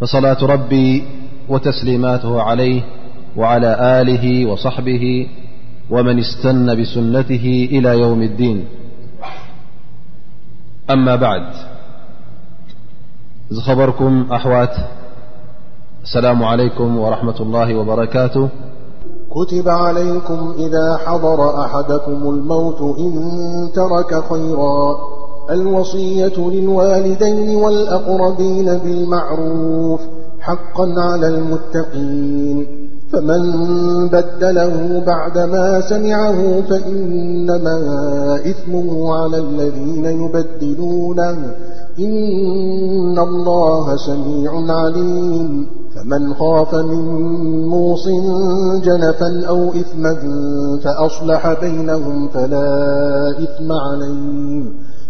[0.00, 1.04] فصلاة ربي
[1.48, 2.82] وتسليماته عليه
[3.36, 5.04] وعلى آله وصحبه
[5.90, 8.64] ومن استن بسنته إلى يوم الدين
[10.90, 11.42] أما بعد
[13.52, 14.74] إذ خبركم أحوات
[16.02, 18.48] السلام عليكم ورحمة الله وبركاته
[19.30, 23.20] كتب عليكم إذا حضر أحدكم الموت إن
[23.74, 24.98] ترك خيرا
[25.50, 30.00] الوصية للوالدين والأقربين بالمعروف
[30.40, 32.66] حقا على المتقين
[33.12, 33.42] فمن
[34.08, 37.78] بدله بعد ما سمعه فإنما
[38.36, 41.54] إثمه على الذين يبدلونه
[41.98, 47.04] إن الله سميع عليم فمن خاف من
[47.68, 48.08] موص
[48.84, 50.16] جنفا أو إثما
[50.82, 54.87] فأصلح بينهم فلا إثم عليهم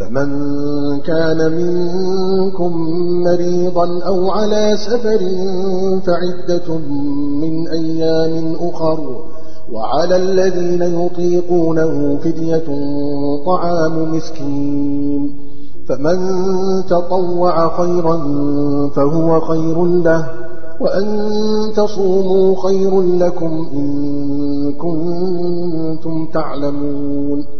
[0.00, 0.50] فمن
[1.00, 2.72] كان منكم
[3.22, 5.18] مريضا أو على سفر
[6.06, 6.78] فعدة
[7.40, 9.24] من أيام أخر
[9.72, 12.62] وعلى الذين يطيقونه فدية
[13.46, 15.30] طعام مسكين
[15.88, 16.18] فمن
[16.86, 18.16] تطوع خيرا
[18.88, 21.28] فهو رلهوأن
[21.76, 27.59] تصوموا خير لكم إن كنتم تعلمون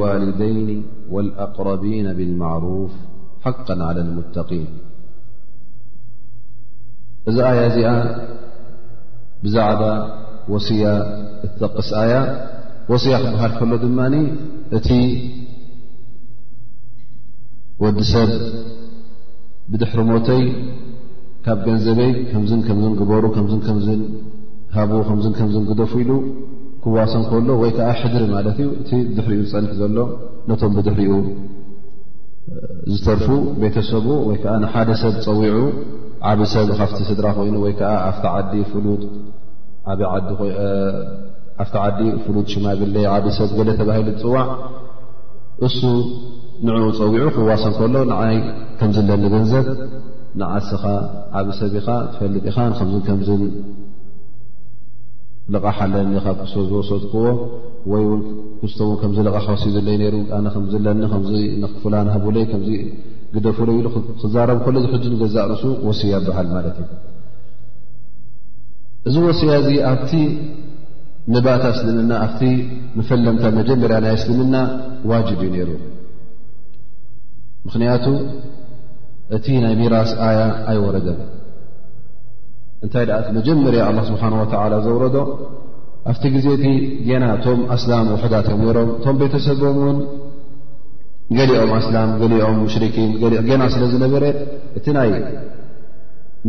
[0.00, 0.58] ዋልደይን
[1.14, 2.92] والأقረቢን ብالማعرፍ
[3.44, 4.64] حق على الሙተقን
[7.28, 7.88] እዚ ኣያ እዚኣ
[9.44, 9.82] ብዛዕባ
[10.52, 10.84] ወስያ
[11.46, 12.14] እተቕስ ኣያ
[12.90, 13.98] ወስያ ክበሃር ከሎ ድማ
[14.76, 14.88] እቲ
[17.82, 18.30] ወዲ ሰብ
[19.70, 20.44] ብድሕርሞተይ
[21.44, 24.00] ካብ ገንዘበይ ከምዝን ከምን ግበሩ ከ ከምዝን
[24.76, 26.10] ሃቡ ከ ከምዝ ክደፉ ኢሉ
[26.84, 29.96] ክዋሶ ከሎ ወይ ከዓ ሕድሪ ማለት እዩ እቲ ብድሕሪኡ ዝፀንሕ ዘሎ
[30.48, 31.12] ነቶም ብድሕሪኡ
[32.94, 33.26] ዝተርፉ
[33.60, 35.58] ቤተሰቡ ወይከዓ ንሓደ ሰብ ፀዊዑ
[36.30, 38.24] ዓብ ሰብ ካፍቲ ስድራ ኮይኑ ወይ ከዓ ኣፍቲ
[41.84, 44.46] ዓዲ ፍሉጥ ሽማግለ ዓብ ሰብ ገለ ተባሂሉ ዝፅዋዕ
[45.68, 45.80] እሱ
[46.66, 48.36] ንኡ ፀዊዑ ክዋሶ ከሎ ንዓይ
[48.80, 49.66] ከምዝለኒ ገንዘብ
[50.42, 50.82] ንዓስኻ
[51.40, 53.42] ዓብ ሰብ ኢኻ ትፈልጥ ኢኻ ከምዝን ከምዝን
[55.52, 57.24] ልቕሓ ኣለኒ ካብ ክስ ዝወሰ ክዎ
[57.92, 58.04] ወይ
[58.60, 60.46] ክዝቶ ከምዚ ልቕሓ ሲ ዘለዩ ሩ ነ
[61.30, 62.68] ዝኒ ክፍላንሃይ ከዚ
[63.34, 63.86] ግደፉለይ ኢሉ
[64.22, 66.88] ክዛረቡ ኮሎ ዝሕዙ ገዛ ርሱ ወሲያ ይበሃል ማለት እዩ
[69.08, 70.12] እዚ ወስያ እዚ ኣብቲ
[71.32, 72.40] ምባእታ እስልምና ኣብቲ
[72.98, 74.54] መፈለምታ መጀመርያ ናይ ስልምና
[75.10, 75.70] ዋጅብ እዩ ነይሩ
[77.66, 78.04] ምክንያቱ
[79.36, 81.18] እቲ ናይ ሚራስ ኣያ ኣይወረደን
[82.84, 85.16] እንታይ ደኣ እቲ መጀመርያ ኣላ ስብሓን ወላ ዘውረዶ
[86.10, 86.64] ኣብቲ ጊዜ እቲ
[87.22, 89.98] ና ቶም እስላም ውሑዳት ዮም ነሮም እቶም ቤተሰብም እውን
[91.36, 93.10] ገሊኦም እስላም ገሊኦም ሙሽርኪን
[93.50, 94.24] ገና ስለ ዝ ነበረ
[94.80, 95.10] እቲ ናይ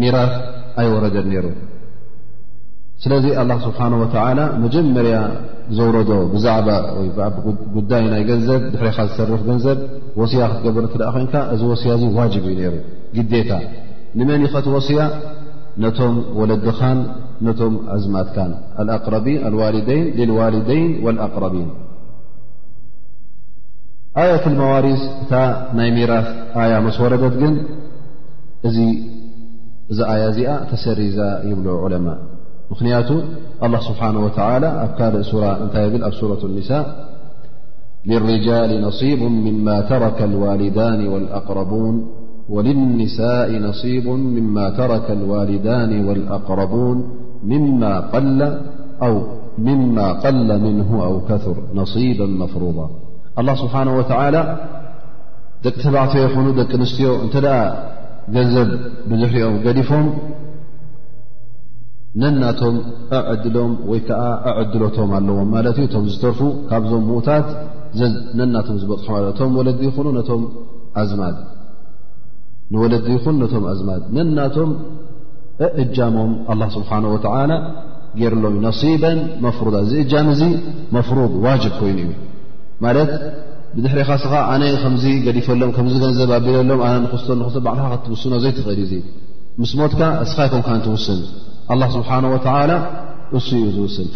[0.01, 0.33] ሚራፍ
[0.81, 1.45] ኣይወረደን ነይሩ
[3.03, 5.15] ስለዚ ላ ስብሓንወላ መጀመርያ
[5.77, 7.35] ዘውረዶ ብዛዕባ ወኣብ
[7.75, 9.79] ጉዳይ ናይ ገንዘብ ድሕሪኻ ዝሰርፍ ገንዘብ
[10.19, 12.75] ወስያ ክትገበር እተደኣ ኮንካ እዚ ወስያ እዚ ዋጅብ እዩ ነይሩ
[13.17, 13.51] ግዴታ
[14.19, 14.99] ንመን ይኸት ወስያ
[15.77, 17.05] نم وللدخان
[17.41, 17.79] نم
[18.79, 20.29] عماتللوالدين
[21.05, 21.69] والأقربين
[24.17, 24.99] آية الموارث
[25.95, 26.27] ميراث
[26.71, 27.33] يا مسوردت
[30.13, 30.99] آيا تسر
[31.45, 32.17] يل علماء
[32.81, 32.83] ن
[33.65, 36.85] الله سبحانه وتعالىسورة النساء
[38.09, 41.95] لرجال نصيب مما ترك الوالدان والأقربون
[42.49, 46.97] وللنساء نصيب مما ተረك الዋلዳን والأقربوን
[49.67, 52.77] مማ قለ ምنه أو ከثር نصيبا መፍروض
[53.39, 54.03] الله ስብሓنه وى
[55.65, 57.49] ደቂ ተባዕትዮ ይኹኑ ደቂ ንስትዮ እተ ደ
[58.35, 58.69] ገዘብ
[59.09, 60.05] ብዝሕሪኦም ገዲፎም
[62.21, 62.75] ነናቶም
[63.19, 64.21] ኣዕሎም ወይ ከዓ
[64.67, 66.39] ዕሎቶም ኣለዎም ለት እ ቶ ዝተርፉ
[66.69, 67.47] ካብዞም ምታት
[68.39, 69.07] ነናቶም ዝበጥሖ
[69.41, 70.41] ቶ ወለ ይኹኑ ነቶም
[71.01, 71.37] ኣዝማት
[72.73, 74.69] ንወለዲ ይኹን ነቶም ኣዝማት መ ናቶም
[75.83, 77.03] እጃሞም ኣ ስብሓه
[78.19, 79.03] ገርሎም ነصበ
[79.45, 80.41] መፍሩዳ እዚ እጃም እዚ
[80.95, 82.11] መፍሩድ ዋጅብ ኮይኑ እዩ
[82.83, 83.09] ማለት
[83.75, 89.01] ብድሕሪኻስኻ ኣነ ከምዚ ገዲፈሎም ከምዚ ገንዘብ ኣቢለሎም ነ ንክስቶ ን ባዓልካ ክትውስና ዘይተፍእል ዩ
[89.61, 91.19] ምስ ሞትካ እስኻይም ንትውስል
[91.73, 92.37] ኣ ስብሓንه ወ
[93.37, 94.07] እሱ እዩ ዝውስል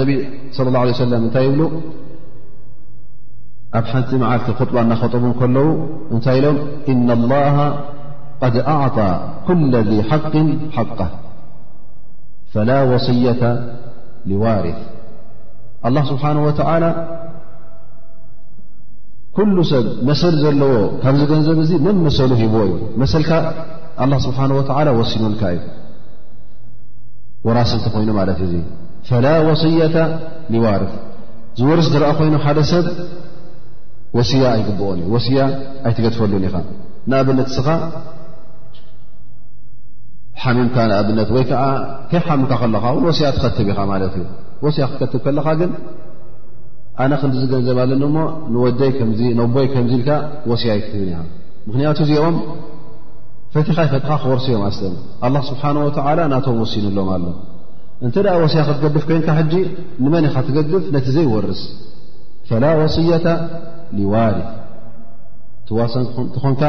[0.00, 0.10] ነቢ
[0.56, 1.60] ه ለه ለም እታይ ይብሉ
[3.78, 5.68] ኣብ ሓንቲ ዓልቲ خطባ እናخጠቡ ከለዉ
[6.12, 6.56] እንታይ ኢሎም
[6.92, 7.56] إن الله
[8.42, 8.98] قድ أعط
[9.48, 10.34] ኩل ذ حق
[10.76, 11.00] حق
[12.52, 13.42] فل وصية
[14.28, 14.78] لዋርث
[15.86, 16.48] الله ስሓه و
[19.36, 23.12] ኩل ሰብ መሰل ዘለዎ ካብ ዝገንዘብ ነመሰل ሂብዎ እዩ መሰ
[24.26, 24.50] ስሓه
[24.98, 25.60] و ሲሉካ እዩ
[27.46, 28.40] وራሲ እተ ኮይኑ ት
[29.14, 29.96] እ ላ وصية
[30.64, 30.92] ዋርث
[31.58, 32.84] ዝወርስ ረአ ኮይኑ ሓደ ሰብ
[34.18, 35.40] ወስያ ኣይግብኦን እዩ ወስያ
[35.88, 36.54] ኣይትገድፈሉን ኢኻ
[37.10, 37.66] ንኣብነት ስኻ
[40.42, 41.62] ሓሚምካ ንኣብነት ወይከዓ
[42.10, 44.24] ከይ ሓምምካ ከለኻ እውን ወስያ ትኸትብ ኢኻ ማለት እዩ
[44.64, 45.70] ወስያ ክትከትብ ከለኻ ግን
[47.02, 49.20] ኣነ ክንዲዝገንዘባለኒ ሞ ይቦይ ከምዚ
[49.96, 50.10] ኢልካ
[50.52, 51.20] ወስያ ኣይክትብን ኢኻ
[51.68, 52.36] ምክንያቱ እዚኦም
[53.54, 54.94] ፈቲኻይ ፈቲኻ ክወርሲዮም ኣስተን
[55.26, 57.24] ኣ ስብሓን ወላ ናቶም ወሲንሎም ኣሎ
[58.06, 59.54] እንተ ደኣ ወስያ ክትገድፍ ኮይንካ ሕጂ
[60.02, 61.62] ንመን ኢኻ ትገድፍ ነቲ ዘይወርስ
[62.50, 63.26] ፈላ ወصያታ
[64.12, 64.34] ዋል
[65.68, 66.62] ትዋሶ እንትኾንካ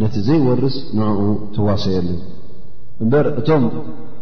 [0.00, 1.18] ነቲ ዘይወርስ ንኡ
[1.54, 2.20] ትዋሶ የሉን
[3.02, 3.64] እምበር እቶም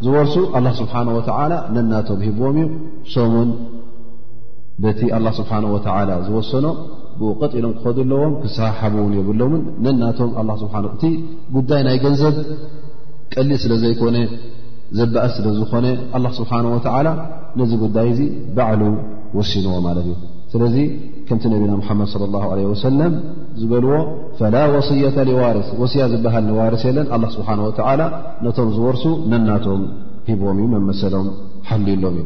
[0.04, 2.66] ዝወርሱ ኣላ ስብሓን ወተዓላ ነናቶም ሂብዎም እዩ
[3.14, 3.50] ሶሙን
[4.84, 6.66] በቲ ኣላ ስብሓን ወተዓላ ዝወሰኖ
[7.18, 11.02] ብኡቐጥ ኢሎም ክኸዱኣለዎም ክሳሓቡ እውን የብሎእን ነናቶም እቲ
[11.56, 12.34] ጉዳይ ናይ ገንዘብ
[13.34, 14.16] ቀሊል ስለ ዘይኮነ
[14.98, 15.86] ዘበእ ስለ ዝኾነ
[16.16, 17.08] ኣላ ስብሓን ወዓላ
[17.60, 18.20] ነዚ ጉዳይ እዙ
[18.56, 18.82] ባዕሉ
[19.38, 20.14] ወሲንዎ ማለት እዩ
[20.62, 23.00] ምቲ ነና مመድ صلى الله عله وسل
[23.60, 23.92] ዝገልዎ
[24.38, 28.06] فلا وصية لዋርث صያ ዝበሃል ዋርث ለን الله ስبሓنه ولى
[28.44, 29.80] ነቶም ዝርሱ ነናቶም
[30.28, 31.26] ሂምእ መመሰሎም
[31.68, 32.24] ሓልሎም እ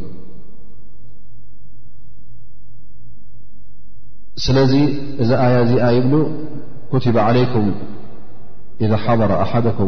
[4.45, 4.73] ስለዚ
[5.23, 6.13] እዚ ي ዚ ይብ
[6.93, 6.95] ك
[7.27, 7.55] علك
[8.85, 9.79] إذ حضر أحدك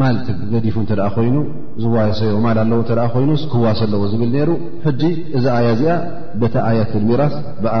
[0.00, 0.08] ማ
[0.52, 1.36] ገዲፉ እተ ኮይኑ
[1.82, 2.80] ዝዋሰዮ ማል ኣለዎ
[3.14, 4.56] ኮይኑ ክዋስ ኣለዎ ዝብል ሩ
[5.00, 5.94] ጂ እዚ ኣያ እዚኣ
[6.40, 7.74] በታ ኣየትሚራስ ብኣ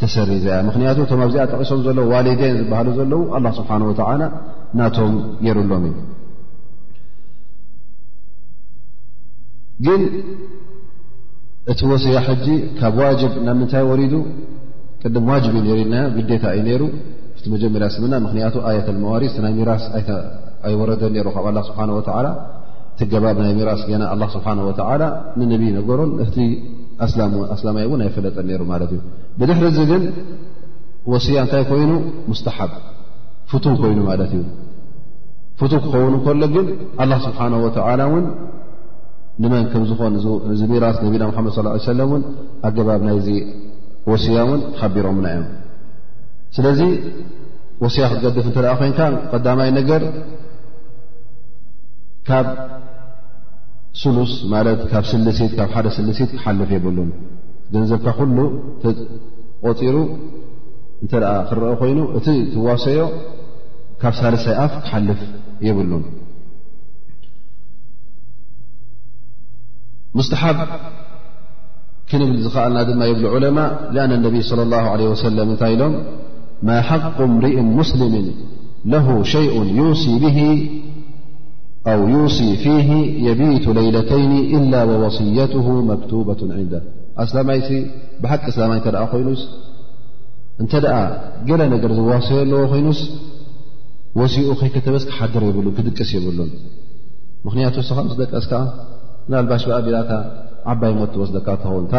[0.00, 3.88] ተሰሪ ዘያ ምክንያቱ ቶም ኣብዚኣ ጠቂሶም ዘለ ዋሊደን ዝባሃሉ ዘለው ኣላ ስብሓንወ
[4.78, 5.14] ናቶም
[5.46, 5.96] ጌሩሎም እዩ
[9.86, 10.02] ግን
[11.72, 12.46] እቲ ወስያ ሕጂ
[12.78, 14.14] ካብ ዋጅብ ናብ ምንታይ ወሪዱ
[15.02, 16.84] ቅድም ዋጅብ እዩኢልና ግዴታ እዩ ሩ
[17.44, 20.02] ቲ መጀመርያ ስምና ምክንያቱ ኣያትመዋሪ ናይ ሚራስ ይ
[20.72, 20.90] ኣወረ
[21.70, 22.18] ስሓ
[23.04, 24.46] እቲባብ ናይ ሚራስ ና ስብሓ
[25.38, 26.36] ንነብይ ነገሮን እቲ
[27.54, 29.00] ኣስላማይ ን ኣይፈለጠ ሩ ማትእዩ
[29.38, 30.02] ብድሕሪ ዚ ግን
[31.12, 31.90] ወስያ እንታይ ኮይኑ
[32.30, 32.70] ሙስተሓብ
[33.50, 34.44] ፍቱ ኮይኑ ማለት እዩ
[35.62, 36.66] ፍቱ ክኸውን ከሎ ግን
[37.26, 38.24] ስብሓ እን
[39.44, 40.14] ንመን ከምዝኾን
[40.62, 41.48] ዚ ራስ ነና ድ
[41.86, 42.22] ص ለ ን
[42.68, 43.28] ኣገባብ ናይዚ
[44.12, 45.46] ወስያ እውን ሓቢሮምና ዮም
[46.56, 46.80] ስለዚ
[47.84, 49.00] ወስያ ክገድፍ እተ ኮንካ
[49.32, 50.02] ቀዳይ ነገር
[52.28, 52.46] ካብ
[54.00, 57.10] ስሉስ ማለት ካብ ስልሲት ካብ ሓደ ስልሲት ክሓልፍ የብሉን
[57.74, 58.38] ገንዘብካ ኩሉ
[59.66, 59.96] ቆፂሩ
[61.02, 63.00] እንተ ደ ክረአ ኮይኑ እቲ ትዋሰዮ
[64.02, 65.20] ካብ ሳለሳይ ኣፍ ክሓልፍ
[65.66, 66.04] የብሉን
[70.18, 70.58] ሙስተሓብ
[72.10, 73.58] ክንብል ዝኽኣልና ድማ የብሉ ዑለማ
[74.02, 75.94] ኣነ ነቢ صለ ላه ለ ወሰለም እንታይ ኢሎም
[76.68, 78.14] ማ ሓق እምርኢ ሙስልም
[78.92, 80.36] ለሁ ሸይኡ ዩሲ ብሂ
[82.00, 82.88] ው ዩሲ ፊህ
[83.26, 86.62] የቢቱ ለይለተይን إل وصيትه መክتبة ን ኣ
[88.22, 89.36] ብሓቂ ላማይ ተ ይ
[90.64, 90.74] እተ
[91.48, 93.00] ገለ ነገር ዝዋሰዩ ኣለዎ ኮይኑስ
[94.20, 96.50] ወሲኡ ከይ ከተበስ ክሓድር የብ ክድቅስ የብሉን
[97.46, 98.52] ምክንያቱ ስ ምስ ደቀስከ
[99.50, 100.12] ባሽ ብኣቢላታ
[100.72, 101.96] ዓባይ ሞት ወስ ደቃ ትኸውን ታ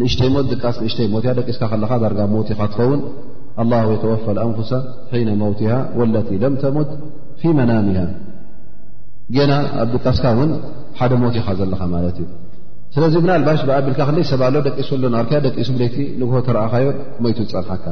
[0.00, 3.00] ንእሽተይ ሞት ቃስ እሽተይ ሞእ ደቂስካ ከለኻ ርጋ ሞት ኻ ትኸውን
[3.70, 4.70] ه የተወፋ أንፍሳ
[5.12, 5.60] ሒነ መوት
[6.14, 6.90] ለ ለም ተሙት
[7.40, 7.88] ፊ መናም
[9.36, 10.50] ጌና ኣብ ድቃስካ እውን
[10.98, 12.26] ሓደ ሞት ኢኻ ዘለኻ ማለት እዩ
[12.94, 16.86] ስለዚ ብናልባሽ ብኣቢልካ ክይ ሰብ ኣሎ ደቂሱ ኣሎናርክ ደቂሱ ብደይቲ ንግሆ ተረእኻዮ
[17.24, 17.84] ሞይቱ ዝፀንሓካ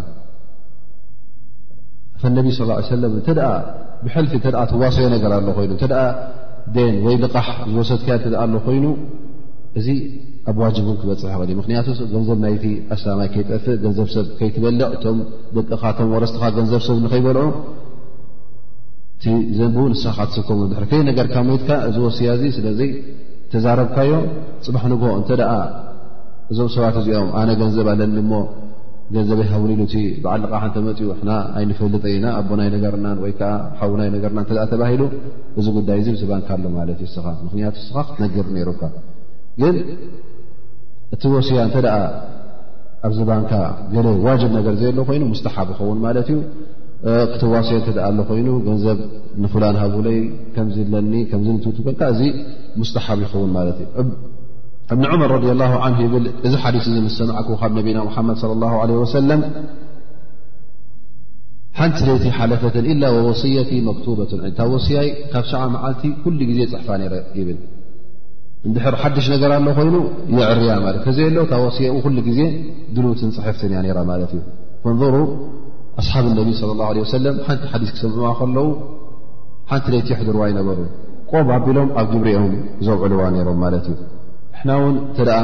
[2.22, 3.30] ፈ ነቢ ስ ለም እንተ
[4.04, 5.72] ብሕልፊ እተ ትዋሰዮ ነገር ኣሎ ኮይኑ
[6.74, 8.08] ደን ወይ ልቓሕ ዝወሰድካ
[8.44, 8.84] ኣሎ ኮይኑ
[9.78, 9.86] እዚ
[10.50, 15.18] ኣብ ዋጅቡን ክበፅሕ ይእልእዩ ምክንያቱ ገንዘብ ናይቲ ኣስላማይ ከይጠፍእ ገንዘብሰብ ከይትበልዕ እቶም
[15.56, 17.50] ደቅኻቶም ወረስትኻ ገንዘብ ሰብ ንከይበልኦም
[19.20, 19.24] እቲ
[19.56, 22.90] ዘንብው ንስኻካ ትስከሙ ብሕሪ ከይ ነገርካ ሞትካ እዚ ወስያ እዚ ስለዘይ
[23.52, 24.22] ተዛረብካዮም
[24.66, 25.50] ፅባሕ ንግ እንተደኣ
[26.52, 28.32] እዞም ሰባት እዚኦም ኣነ ገንዘብ ኣለኒ ሞ
[29.16, 29.92] ገንዘብይሃውንኢሉቲ
[30.24, 35.02] ብዓልልቃሓንተመፅኡ ና ኣይንፈልጠ ኢና ኣቦናይ ነገርናን ወይከዓ ሓውናይ ነገርና እ ተባሂሉ
[35.60, 38.82] እዚ ጉዳይ እዚ ብባንካ ኣሎ ማለት እዩእስኻ ምክንያቱ ስኻ ክትነገር ነይሩካ
[39.60, 39.76] ግን
[41.16, 41.96] እቲ ወስያ እንተደኣ
[43.08, 43.52] ኣብዚ ባንካ
[43.94, 46.38] ገለ ዋጅብ ነገር ዘይ ሎ ኮይኑ ሙስተሓብ ይኸውን ማለት እዩ
[47.32, 47.76] ክትዋስዮ
[48.08, 48.98] ኣ ኮይኑ ገንዘብ
[49.42, 50.18] ንፍላን ሃቡለይ
[50.54, 50.64] ከ
[50.94, 51.12] ለኒ
[52.00, 52.20] ካዚ
[52.80, 53.86] ሙስተሓብ ይኸውን ማት እዩ
[54.92, 55.32] እብኒ ዑመር
[56.02, 56.12] ይብ
[56.46, 59.40] እዚ ሓዲስ ምሰማዕ ካብ ነቢና ሓመድ ص ሰለም
[61.78, 66.88] ሓንቲ ለቲ ሓለፈትን ላ ወصቲ መበ ወስያይ ካብ ሰ0 መዓልቲ ኩሉ ግዜ ፅሕፋ
[67.40, 67.58] ይብል
[68.66, 69.94] እንድር ሓድሽ ነገር ኣሎ ኮይኑ
[70.40, 71.70] የዕርያ ለት ከዘ ሎው ታ ወ
[72.04, 72.40] ኩሉ ግዜ
[72.96, 75.24] ድሉትን ፅሕፍትን እያ ራ ማት እዩ
[76.00, 78.68] ኣስሓብ ነቢ صለ ላሁ ለ ወሰለም ሓንቲ ሓዲስ ክሰምዑዋ ከለዉ
[79.70, 80.78] ሓንቲ ደይቲ ዮሕድርዋ ይነበሩ
[81.30, 82.54] ቆብ ኣቢሎም ኣብ ግብሪኦም
[82.86, 83.96] ዘውዕልዋ ነይሮም ማለት እዩ
[84.50, 85.38] ንሕና ውን እተ ደኣ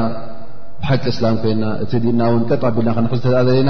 [0.81, 3.69] ብሓቂ እስላም ኮይንና እቲ ዲና ውን ቀጥ ኣቢልና ክንተ ዘለና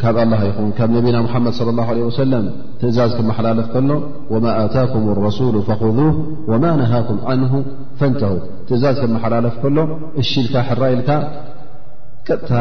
[0.00, 2.46] ካብ ኣላ ይኹን ካብ ነቢና ሙሓመድ ላ ወሰለም
[2.80, 3.90] ትእዛዝ ከመሓላለፍ ከሎ
[4.32, 5.98] ወማ ኣታኩም ረሱሉ ፈኽህ
[6.52, 7.44] ወማ ነሃኩም ዓን
[8.00, 8.32] ፈንተሁ
[8.70, 9.78] ትእዛዝ ከመሓላለፍ ከሎ
[10.22, 11.10] እሽኢልካ ሕራ ኢልካ
[12.28, 12.52] ቀጥታ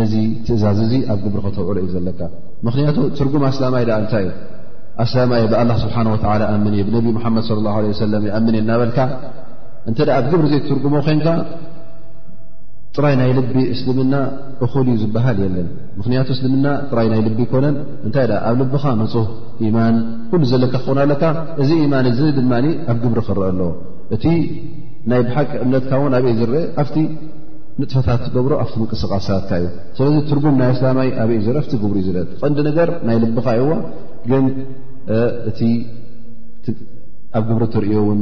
[0.00, 0.14] ነዚ
[0.48, 2.20] ትእዛዝ እዙ ኣብ ግብሪ ክተውዕሎ እዩ ዘለካ
[2.66, 5.96] ምክንያቱ ትርጉም ኣስላማይ እንታይ እዩ ኣላማ እየ ብኣላ ስብሓ
[6.30, 9.00] ወላ ኣምን እየ ብነቢ ሓመድ ላ ሰለ እኣምን እየ እናበልካ
[9.90, 11.26] እንተ ኣብ ግብሪ ዘ ትርጉሞ ኮንካ
[12.96, 14.14] ጥራይ ናይ ልቢ እስልምና
[14.64, 19.26] እኹል ዩ ዝበሃል የለን ምክንያቱ እስልምና ጥራይ ናይ ልቢ ኮነን እንታይ ኣብ ልቢኻ ንፁህ
[19.66, 19.96] ኢማን
[20.30, 21.22] ኩሉ ዘለካ ክውን ኣለካ
[21.62, 22.52] እዚ ኢማን እዚ ድማ
[22.90, 23.70] ኣብ ግብሪ ክርአ ኣለዎ
[24.16, 24.24] እቲ
[25.12, 26.96] ናይ ብሓቂ እምነትካ እውን ኣብይ ዝርኢ ኣፍቲ
[27.80, 29.66] ንጥፈታት ትገብሮ ኣብቲ ምንቅስቃሳትካ እዩ
[29.98, 33.68] ስለዚ ትርጉም ናይ ስላማይ ኣበይ ዘረኢፍቲ ግብሪ እዩ ዝ ቐንዲ ነገር ናይ ልብኻ እዋ
[34.30, 34.44] ግን
[35.50, 35.60] እቲ
[37.38, 38.20] ኣብ ግብሪ እትሪእኦ ውን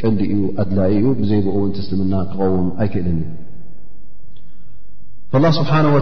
[0.00, 3.20] ቀንዲ እዩ ኣድላይ እዩ ብዘይብኦ እውን ስልምና ክቀውም ኣይክእልኒ
[5.44, 5.98] ላ ስብሓን ወ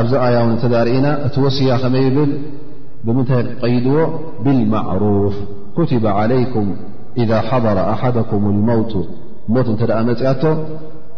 [0.00, 2.30] ኣብዚ ኣያ ውን እተዳርእና እቲ ወስያ ከመይ ብል
[3.06, 3.98] ብምንታይ ቀይድዎ
[4.44, 5.36] ብልማዕሩፍ
[5.76, 6.66] ኩትባ ዓለይኩም
[7.22, 8.92] ኢዛ ሓضረ ኣሓደኩም ሞውቱ
[9.54, 10.42] ሞት እንተ ደኣ መፅኣቶ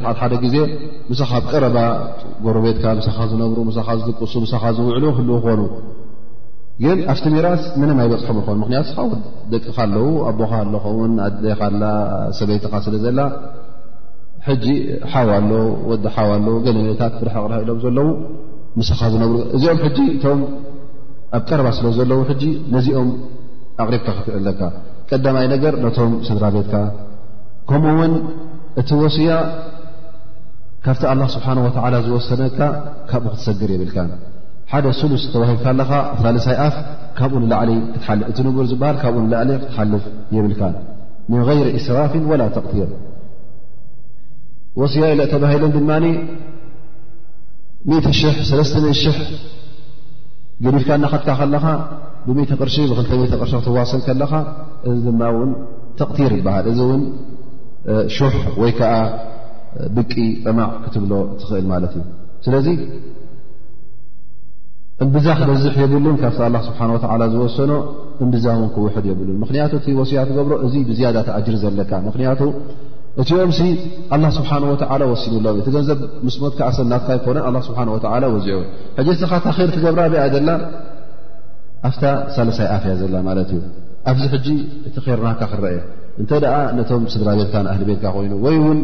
[0.00, 0.56] ት ሓደ ግዜ
[1.10, 1.76] ምስኻ ኣብ ቀረባ
[2.44, 5.60] ጎረቤትካ ኻ ዝነብሩ ኻ ዝጥቅሱ ኻ ዝውዕሉ ህሉ ይኾኑ
[6.84, 8.88] ግን ኣብቲ ሜራስ ምንም ኣይ በፅሖም ኾኑ ምክንያት
[9.52, 11.82] ደቅካ ኣለው ኣቦካ ኣለኹውን ኣደይካላ
[12.38, 13.20] ሰበይትኻ ስለ ዘላ
[14.48, 14.66] ሕጂ
[15.12, 15.50] ሓወ ኣሎ
[15.90, 18.08] ወዲ ሓውኣሎ ገለመታት ብርሓቕር ኢሎም ዘለው
[18.88, 20.42] ስኻ ዝነብሩእዚኦም
[21.36, 22.34] ኣብ ቀረባ ስለ ዘለው ሕ
[22.74, 23.08] ነዚኦም
[23.82, 24.60] ኣቕሪብካ ክትዕ ለካ
[25.10, 26.74] ቀዳማይ ነገር ነቶም ስድራ ቤትካ
[27.68, 28.12] ከምኡውን
[28.80, 29.30] እቲ ወስያ
[30.86, 31.56] ካብቲ لله ስሓه
[32.08, 32.42] ዝሰነ
[33.10, 33.90] ካኡ ክትሰግር የብል
[34.84, 35.64] ደ ሉስ ተሂካ
[36.20, 36.76] ኻ ሳይ ኣፍ
[37.18, 37.42] ካኡ እ
[38.02, 40.74] ር ክትልፍ ብ
[41.30, 42.90] ن غይر إስራፍ وላ ተቲር
[44.94, 45.54] ስያ ተባሂ
[48.86, 48.90] ድ
[50.64, 50.90] ግዲፍካ
[51.38, 51.66] ካ ለኻ
[52.36, 52.70] ብ ር
[53.78, 54.30] ዋሰ ከኻ
[54.92, 55.06] እዚ
[56.00, 56.80] ተقቲር ይሃ እዚ
[58.68, 58.74] ይ
[59.96, 60.12] ብቂ
[60.44, 62.02] ጠማዕ ክትብሎ ትኽእል ማለት እዩ
[62.46, 62.68] ስለዚ
[65.04, 66.78] እምብዛ ክበዝሕ የብሉን ካብቲ ኣላ ስብሓ
[67.12, 67.72] ወላ ዝወሰኖ
[68.24, 72.40] እምብዛ እውን ክውሑድ የብሉን ምክንያቱ እቲ ወሲና ትገብሮ እዚ ብዝያዳ ተኣጅር ዘለካ ምክንያቱ
[73.22, 73.52] እቲኦም
[74.14, 78.58] ኣላ ስብሓን ወዓላ ወሲኑሎም እቲ ገንዘብ ምስሞትካኣሰናትካ ይኮነ ኣላ ስብሓ ወላ ወዚዑ
[78.98, 80.50] ሕጂ ስኻ ታር ትገብራ ብኣ ዘላ
[81.88, 82.04] ኣፍታ
[82.36, 83.62] ሳለሳይ ኣፍያ ዘላ ማለት እዩ
[84.10, 84.48] ኣብዚ ሕጂ
[84.88, 85.78] እቲ ርናካ ክረአየ
[86.22, 88.78] እንተ ደኣ ነቶም ስድራ ቤትካ ንኣህሊ ቤትካ ኮይኑ ወይ እውን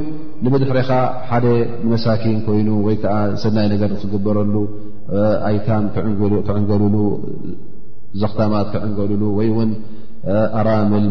[0.46, 0.88] ንብድሕሪኻ
[1.30, 1.44] ሓደ
[1.84, 4.54] ንመሳኪን ኮይኑ ወይ ከዓ ሰናይ ነገር ክግበረሉ
[5.48, 6.94] ኣይታም ክዕንገልሉ
[8.22, 9.70] ዘኽታማት ክዕንገልሉ ወይ እውን
[10.60, 11.06] ኣራምል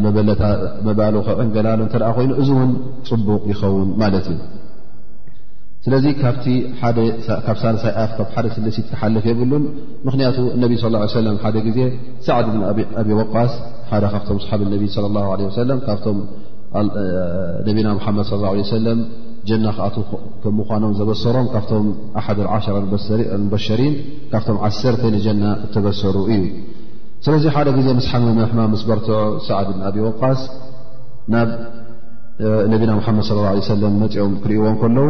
[0.87, 2.71] መባሉ ክዕንገላሉ እተ ኮይኑ እዚ እውን
[3.09, 4.39] ፅቡቕ ይኸውን ማለት እዩ
[5.85, 6.05] ስለዚ
[6.81, 6.97] ካብ
[7.61, 9.63] ሳሳይ ኣፍ ካብ ሓደ ስት ክሓልፍ የብሉን
[10.05, 10.73] ምኽንያቱ ነቢ
[11.43, 11.79] ሓደ ዜ
[12.27, 12.61] ሳዕድ ብን
[13.01, 13.53] ኣብ ወቃስ
[13.91, 14.83] ሓደ ካብቶም صሓብ ነቢ
[15.87, 15.97] ካ
[17.67, 18.87] ነቢና መድ ص ለ ሰለ
[19.49, 21.85] ጀና ከኣት ም ምኳኖም ዘበሰሮም ካብቶም
[22.25, 22.75] ሓድ ዓ0
[23.41, 23.95] ሙበሸሪን
[24.31, 26.41] ካብቶም ዓሰርተ ንጀና እተበሰሩ እዩ
[27.25, 30.41] ስለዚ ሓደ ጊዜ ምስ ሓመ ሕማ ስ በርትዑ ሳዕድ ብን ኣብ ወቃስ
[31.35, 31.49] ናብ
[32.73, 35.09] ነቢና መድ ص ለ መፅኦም ክርእዎም ከለዉ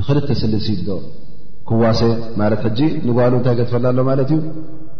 [0.00, 0.96] ንክልተ ስልሲት ዶ
[1.68, 2.00] ክዋሴ
[2.40, 4.38] ማት ጂ ንጓሉ ንታይ ገጥፈላሎ ማለት እዩ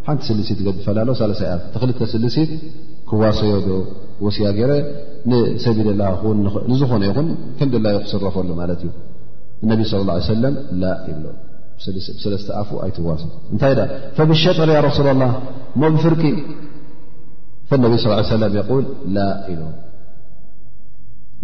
[0.07, 2.51] ሓንቲ ስልሲት ገጥፈላሎ ሳይ ኣፍ ክልተ ስልሲት
[3.11, 3.69] ክዋሴዮዶ
[4.25, 4.73] ወስያ ገረ
[5.65, 6.03] ሰቢልላ
[6.71, 8.89] ንዝኾነ ይኹን ከም ላዩ ክስረፈሉ ማት እዩ
[9.71, 10.35] ነቢ صى ه
[10.83, 11.27] ላ ይብሎ
[12.25, 13.73] ሰለስተ ኣፍ ኣይትዋሶ እንታይ
[14.31, 15.31] ብሸጠር ያ ሱላ ላه
[15.81, 16.23] ሞ ብፍርቂ
[17.85, 19.57] ነቢ ም የል ላ ኢ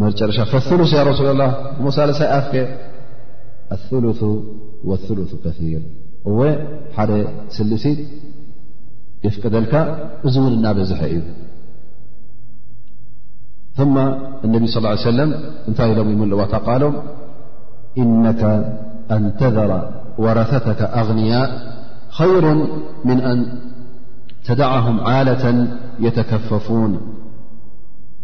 [0.02, 0.38] መጨረሻ
[0.68, 1.46] ፈሉስ ሱ ላ
[1.84, 2.48] ሞ ሳለሳይ ኣፍ
[3.74, 4.24] الثلث
[4.84, 5.82] والثلث كثير
[6.96, 7.10] حد
[7.56, 7.94] سلسي
[9.24, 9.74] يفقدلك
[10.24, 11.20] زون انابزحي
[13.76, 13.96] ثم
[14.46, 15.30] النبي صلى الله عليه وسلم
[15.70, 16.94] نت لم يموت قالهم
[18.02, 18.42] إنك
[19.10, 19.70] أنتذر
[20.18, 21.48] ورثتك أغنياء
[22.18, 22.44] خير
[23.04, 23.38] من أن
[24.44, 25.44] تدعهم عالة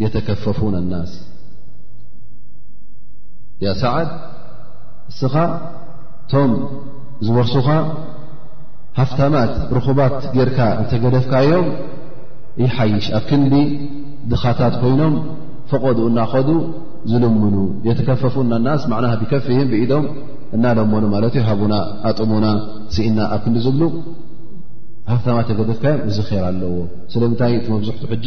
[0.00, 1.12] يتكففون الناس
[3.60, 4.08] يا سعد
[5.10, 5.34] እስኻ
[6.24, 6.52] እቶም
[7.26, 7.68] ዝበርሱካ
[8.98, 11.66] ሃፍታማት ርኹባት ጌርካ እተገደፍካዮም
[12.64, 13.54] ይሓይሽ ኣብ ክንዲ
[14.30, 15.14] ድኻታት ኮይኖም
[15.70, 16.48] ፈቐዱ እናኸዱ
[17.10, 17.56] ዝልምሉ
[17.88, 20.06] የተከፈፉ ናናስ ማዕና ብከፍ እዮም ብኢዶም
[20.56, 21.74] እናለሞኑ ማለት እዩ ሃቡና
[22.10, 22.46] ኣጥሙና
[22.96, 23.82] ስኢና ኣብ ክንዲ ዝብሉ
[25.12, 26.72] ሃፍታማት እተገደፍካዮም እዚ ኸር ኣለዎ
[27.12, 28.26] ስለምንታይ እቲ መብዝሕቱ ሕጂ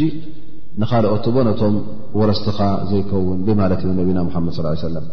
[0.84, 1.76] ንኻልኦት ቦ ነቶም
[2.22, 2.60] ወረስትኻ
[2.91, 4.54] ዘይከውን ብማለት እ ነቢና ሙሓመድ
[4.88, 5.06] ሰለም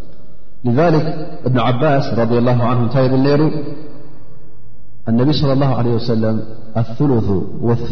[0.78, 1.04] ذሊክ
[1.46, 3.42] እብን ዓባስ ረ ላ ን እንታይ ብል ነይሩ
[5.10, 5.62] ኣነቢ صለ ለ
[6.98, 7.12] ሰለ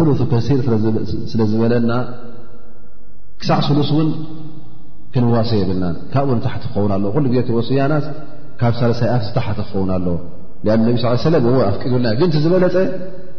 [0.09, 0.59] ሉث ከሲር
[1.31, 1.93] ስለ ዝበለና
[3.41, 4.09] ክሳዕ ስሉስ እውን
[5.15, 7.27] ክንዋሰ የብልናን ካብኡ ንታሓቲ ክኸውን ኣለ ኩሉ
[7.59, 8.07] ወስያናት
[8.61, 10.07] ካብ ሳለሳይ ኣፍ ዝተሓቲ ክኸውን ኣለ
[11.11, 11.35] ኣ ስ ሰለ
[11.69, 12.77] ኣፍቂ ልና ግን ቲ ዝበለፀ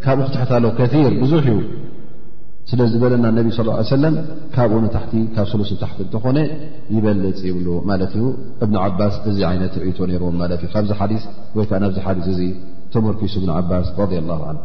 [0.05, 1.59] ካብኡ ክትሕትለ ከር ብዙሕ እዩ
[2.71, 3.93] ስለዝበለና نቢ صلى اه ع س
[4.55, 4.97] ካብኡ ታ
[5.35, 6.37] ካብ ሉስ ታቲ እተኾነ
[6.95, 7.57] يበልፅ ይብ
[7.89, 7.91] ማ
[8.63, 10.31] እብن ዓባስ እዚ ይነት ርእ ዎ
[10.73, 11.13] ካዚ ዲ
[11.57, 12.39] ወይ ዓ ናብ ሓዲ እዚ
[12.93, 14.57] ቶ ርክሱ ብن ዓባስ رض الله عه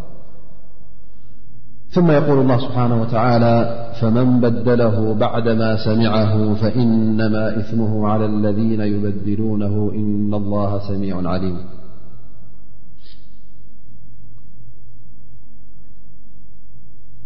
[1.95, 3.55] ثم يقل الله ስبحنه وتعلى
[4.01, 7.21] فمن بدله بعدما سمعه فإن
[7.61, 11.57] اثمه على الذين يبدلونه إن الله سميع عليم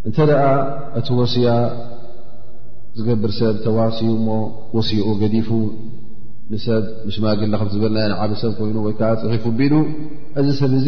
[0.06, 0.42] እንተ ደኣ
[0.98, 1.46] እቲ ወስያ
[2.98, 4.28] ዝገብር ሰብ ተዋሲዩ እሞ
[4.76, 5.48] ወሲይኡ ገዲፉ
[6.52, 9.74] ንሰብ ምሽማግለ ከ ዝበለና ንዓብ ሰብ ኮይኑ ወይከዓ ፅሒፉ ኣቢሉ
[10.40, 10.86] እዚ ሰብ እዙ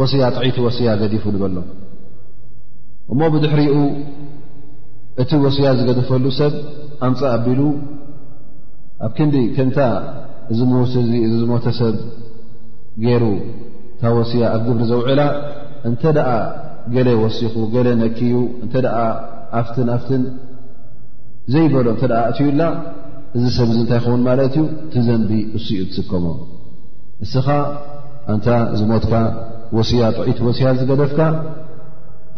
[0.00, 1.56] ወስያ ጥዒቲ ወስያ ገዲፉ ንበሎ
[3.12, 3.74] እሞ ብድሕሪኡ
[5.22, 6.52] እቲ ወስያ ዝገድፈሉ ሰብ
[7.06, 7.60] ኣንፃእ ኣቢሉ
[9.04, 9.78] ኣብ ክንዲ ከንታ
[10.52, 11.96] እዚ ሙ እ እ ዝሞተ ሰብ
[13.04, 13.24] ገይሩ
[13.94, 15.20] እታ ወስያ ኣብ ግብሪ ዘውዕላ
[15.88, 16.28] እንተ ደኣ
[16.94, 18.96] ገለ ወሲኹ ገለ ነኪዩ እንተ ደኣ
[19.60, 20.22] ኣፍትን ኣፍትን
[21.52, 22.62] ዘይበሎ እተ ኣ እትዩላ
[23.36, 26.24] እዚ ሰብ እዚ እንታይ ይኸውን ማለት እዩ ቲዘንቢ እሱ ኡ ዝስከሞ
[27.24, 27.46] እስኻ
[28.32, 28.46] እንታ
[28.78, 29.14] ዝሞትካ
[29.76, 31.20] ወስያ ጥዒት ወሲያ ዝገደፍካ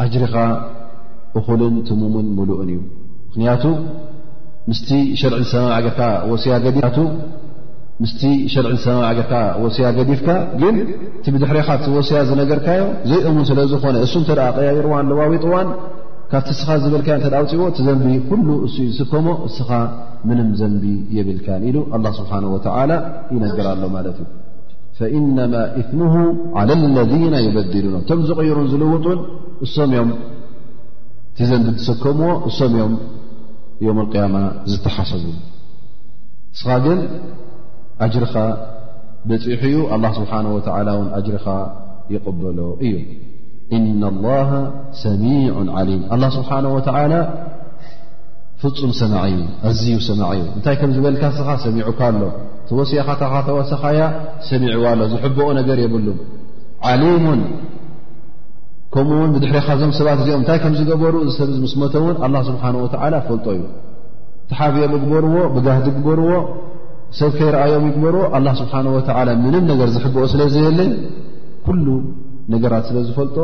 [0.05, 0.35] ኣጅሪኻ
[1.39, 2.79] እኹልን ትሙምን ምሉእን እዩ
[3.27, 3.65] ምኽንያቱ
[4.69, 4.89] ምስቲ
[5.21, 6.01] ሸርዒ ዝሰማብ ዓገርካ
[6.33, 6.97] ወስያ ገዲቱ
[8.03, 9.31] ምስቲ ሸርዒ ዝሰማባዕገኻ
[9.65, 10.29] ወስያ ገዲፍካ
[10.63, 10.75] ግን
[11.25, 15.69] ቲ ብድሕሪኻቲ ወስያ ዝነገርካዮ ዘኦሙን ስለዝኾነ እሱ እተ ቀያይርዋን ልዋዊጥዋን
[16.31, 19.71] ካብቲ እስኻ ዝብልካዮ ውፅዎ እቲ ዘንቢ ኩሉ እሱዩ ዝስከሞ እስኻ
[20.29, 20.85] ምንም ዘንቢ
[21.17, 22.91] የብልካን ኢሉ ኣ ስብሓን ወተላ
[23.35, 24.29] ይነገርሎ ማለት እዩ
[24.99, 26.15] ፈኢነማ እሙሁ
[26.61, 29.19] ዓላ ለذና ይበዲሉና እቶም ዝቕይሩን ዝልውጡን
[29.67, 30.11] እሶም እዮም
[31.33, 32.95] እቲ ዘንቢ ዝስከምዎ እሶምእዮም
[33.89, 34.37] ዮም ያማ
[34.73, 35.25] ዝተሓሰዙ
[36.57, 37.01] እስኻ ግን
[38.05, 38.35] ኣጅርኻ
[39.29, 41.47] በፂሑ እዩ ኣ ስብሓን ወላ ውን ኣጅርኻ
[42.15, 42.95] ይቕበሎ እዩ
[43.77, 44.33] እና ላ
[45.05, 47.13] ሰሚዑ ዓሊም ኣ ስብሓን ወላ
[48.61, 52.21] ፍፁም ሰማዕ እዩ ኣዝዩ ሰማዕ እዩ እንታይ ከም ዝበልካ ስኻ ሰሚዑካ ኣሎ
[52.69, 54.01] ተወስያ ካታተዋሰኻያ
[54.51, 56.21] ሰሚዑዋ ኣሎ ዝሕበኦ ነገር የብሉም
[56.93, 57.41] ዓሊሙን
[58.95, 62.87] ከምኡውን ብድሕሪኻ ዞም ሰባት እዚኦም እንታይ ከም ዝገበሩ ሰብ ምስመተእውን ኣ ስብሓ ወ
[63.29, 63.63] ፈልጦ እዩ
[64.51, 66.31] ቲሓፍዮ ብግበርዎ ብጋህዲ ግበርዎ
[67.19, 70.91] ሰብ ከይረኣዮም ይግበሮ ኣላ ስብሓን ወላ ምንም ነገር ዝሕብኦ ስለዝየለን
[71.67, 71.87] ኩሉ
[72.55, 73.37] ነገራት ስለ ዝፈልጦ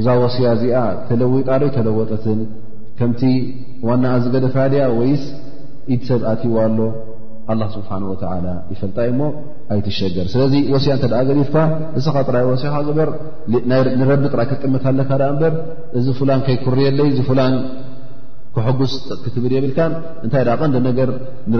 [0.00, 0.76] እዛ ወስያ እዚኣ
[1.08, 2.38] ተለዊይጣዶይ ተለወጠትን
[2.98, 3.22] ከምቲ
[3.88, 5.24] ዋና ኣዚ ገደፋድያ ወይስ
[5.94, 6.78] ኢት ሰብ ኣትዋ ኣሎ
[7.52, 9.20] ኣላ ስብሓን ወተዓላ ይፈልጣይ እሞ
[9.74, 11.56] ኣይትሸገር ስለዚ ወስያ እንተ ደ ገዲፍካ
[11.98, 13.10] እስኻ ጥራይ ወሲያካ ግበር
[14.00, 15.54] ንረቢ ጥራይ ክጥመታለካ ዳ እበር
[16.00, 17.54] እዚ ፍላን ከይኩርየለይ እዚ ላን
[18.56, 18.72] كح ر
[19.56, 19.78] يبلك
[20.32, 20.32] ن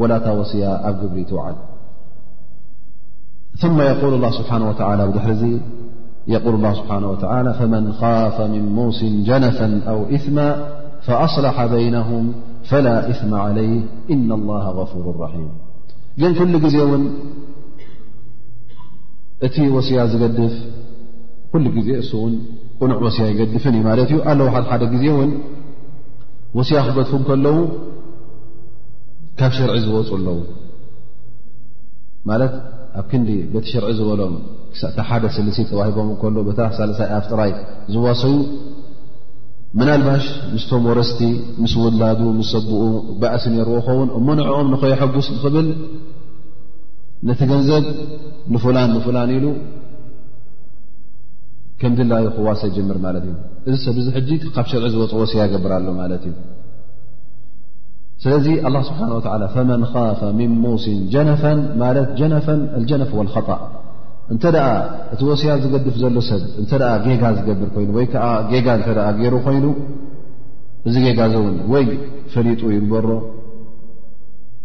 [0.00, 1.32] ول وسي جبر د
[3.62, 9.68] ثم يقول الله سبنه ولى بر ول الله سبانه ولى فمن خاف من موسم جنفا
[9.90, 10.46] أو إثما
[11.06, 12.24] فأصلح بينهم
[12.70, 13.76] فلا اثم عليه
[14.14, 15.50] إن الله غفور رحيم
[16.22, 16.54] ن كل
[19.46, 20.54] እቲ ወስያ ዝገድፍ
[21.52, 22.34] ኩሉ ግዜ እሱ እውን
[22.80, 25.30] ቁኑዕ ወስያ ይገድፍን እዩ ማለት እዩ ኣለውሓት ሓደ ግዜ እውን
[26.58, 27.56] ወስያ ክገድፉ ከለዉ
[29.38, 30.38] ካብ ሽርዒ ዝወፁ ኣለዉ
[32.30, 32.52] ማለት
[33.00, 34.34] ኣብ ክንዲ በቲ ሽርዒ ዝበሎም
[34.74, 37.52] ክሳእታ ሓደ ስለሲት ተዋሂቦም ከሎ በታ ሳለሳይ ኣፍ ጥራይ
[37.94, 38.34] ዝዋሰዩ
[39.78, 41.20] ምናልባሽ ምስቶም ወረስቲ
[41.62, 42.80] ምስ ውላዱ ምስ ሰብኡ
[43.20, 45.68] ባእሲ ነርዎ ይኸውን እሞንዕኦም ንኸየሐጉስ ንኽብል
[47.28, 47.84] ነቲ ገንዘብ
[48.54, 49.46] ንፍላን ንፍላን ኢሉ
[51.80, 53.34] ከም ድላዩ ክዋሰ ይጀምር ማለት እዩ
[53.70, 54.20] እዚ ሰብ እዚ ሕ
[54.56, 56.34] ካብ ሸርዒ ዝወፅ ወስያ ገብር ኣሎ ማለት እዩ
[58.24, 58.46] ስለዚ
[58.88, 59.00] ስብሓ
[59.70, 61.10] መን ካፈ ምን ሙሲን ት
[62.20, 63.62] ጀነፈን ጀነፍ ልጣእ
[64.32, 64.44] እንተ
[65.14, 66.72] እቲ ወስያ ዝገድፍ ዘሎ ሰብ እተ
[67.06, 68.84] ጌጋ ዝገብር ይኑ ወይ ዓ ጌጋ እ
[69.20, 69.66] ገይሩ ኮይኑ
[70.88, 71.84] እዚ ጌጋውን ወይ
[72.32, 73.06] ፈሊጡ ይበሮ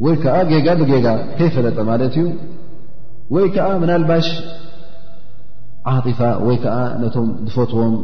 [0.06, 1.08] ወይ ከዓ ጌጋ ብጌጋ
[1.38, 2.26] ከይፈለጠ ማለት እዩ
[3.36, 4.28] ወይ ከዓ ምናልባሽ
[5.94, 7.96] ዓጢፋ ወይ ከዓ ነቶም ዝፈትዎም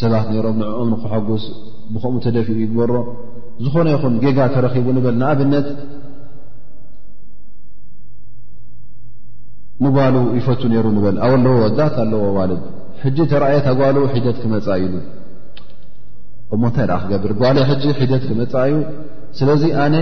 [0.00, 1.44] ሰባት ነይሮም ንዕኦም ንክሐጉስ
[1.94, 2.92] ብከምኡ ተደፊኡ ይግበሮ
[3.64, 5.66] ዝኾነ ይኹን ጌጋ ተረኪቡ ንበል ንኣብነት
[9.84, 12.62] ንጓሉ ይፈቱ ነይሩ ንበል ኣ ለዎ ወዳት ኣለዎ ዋልብ
[13.02, 14.94] ሕጂ ተረእየ ኣጓሉ ሒደት ክመፃ ኢዩ
[16.54, 18.74] እሞ እንታይ ክገብር ጓሎ ሕጂ ሒደት ክመፃ እዩ
[19.38, 19.94] ስለዚ ኣነ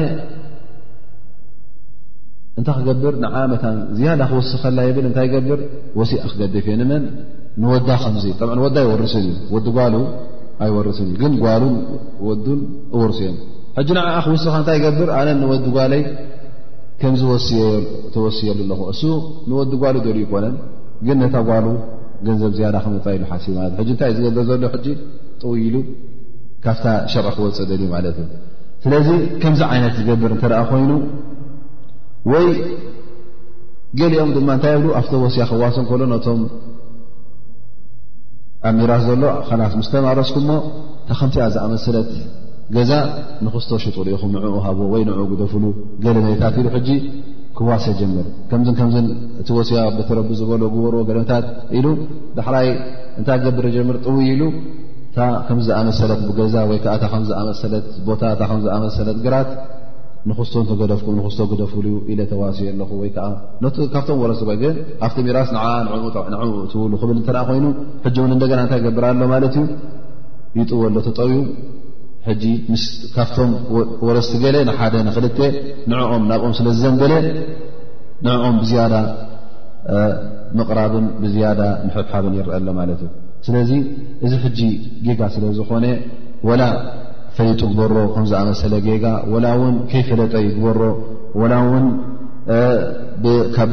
[2.59, 3.63] እንታ ክገብር ዓመታ
[3.99, 5.61] ዝያዳ ክውስኸላ ብል እንታይ ገብር
[6.01, 7.05] ወሲእ ክገደፊመን
[7.63, 7.89] ንወ ከ
[9.03, 9.97] ርስእ ጓሉ
[10.75, 11.37] ኣርስ ግ ን
[13.01, 13.37] ወርሲዮም
[14.27, 16.03] ክውስኻ እንታይ ገብር ኣነ ንወዲ ጓሎይ
[17.01, 19.11] ከምተወስየ ኣለኹ እ
[19.49, 20.55] ንወ ጓሉ ል ይኮነን
[21.09, 21.67] ግ ታ ጓሉ
[22.27, 24.63] ገንዘብ ዝያዳ ክመፃ ኢሉ ሓሲብ እ ንታይእዩ ዝገርዘሎ
[25.43, 25.77] ጥውኢሉ
[26.67, 26.83] ካብ
[27.15, 28.27] ሸር ክወፀልዩ ማት ዩ
[28.85, 29.09] ስለዚ
[29.43, 30.91] ከምዚ ዓይነት ዝገብር እተኣ ኮይኑ
[32.31, 32.47] ወይ
[34.01, 36.41] ገሊኦም ድማ እንታይ ብሉ ኣብተ ወስያ ክዋሶ ከሎ ነቶም
[38.69, 39.23] ኣሚራት ዘሎ
[39.63, 40.53] ላስ ምስተማረስኩ ሞ
[41.03, 42.11] እታ ከምቲኣ ዝኣመሰለት
[42.77, 42.93] ገዛ
[43.45, 45.65] ንክስቶ ሽጡ ሪኢኹም ንዕኡ ሃቦዎ ወይ ንዑ ጉደፍሉ
[46.05, 46.89] ገለመየታት ኢሉ ሕጂ
[47.57, 49.07] ክዋሰ ጀምር ከምዝን ከምዝን
[49.41, 51.45] እቲ ወስያ በተረቢ ዝበሎ ጉበርዎ ገለመታት
[51.79, 51.87] ኢሉ
[52.37, 52.69] ዳሓላይ
[53.19, 54.43] እንታይ ገብሪ ጀምር ጥውይ ኢሉ
[55.11, 56.95] እታ ከምዝኣመሰለት ገዛ ወይዓ
[57.31, 59.51] ዝኣመሰለት ቦታታ ከዝኣመሰለት ግራት
[60.31, 60.55] ንስቶ
[60.91, 63.25] ደ ስቶ ገደፍሉ ኢለ ተዋስዮ ኣለኹ ወይከዓ
[63.95, 64.43] ካብቶም ወረስቲ
[65.07, 65.49] ኣብቲ ሜራስ
[66.73, 67.65] ትውሉ ክብል ተ ኮይኑ
[68.05, 69.67] ሕጂ እውን እንደና እንታይ ገብር ኣሎ ማለት እዩ
[70.61, 71.43] ይጥወ ሎ ተጠውው
[72.75, 73.51] ምስካብቶም
[74.07, 75.45] ወረስቲ ገለ ንሓደ ንክል
[75.93, 77.13] ንኦም ናብኦም ስለ ዝዘንበለ
[78.27, 78.95] ንኦም ብዝያዳ
[80.59, 83.11] ምቕራብን ብዝያዳ ምሕብሓብን ይርአሎ ማለት እዩ
[83.47, 83.71] ስለዚ
[84.27, 84.61] እዚ ሕጂ
[85.07, 85.87] ጌጋ ስለዝኮነ
[86.61, 86.65] ላ
[87.37, 89.05] ፈጡ በሮ ከዝኣመሰለ ጌጋ
[89.45, 90.81] ላ ውን ከይፈለጠ ይግበሮ
[91.53, 91.85] ላ ውን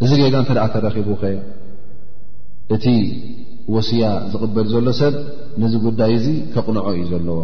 [0.06, 1.30] እዚ ጌጋ ተ ተረቡ ኸ
[2.76, 2.86] እቲ
[3.76, 5.16] ወስያ ዝቕበል ዘሎ ሰብ
[5.62, 7.40] ነዚ ጉዳይ እዙ ከቕንዖ እዩ ዘለዎ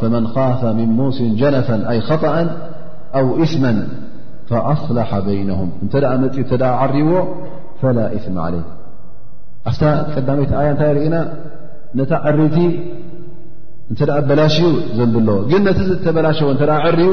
[0.00, 2.34] ፈመን ካፈ ምن ሞሲን ጀነፈ ኣይ طአ
[3.18, 3.64] ኣው እثማ
[4.48, 5.92] فኣصላሓ በይነه እንተ
[6.24, 7.16] መፅ ተ ዓሪብዎ
[7.80, 8.56] فላ ث ለ
[9.70, 11.16] ኣፍታ ቀዳመይቲ ኣያ እንታይ ርኢና
[11.98, 12.58] ነታ ዕርቲ
[13.92, 17.08] እንተኣ በላሽኡ ዘንብለዎ ግን ነቲ ዘተበላሸዎ እተ ዕርዩ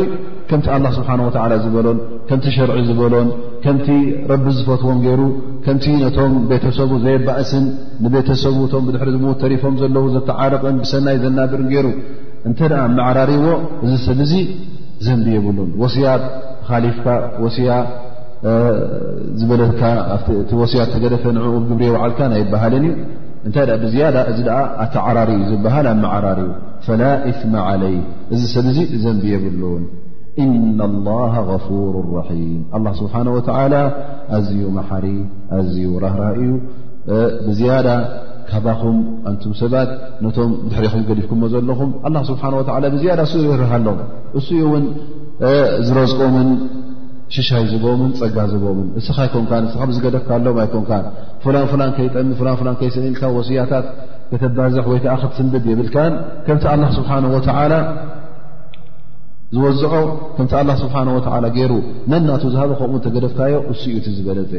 [0.49, 3.27] ከምቲ ኣላ ስብሓ ወ ዝበሎን ከምቲ ሸርዑ ዝበሎን
[3.65, 3.87] ከምቲ
[4.31, 5.21] ረቢ ዝፈትዎ ገይሩ
[5.65, 7.65] ከምቲ ነቶም ቤተሰቡ ዘየባእስን
[8.05, 11.87] ንቤተሰቡ እቶም ብድሕሪ ምዉ ተሪፎም ዘለዉ ዘተዓረቕን ብሰናይ ዘናብር ገይሩ
[12.49, 12.59] እንተ
[12.97, 13.45] መዕራሪዎ
[13.85, 14.33] እዚ ሰብዙ
[15.07, 16.07] ዘንቢ የብሉን ወስያ
[16.69, 17.05] ካሊፍካ
[17.43, 17.69] ወሲያ
[19.39, 19.81] ዝበለካ
[20.49, 22.95] ቲ ወስያት ተገደፈ ንዕኡ ግብሪ ዓልካ ናይበሃለን እዩ
[23.47, 23.83] እንታይ ብ
[24.31, 24.47] እዚ
[24.83, 26.49] ኣቲ ዓራሪ እዩ ዝበሃል ኣመዓራር ዩ
[26.87, 27.01] ፈላ
[27.31, 27.95] እፍመ ዓለይ
[28.33, 29.83] እዚ ሰብ ዙ ዘንቢ የብሉን
[30.43, 31.09] ኢና ላ
[31.51, 33.73] غፍሩ ራሒም ኣላ ስብሓና ወላ
[34.37, 35.05] ኣዝዩ ማሓሪ
[35.57, 36.51] ኣዝዩ ራህራ እዩ
[37.47, 37.87] ብዝያዳ
[38.51, 38.97] ካባኹም
[39.29, 39.89] ኣንቱ ሰባት
[40.23, 41.91] ነቶም ድሕሪኹም ገዲፍኩም ዘለኹም
[42.31, 42.63] ስብሓ ወ
[42.95, 43.99] ብዝያዳ እሱ ርሃኣሎም
[44.39, 44.85] እሱኡ እውን
[45.87, 46.49] ዝረዝቆምን
[47.35, 50.91] ሽሻይ ዝቦምን ፀጋ ዝቦምን እስኻ ይኮም ስ ብዝገደፍካኣሎማ ይኮምካ
[51.43, 52.31] ፍላንላን ከይጠሚ
[52.79, 53.87] ከይሰኒኢልካ ወስያታት
[54.31, 56.13] ከተባዝሕ ወይከዓ ክትስንብብ የብልካን
[56.45, 57.35] ከምቲ ኣላ ስብሓወ
[59.55, 59.91] ዝወዝዖ
[60.35, 61.17] ከምቲ ኣላ ስብሓወ
[61.57, 61.73] ገይሩ
[62.11, 64.53] ነናቱ ዝሃበ ከምኡ እተገደፍካዮ እስኡ እቲ ዝበለፀ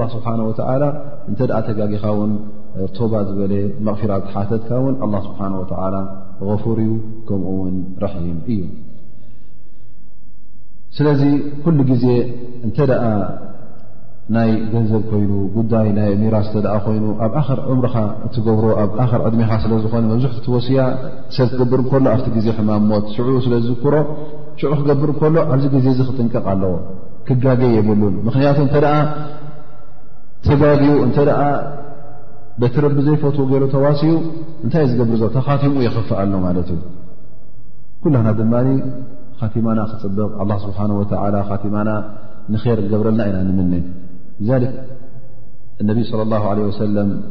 [0.00, 0.84] ላ ስብሓ ወላ
[1.30, 2.32] እንተደኣ ተጋጊኻ ውን
[2.98, 3.52] ቶባ ዝበለ
[3.88, 5.40] መቕፊራት ሓተትካ ውን ኣላ ስብሓ
[6.62, 6.92] ፉር እዩ
[7.30, 8.62] ከምኡውን ረሒም እዩ
[10.96, 11.20] ስለዚ
[11.64, 12.04] ኩሉ ግዜ
[12.66, 13.02] እንተደኣ
[14.34, 19.50] ናይ ገንዘብ ኮይኑ ጉዳይ ናይ እሚራስ እተ ኮይኑ ኣብ ኣኽር እምርኻ እትገብሮ ኣብ ኽር ዕድሚኻ
[19.64, 20.80] ስለ ዝኾነ መብዝሕቲ ትወስያ
[21.34, 23.94] ስለ ትገብር ከሎ ኣብቲ ግዜ ሕማም ሞት ሽዑ ስለ ዝዝክሮ
[24.60, 26.74] ሽዑ ክገብር እከሎ ኣብዚ ግዜ እዚ ክጥንቀቕ ኣለዎ
[27.28, 28.76] ክጋገይ የብሉን ምክንያቱ እተ
[30.46, 31.16] ተጋግኡ እንተ
[32.60, 34.12] በቲረቢ ዘይፈት ገይሮ ተዋሲኡ
[34.64, 36.78] እንታይ እ ዝገብር ተካቲምኡ የኽፋ ኣሎ ማለት እዩ
[38.04, 38.52] ኩሉና ድማ
[39.40, 40.06] خاتمنا ق
[40.42, 42.12] الله سبحانه وتعالى ختمنا
[42.48, 43.82] نخير جبرلنا ن نمن
[44.40, 44.84] لذلك
[45.80, 47.22] النبي صلى الله عليه وسلم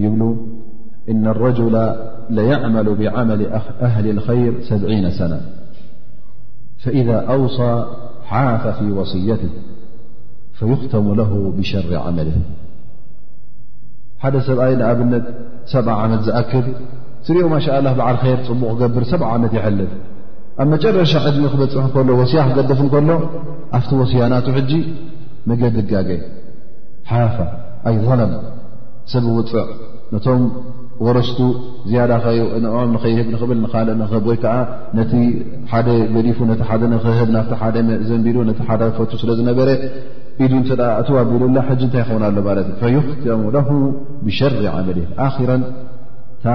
[0.00, 0.36] يبل
[1.08, 1.94] إن الرجل
[2.30, 3.46] ليعمل بعمل
[3.82, 5.40] أهل الخير سبي سنة
[6.84, 7.84] فإذا أوصى
[8.24, 9.50] حاف في وصيته
[10.52, 12.36] فيختم له بشر عمله
[14.18, 15.24] حد سبأي نأبنت
[15.64, 16.64] سبع عمت زأكد
[17.22, 19.90] سر ما شاء الله بعل خير بق جبر سبع عمت يحلف
[20.62, 23.08] ኣብ መጨረሻ ዕድሚ ክበፅሕ እከሎ ወስያ ክገደፍ ንከሎ
[23.76, 24.72] ኣብቲ ወስያ ናቱ ሕጂ
[25.50, 26.08] መገዲጋገ
[27.12, 27.36] ሓፋ
[27.88, 28.32] ኣይ ظላም
[29.12, 29.66] ስብ ውፅዕ
[30.14, 30.42] ነቶም
[31.04, 31.38] ወረስቱ
[31.88, 34.54] ዝያዳ ኸኦም ንኸይህብ ንኽብል ካልእ ንክህብ ወይ ከዓ
[34.98, 35.12] ነቲ
[35.72, 37.76] ሓደ ገሊፉ ነቲ ሓደ ንኽህብ ናብቲ ሓደ
[38.10, 39.68] ዘንቢሉ ነቲ ሓደ ክፈቱ ስለ ዝነበረ
[40.44, 40.52] ኢዱ
[41.02, 43.68] እቲዋ ኣቢሉላ ሕጂ እንታይ ይኸውን ኣሎ ማለት እዩ ፈይኽትሙለሁ
[44.28, 45.00] ብሸር ዓመል
[45.50, 45.50] ራ
[46.52, 46.54] እ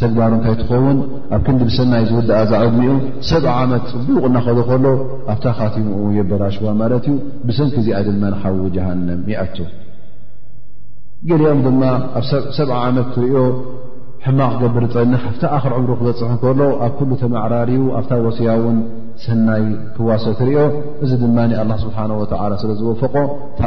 [0.00, 0.98] ተግባሩ እታይትኸውን
[1.34, 2.94] ኣብ ክንዲ ብሰናይ ዝውድእ ዝኣድሚኡ
[3.28, 4.84] ሰብ0 ዓመት ሉቕ እናኸ ከሎ
[5.32, 7.14] ኣብታ ካቲሙኡ የበራሽዋ ማለት እዩ
[7.48, 9.56] ብሰንኪ እዚኣ ድማ ንሓዊ ጀሃንም ይኣቱ
[11.30, 11.82] ገሊኦም ድማ
[12.20, 12.24] ኣብ
[12.58, 13.44] ሰብ ዓመት ትሪኦ
[14.26, 18.78] ሕማቕ ክገብር ፀኒ ኣፍቲ ኣኽር ዕምሩ ክበፅሕ ከሎ ኣብ ኩሉ ተመዕራርዩ ኣብታ ወስያውን
[19.24, 19.64] ሰናይ
[19.96, 20.64] ክዋሶ ትሪኦ
[21.04, 23.16] እዚ ድማ ኣላ ስብሓ ወላ ስለ ዝወፈቆ
[23.52, 23.62] እታ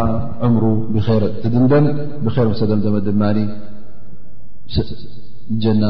[0.50, 0.64] ዕምሩ
[0.96, 1.88] ብር ትድምደም
[2.28, 3.22] ብር ሰደምደመ ድማ
[5.64, 5.84] ጀና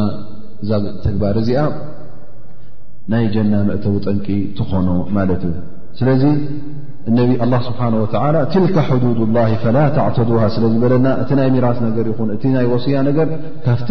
[1.06, 1.62] ተግባር እዚኣ
[3.12, 4.26] ናይ ጀና ምእተዊ ጠንቂ
[4.58, 5.58] ትኾኖ ማለት እዩ
[6.02, 6.24] ስለዚ
[7.66, 8.60] ስه ት
[9.02, 13.28] ዱድ له ላ ተعተዱ ስለዝበለና እቲ ናይ ሚራስ ገር ይን እቲ ናይ ወሲያ ነገር
[13.66, 13.90] ካብቲ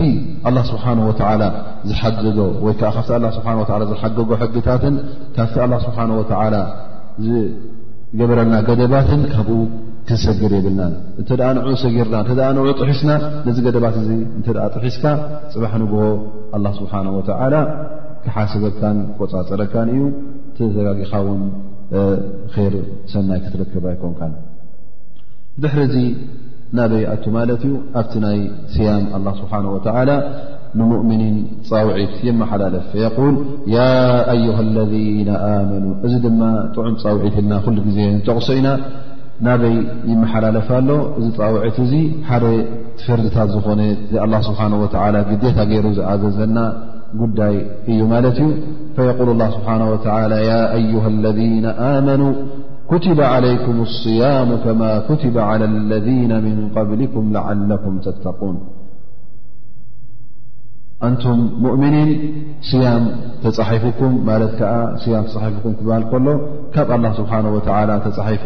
[0.70, 1.42] ስብሓه
[1.90, 4.82] ዝሓደዶ ወይዓ ካ ዝሓገጎ ሕግታት
[5.36, 5.50] ካብ
[5.86, 6.56] ስሓه
[7.26, 9.08] ዝገበረልና ገደባት
[10.08, 13.10] ክሰጊር የብልናን እንተ ደኣ ንዑዑ ሰጊርና እተኣ ንዑ ጥሒስና
[13.46, 14.04] ነዚ ገደባት እ
[14.38, 15.04] እንተ ጥሒስካ
[15.54, 16.00] ፅባሕ ንግሆ
[16.56, 17.54] ኣላ ስብሓን ወተዓላ
[18.24, 20.02] ክሓስበካን ቆፃፅረካን እዩ
[20.56, 21.42] ትዘጋጊኻውን
[22.72, 22.74] ር
[23.12, 24.32] ሰናይ ክትረከባ ይኮንካን
[25.62, 26.00] ድሕሪ ዚ
[26.78, 28.38] ናበይ ኣቱ ማለት እዩ ኣብቲ ናይ
[28.74, 30.10] ስያም ኣላ ስብሓን ወተዓላ
[30.80, 31.34] ንሙእምኒን
[31.70, 33.34] ፃውዒት የመሓላለፍ የቁል
[33.74, 33.78] ያ
[34.34, 36.40] ኣዩሃ ለዚና ኣመኑ እዚ ድማ
[36.76, 38.68] ጥዑም ፃውዒት ኢልና ኩሉ ግዜ ንጠቕሶ ኢና
[39.46, 39.76] ናበይ
[40.10, 41.92] ይመሓላለፋ ሎ እዚ ጣውዒት እዙ
[42.28, 42.44] ሓደ
[43.04, 43.80] ፍርድታት ዝኾነ
[44.24, 44.84] ኣ ስብሓه ወ
[45.40, 46.58] ግታ ገይሩ ዝኣዘዘና
[47.20, 47.54] ጉዳይ
[47.92, 48.48] እዩ ማለት እዩ
[48.96, 49.80] فقል ስብሓه
[50.92, 51.40] ይه ለذ
[51.88, 52.22] ኣመኑ
[52.90, 56.06] ኩትበ علይኩም اصያሙ ከማ ኩት على ለذ
[56.46, 58.56] ምን قብሊኩም ዓለኩም ተተقን
[61.06, 62.10] ኣንቱም ሙؤምኒን
[62.70, 63.04] صያም
[63.44, 64.74] ተፃሒፍኩም ማለት ዓ
[65.14, 66.26] ያም ተፍኩም ክበሃል ከሎ
[66.74, 67.32] ካብ ስብሓ
[68.06, 68.44] ተፃሒፉ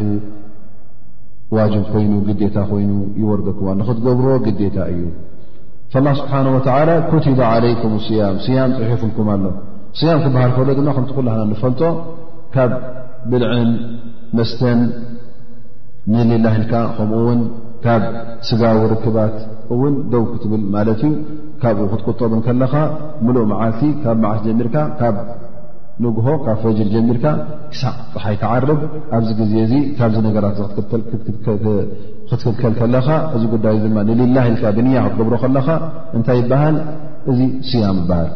[1.55, 5.03] ዋጅብ ኮይኑ ግዴታ ኮይኑ ይወርደኩም ንክትገብርዎ ግዴታ እዩ
[6.07, 9.45] ላ ስብሓን ወላ ኩትባ ዓለይኩም ስያም ያም ፅሒፍልኩም ኣሎ
[9.99, 11.81] ስያም ክበሃል ከሎ ድማ ከምቲ ኩልና እንፈልጦ
[12.55, 12.71] ካብ
[13.31, 13.71] ብልዕን
[14.39, 14.81] መስተን
[16.15, 17.41] ንሌላሂልካ ከምኡውን
[17.85, 18.03] ካብ
[18.49, 19.37] ስጋዊ ርክባት
[19.75, 21.13] እውን ደው ክትብል ማለት እዩ
[21.63, 22.75] ካብኡ ክትቁጠብን ከለኻ
[23.27, 24.77] ሙሉእ መዓልቲ ካብ መዓልስ ጀሚርካ
[26.05, 27.27] ንጉሆ ካብ ፈጅር ጀሚልካ
[27.73, 28.81] ክሳዕ ፅሓይ ክዓርብ
[29.17, 30.59] ኣብዚ ግዜ እዚ ካብዚ ነገራት
[31.11, 35.69] ክትክልከል ከለካ እዚ ጉዳይ ድማ ንልላ ኢልካ ብንያ ክትገብሮ ከለካ
[36.19, 36.77] እንታይ ይበሃል
[37.33, 38.29] እዚ ስያም ይበሃል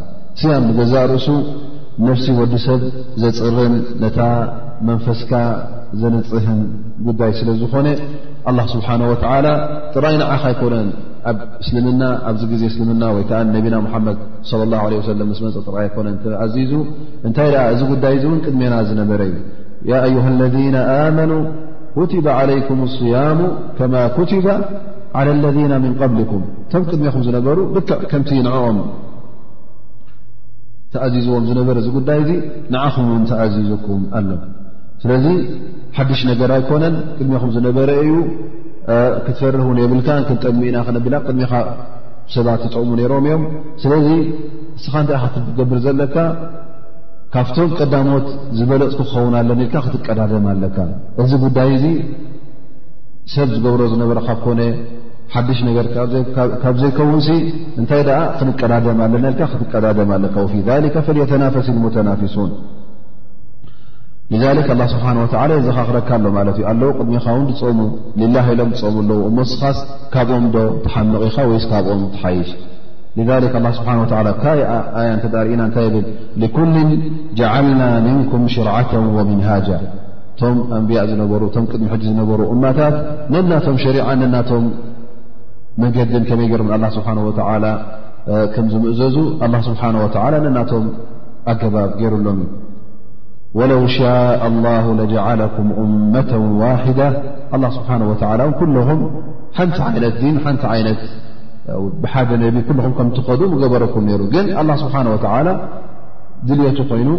[0.43, 1.27] ስያም ንገዛርእሱ
[2.09, 2.81] ነፍሲ ወዲሰብ
[3.25, 4.21] ዘፅርን ነታ
[4.89, 5.33] መንፈስካ
[6.01, 6.61] ዘንፅህን
[7.07, 7.87] ጉዳይ ስለዝኾነ
[8.49, 9.47] ኣላ ስብሓና ወተዓላ
[9.95, 10.87] ጥራይ ንዓኻ ኣይኮነን
[11.31, 14.19] ኣብ እስልምና ኣብዚ ግዜ እስልምና ወይ ከዓ ነቢና ሙሓመድ
[14.51, 16.73] صለ ላه ለ ወሰለም ምስ መፅ ጥራኣ ይኮነን ተኣዚዙ
[17.27, 19.37] እንታይ ደኣ እዚ ጉዳይ እዚ እውን ቅድሜና ዝነበረ እዩ
[19.91, 21.33] ያ ኣዩሃ ለذና ኣመኑ
[21.97, 23.41] ኩትበ ዓለይኩም ኣصያሙ
[23.81, 24.49] ከማ ኩትበ
[25.19, 28.79] ዓላ ለذና ምን ቐብሊኩም እቶም ቅድሚኹም ዝነበሩ ድ ከምቲ ንዕኦም
[30.95, 32.31] ተኣዚዝዎም ዝነበረ እዚ ጉዳይ እዙ
[32.75, 34.29] ንዓኹምውን ተኣዚዙኩም ኣሎ
[35.03, 35.27] ስለዚ
[35.97, 38.11] ሓድሽ ነገር ኣይኮነን ቅድሚኹም ዝነበረ እዩ
[39.27, 41.53] ክትፈርህውን የብልካ ክንጠድሚኢና ክነብና ቅድሚካ
[42.35, 43.43] ሰባት ይጠቕሙ ነይሮም እዮም
[43.83, 44.09] ስለዚ
[44.81, 46.17] እስኻ እንታይ ክትገብር ዘለካ
[47.35, 50.77] ካብቶም ቀዳሞት ዝበለጥኩ ክኸውን ኣለኒ ኢልካ ክትቀዳደም ኣለካ
[51.25, 51.87] እዚ ጉዳይ እዚ
[53.35, 54.61] ሰብ ዝገብሮ ዝነበረካ ኮነ
[55.35, 55.87] ሓድሽ ነገር
[56.63, 57.21] ካብ ዘይከውን
[57.81, 62.51] እንታይ ደኣ ክንቀዳደም ኣለና ልካ ክትቀዳደም ኣለካ ወፊ ሊካ ፈልየተናፈሲን ሞተናፊሱን
[64.39, 64.43] ላ
[64.93, 69.79] ስብሓን ወላ የዚኻ ክረካ ኣሎ ማለት እዩ ኣለው ቅድሚኻ ውን ሙ ላ ኢሎም ፀሙኣለው እሞስኻስ
[70.13, 72.51] ካብኦም ዶ ተሓምቕ ኢኻ ወይስ ካብኦም ትሓይሽ
[73.79, 73.91] ስብሓ
[74.43, 74.53] ካ
[75.01, 76.07] ኣያ እተዳርእና እንታይ ብል
[76.43, 76.71] ልኩል
[77.41, 82.95] ጃዓልና ምንኩም ሽርዓተ ወሚንሃጃ እቶም ኣንብያእ ዝነበሩ ቶም ቅድሚ ሕጂ ዝነበሩ እማታት
[83.33, 84.65] ነናቶም ሸሪዓ ነናቶም
[85.85, 87.09] መንገድን ከመይ ገይሮምኣ ስብሓ
[88.55, 90.85] ከም ዝምእዘዙ ኣላ ስብሓ ወላ ነናቶም
[91.51, 92.59] ኣገባብ ገይሩሎም እዩ
[93.55, 97.23] ولو شاء الله لجعلكم أمة واحدة
[97.55, 99.11] الله سبحانه وتعالى كلم
[99.55, 100.97] حنت عينة دين ن ين
[102.03, 105.53] بحد نبي كلم كم تقضو قبركم نير ن الله سبحانه وتعالى
[106.49, 107.11] دليت ين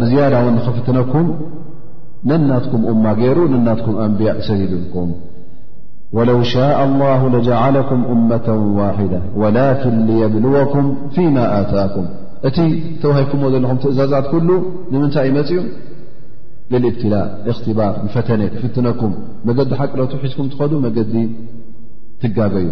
[0.00, 1.24] بزيادة ونخفتنكم
[2.30, 5.06] ننتكم أم ير ننتكم أنبي سريدلكم
[6.16, 8.48] ولو شاء الله لجعلكم أمة
[8.80, 12.04] واحدة ولكن ليبلوكم فيما آتاكم
[12.48, 12.58] እቲ
[13.00, 14.48] ተዋሂኩምዎ ዘለኹም ትእዛዛት ኩሉ
[14.92, 15.56] ንምንታይ መፅኡ
[16.72, 19.12] ልልእብትላእ እኽትባር ፈተነ ፍትነኩም
[19.48, 21.14] መገዲ ሓቂሎት ሒዝኩም ትኸዱ መገዲ
[22.22, 22.66] ትጋገዩ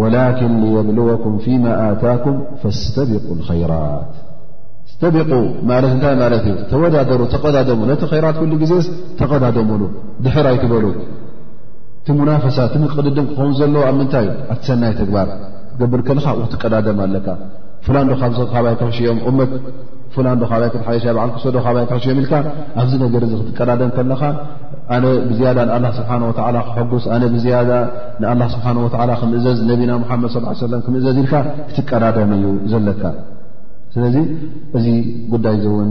[0.00, 4.14] ወላኪን የብልወኩም ፊማ ኣታኩም ፈስተቢق ኸይራት
[4.92, 5.30] ስተቢቑ
[5.70, 8.72] ማለት እንታይ ማለት እዩ ተወዳደሩ ተቐዳደሙ ነቲ ኸራት ኩሉ ጊዜ
[9.20, 9.82] ተቐዳደሙሉ
[10.24, 10.84] ድሕራኣይትበሉ
[12.00, 15.28] እቲ ሙናፈሳ ትንቕድድን ክኸውን ዘለዎ ኣብ ምንታይ እዩ ኣትሰናይ ተግባር
[15.72, 17.26] ትገብር ከልኻ ክትቀዳደም ኣለካ
[17.86, 19.52] ፍላንዶ ካብ ካባይ ክሕሽኦም መት
[20.14, 22.32] ፍላንዶ ካይ ክትሓየሻ በዓል ክሰዶ ካይ ከሕሽኦም ኢልካ
[22.82, 24.22] ኣብዚ ነገር ክትቀዳደም ከለካ
[25.30, 26.12] ብዝያዳ ን ስብሓ
[26.76, 28.66] ክጉስ ኣነ ብን ስብሓ
[29.22, 30.34] ክምእዘዝ ነቢና ሓመድ
[30.72, 31.34] ለ ክምእዘዝ ኢልካ
[31.68, 33.02] ክትቀዳደም እዩ ዘለካ
[33.94, 34.16] ስለዚ
[34.78, 34.86] እዚ
[35.34, 35.90] ጉዳይ እውን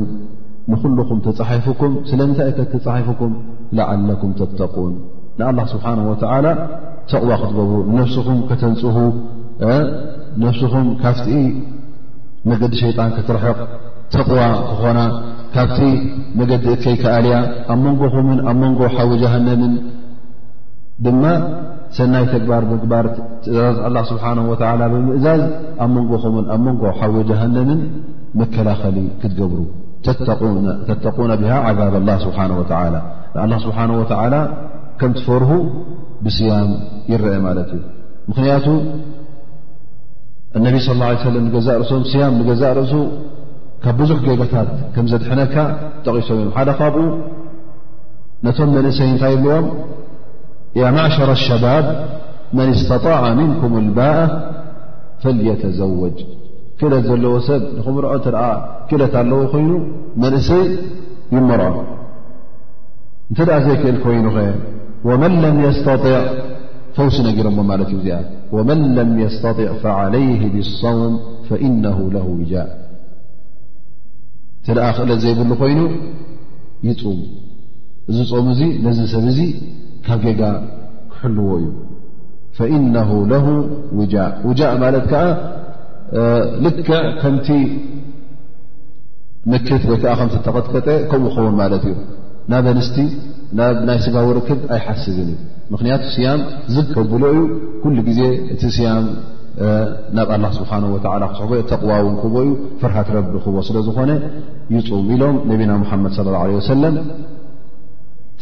[0.72, 3.34] ንኩሉኹም ተፃሒፍኩም ስለምንታይ ከተፃሒፉኩም
[3.78, 4.94] ላዓለኩም ተተቁን
[5.40, 6.46] ንኣላ ስብሓ ወላ
[7.12, 8.96] ተቕዋ ክትገብሩ ንነፍስኹም ከተንፅሁ
[10.46, 11.40] ነፍስኹም ካፍትኢ
[12.50, 13.60] መገዲ ሸጣን ክትርሕቅ
[14.14, 15.00] ተቕዋ ክኾና
[15.56, 15.80] ካብቲ
[16.40, 17.38] መገዲ እትከይከኣልያ
[17.74, 19.74] ኣብ መንጎኹምን ኣብ መንጎ ሓዊ ጀሃነምን
[21.06, 21.24] ድማ
[21.98, 23.06] ሰናይ ተግባር ምግባር
[23.44, 23.76] ትእዛዝ
[24.12, 24.26] ስብሓ
[24.94, 25.42] ብምእዛዝ
[25.84, 27.82] ኣብ መንጎኹምን ኣብ መንጎ ሓዊ ጀሃነምን
[28.42, 29.60] መከላኸሊ ክትገብሩ
[30.90, 32.40] ተተቁና ብሃ ዛብ ላ ስብሓ
[32.96, 32.98] ላ
[33.50, 34.34] ን ስብሓه ወላ
[35.00, 35.50] ከም ትፈርሁ
[36.26, 36.70] ብስያም
[37.12, 37.82] ይረአ ማለት እዩ
[38.30, 38.66] ምክንያቱ
[40.58, 40.94] እነቢ صى
[41.36, 42.94] ለ ንገዛእ ርእሶም ስያም ንገዛእ ርእሱ
[43.84, 45.56] ካብ ብዙሕ ገጎታት ከም ዘድሕነካ
[46.06, 46.98] ጠቒሶም እዮም ሓደ ካብኡ
[48.46, 49.66] ነቶም መንእሰይ እንታይ ኣልዎም
[50.80, 51.86] ያ ማዕሸረ አሸባብ
[52.58, 54.20] መን እስተጣዕ ምንኩም ልባእ
[55.24, 56.18] ፈልየተዘወጅ
[56.80, 58.34] ክእለት ዘለዎ ሰብ ንኽምርዖ እ
[58.90, 59.72] ክእለት ኣለዎ ኮይኑ
[60.24, 60.66] መንእሰይ
[61.36, 61.76] ይመርዖ
[63.30, 64.48] እንተ ደኣ ዘይክእል ኮይኑ ኸ
[65.10, 66.16] ወመን ለም የስተጢዕ
[66.98, 68.18] ፈውሲ ነጊሮሞ ማለት እዩ ዚአ
[68.56, 69.84] ወመን ለም يስተطዕ
[70.16, 71.14] ለይ ብصውም
[71.48, 71.84] ፈኢነ
[72.28, 72.70] ውጃእ
[74.66, 75.82] ቲ ደኣ ክእለት ዘይብሉ ኮይኑ
[76.88, 77.20] ይፁም
[78.10, 79.40] እዚ ፅም እዚ ነዚ ሰብ እዙ
[80.06, 80.42] ካብ ጌጋ
[81.12, 81.68] ክሕልዎ እዩ
[82.76, 82.96] ኢነ
[83.32, 83.36] ለ
[84.00, 85.24] ውጃእ ውጃእ ማለት ከዓ
[86.66, 86.80] ልክ
[87.22, 87.48] ከምቲ
[89.52, 91.96] ምክት ወይ ከዓ ከምቲ ተቀጥቀጠ ከምኡ ክኸውን ማለት እዩ
[92.52, 92.98] ናብ ኣንስቲ
[93.58, 95.40] ናብ ናይ ስጋ ውርክብ ኣይሓስብን እዩ
[95.74, 96.42] ምክንያቱ ስያም
[96.76, 97.40] ዝከብሎ እዩ
[97.84, 98.22] ኩሉ ግዜ
[98.54, 99.06] እቲ ስያም
[100.18, 102.50] ናብ ኣላ ስብሓ ወ ክስሕበዮ ተቕዋእውን ክቦ እዩ
[102.82, 104.12] ፍርሃት ረቢ ክቦ ስለ ዝኮነ
[104.76, 106.96] ይፁም ኢሎም ነብና ሙሓመድ ስለ ላ ለ ወሰለም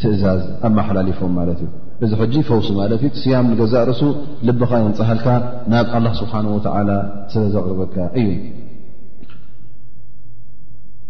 [0.00, 1.70] ትእዛዝ ኣመሓላሊፎም ማለት እዩ
[2.06, 4.00] እዚ ሕጂ ፈውሲ ማለት እዩ ስያም ንገዛእርሱ
[4.48, 5.26] ልብካ የንፀሃልካ
[5.74, 6.90] ናብ ኣላ ስብሓን ወተዓላ
[7.34, 8.28] ስለ ዘቅርበካ እዩ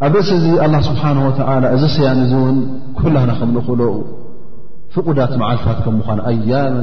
[0.06, 2.58] ኣብ ደስ እዚ ኣላ ስብሓን ወተዓላ እዚ ስያም እዚ እውን
[3.00, 3.82] ኩላና ከም ንክእሎ
[4.94, 6.76] ፍቑዳት መዓልትታት ከምኳኑ ኣያመ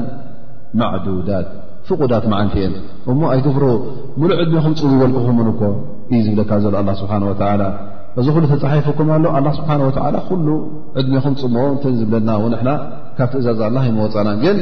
[0.82, 1.48] ማዕዳት
[1.88, 2.74] ፍቑዳት መዓልቲ እየን
[3.12, 3.64] እሞ ኣይት ፍሩ
[4.20, 5.62] ሙሉእ ዕድሜኹም ፅሙ ይበልክኹምን እኮ
[6.12, 7.64] እዩ ዝብለካ ዘሎ ኣላ ስብሓን ወላ
[8.22, 10.48] እዚ ኩሉ ተፃሒፉኩም ኣሎ ኣላ ስብሓን ወላ ኩሉ
[11.02, 12.70] ዕድሜኹም ፅምኦ ተ ዝብለና ው ንና
[13.18, 14.58] ካብቲ እዛዝ ኣላ ይመወፃና ግን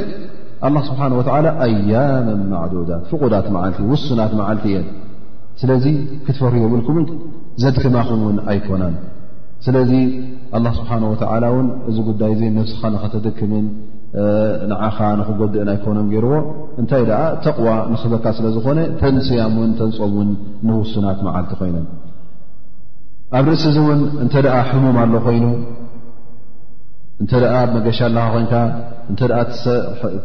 [0.66, 4.78] ኣላ ስብሓንወላ ኣያመ ማዕዳት ፍቁዳት መዓልቲ ውሱናት መዓልቲ እየ
[5.60, 5.84] ስለዚ
[6.26, 7.04] ክትፈሩ ይብልኩን
[7.62, 8.94] ዘድክማኹም ውን ኣይኮነን
[9.64, 9.90] ስለዚ
[10.56, 13.66] ኣላ ስብሓን ወተላ እውን እዚ ጉዳይ እ ነፍስኻ ንኸተትክምን
[14.70, 16.32] ንዓኻ ንክጎድእን ኣይኮኖም ገይርዎ
[16.80, 20.30] እንታይ ደኣ ተቕዋ ንኽህዘካ ስለ ዝኾነ ተን ስያም ን ተንፆም ውን
[20.68, 21.86] ንውስናት መዓልቲ ኮይኖም
[23.38, 25.46] ኣብ ርእሲ እዚ እውን እንተ ደኣ ሕሙም ኣሎ ኮይኑ
[27.22, 28.54] እንተ ኣ መገሻ ኣለካ ኮይንካ
[29.44, 29.64] እተ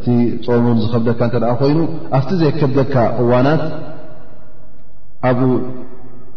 [0.04, 1.80] ቲፆሙን ዝከብደካ እተ ኮይኑ
[2.18, 3.64] ኣብቲ ዘይ ከብደካ እዋናት
[5.30, 5.52] ኣብኡ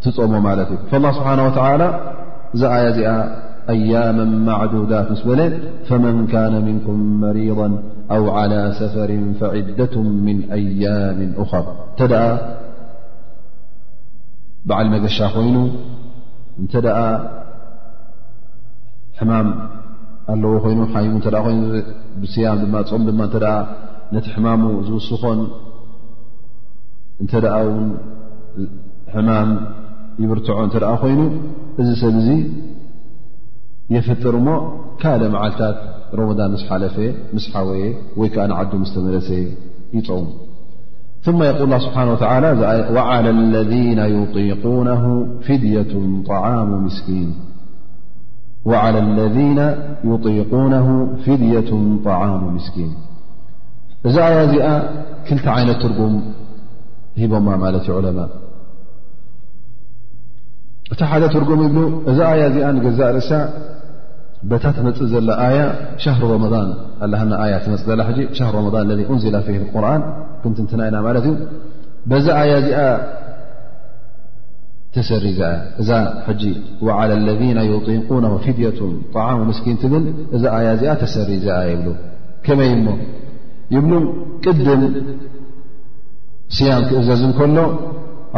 [0.04, 1.82] ትፀሞ ማለት እዩ ላ ስብሓንወተላ
[2.54, 3.12] እዚ ኣያ እዚኣ
[3.74, 5.40] أያام معدዳት ምስ በለ
[5.88, 7.68] فመن كن منكም መሪيضا
[8.14, 9.94] أو على ሰፈር فዒدة
[10.26, 12.00] من أያاም أخር እተ
[14.68, 15.56] ብዓል መገሻ ኮይኑ
[16.64, 16.72] እተ
[19.18, 19.48] ሕማም
[20.32, 20.52] ኣለዎ
[20.94, 21.08] ኮይኑ
[22.22, 22.58] ሙ ይያም
[23.06, 23.44] ድ ም ድ
[24.14, 25.40] ነቲ حማሙ ዝውስኾን
[27.22, 27.32] እተ
[27.68, 27.70] ው
[29.28, 29.38] ማ
[30.22, 31.20] ይብርትዖ እትኣ ኮይኑ
[31.80, 32.28] እዚ ሰብዚ
[33.94, 34.48] የፈጥር እሞ
[35.02, 35.78] ካል መዓልታት
[36.18, 36.96] ሮመዳን ስሓለፈ
[37.36, 37.82] ምስሓወየ
[38.20, 39.42] ወይ ከዓ ንዓዱ ዝተመለሰየ
[39.96, 40.28] ይፅውም
[41.38, 41.98] ማ የል ስብሓ
[42.34, 42.44] ዓላ
[43.54, 44.88] ለذና ዩጢقነ
[51.24, 51.70] ፊድያة
[52.06, 52.90] طዓሙ ምስኪን
[54.08, 54.66] እዚ ኣያእዚኣ
[55.26, 56.14] ክልቲ ዓይነት ትርጉም
[57.20, 58.18] ሂቦማ ማለት ዩ ዑለማ
[60.94, 61.80] እታ ሓደ ትርጉም ይብሉ
[62.10, 63.30] እዛ ኣያ እዚኣ ንገዛእ ርእሳ
[64.50, 65.58] በታ ትመፅእ ዘላ ኣያ
[66.02, 66.54] ሻሩ ረመን
[67.04, 68.00] ኣለሃና ያ ትመፅእ ዘላ
[68.38, 68.48] ሻ
[68.86, 70.02] ን ለ እንዝላ ፊ ቁርን
[70.42, 71.36] ክንትንትና ኢና ማለት እዩ
[72.10, 72.78] በዛ ኣያ እዚኣ
[74.96, 75.24] ተሰሪ
[75.82, 75.90] እዛ
[76.40, 76.46] ጂ
[76.98, 78.78] ዓላ ለذና ዩጢቁና ፊድያቱ
[79.14, 80.06] ጣዓም ምስኪንትብል
[80.38, 81.88] እዛ ኣያ እዚኣ ተሰሪ ዚኣ ይብሉ
[82.46, 82.88] ከመይ ሞ
[83.76, 83.92] ይብሉ
[84.46, 84.82] ቅድም
[86.56, 87.58] ስያም ክእዘዝ ንከሎ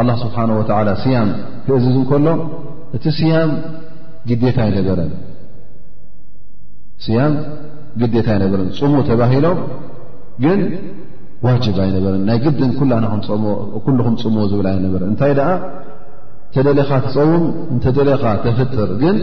[0.01, 1.29] ኣላ ስብሓን ወተዓላ ስያም
[1.65, 2.27] ክእዚዝ እንከሎ
[2.97, 3.51] እቲ ስያም
[4.29, 5.11] ግታ ኣይነበረን
[7.05, 7.33] ስያም
[8.01, 9.59] ግዴታ ኣይነበረን ፅሙ ተባሂሎም
[10.43, 10.59] ግን
[11.47, 15.49] ዋጅብ ኣይነበረን ናይ ግድን ኩልኩም ፅሙ ዝብል ኣይነበርን እንታይ ደኣ
[16.49, 19.17] እተደለኻ ተፀውም እንተደለኻ ተፍትር ግን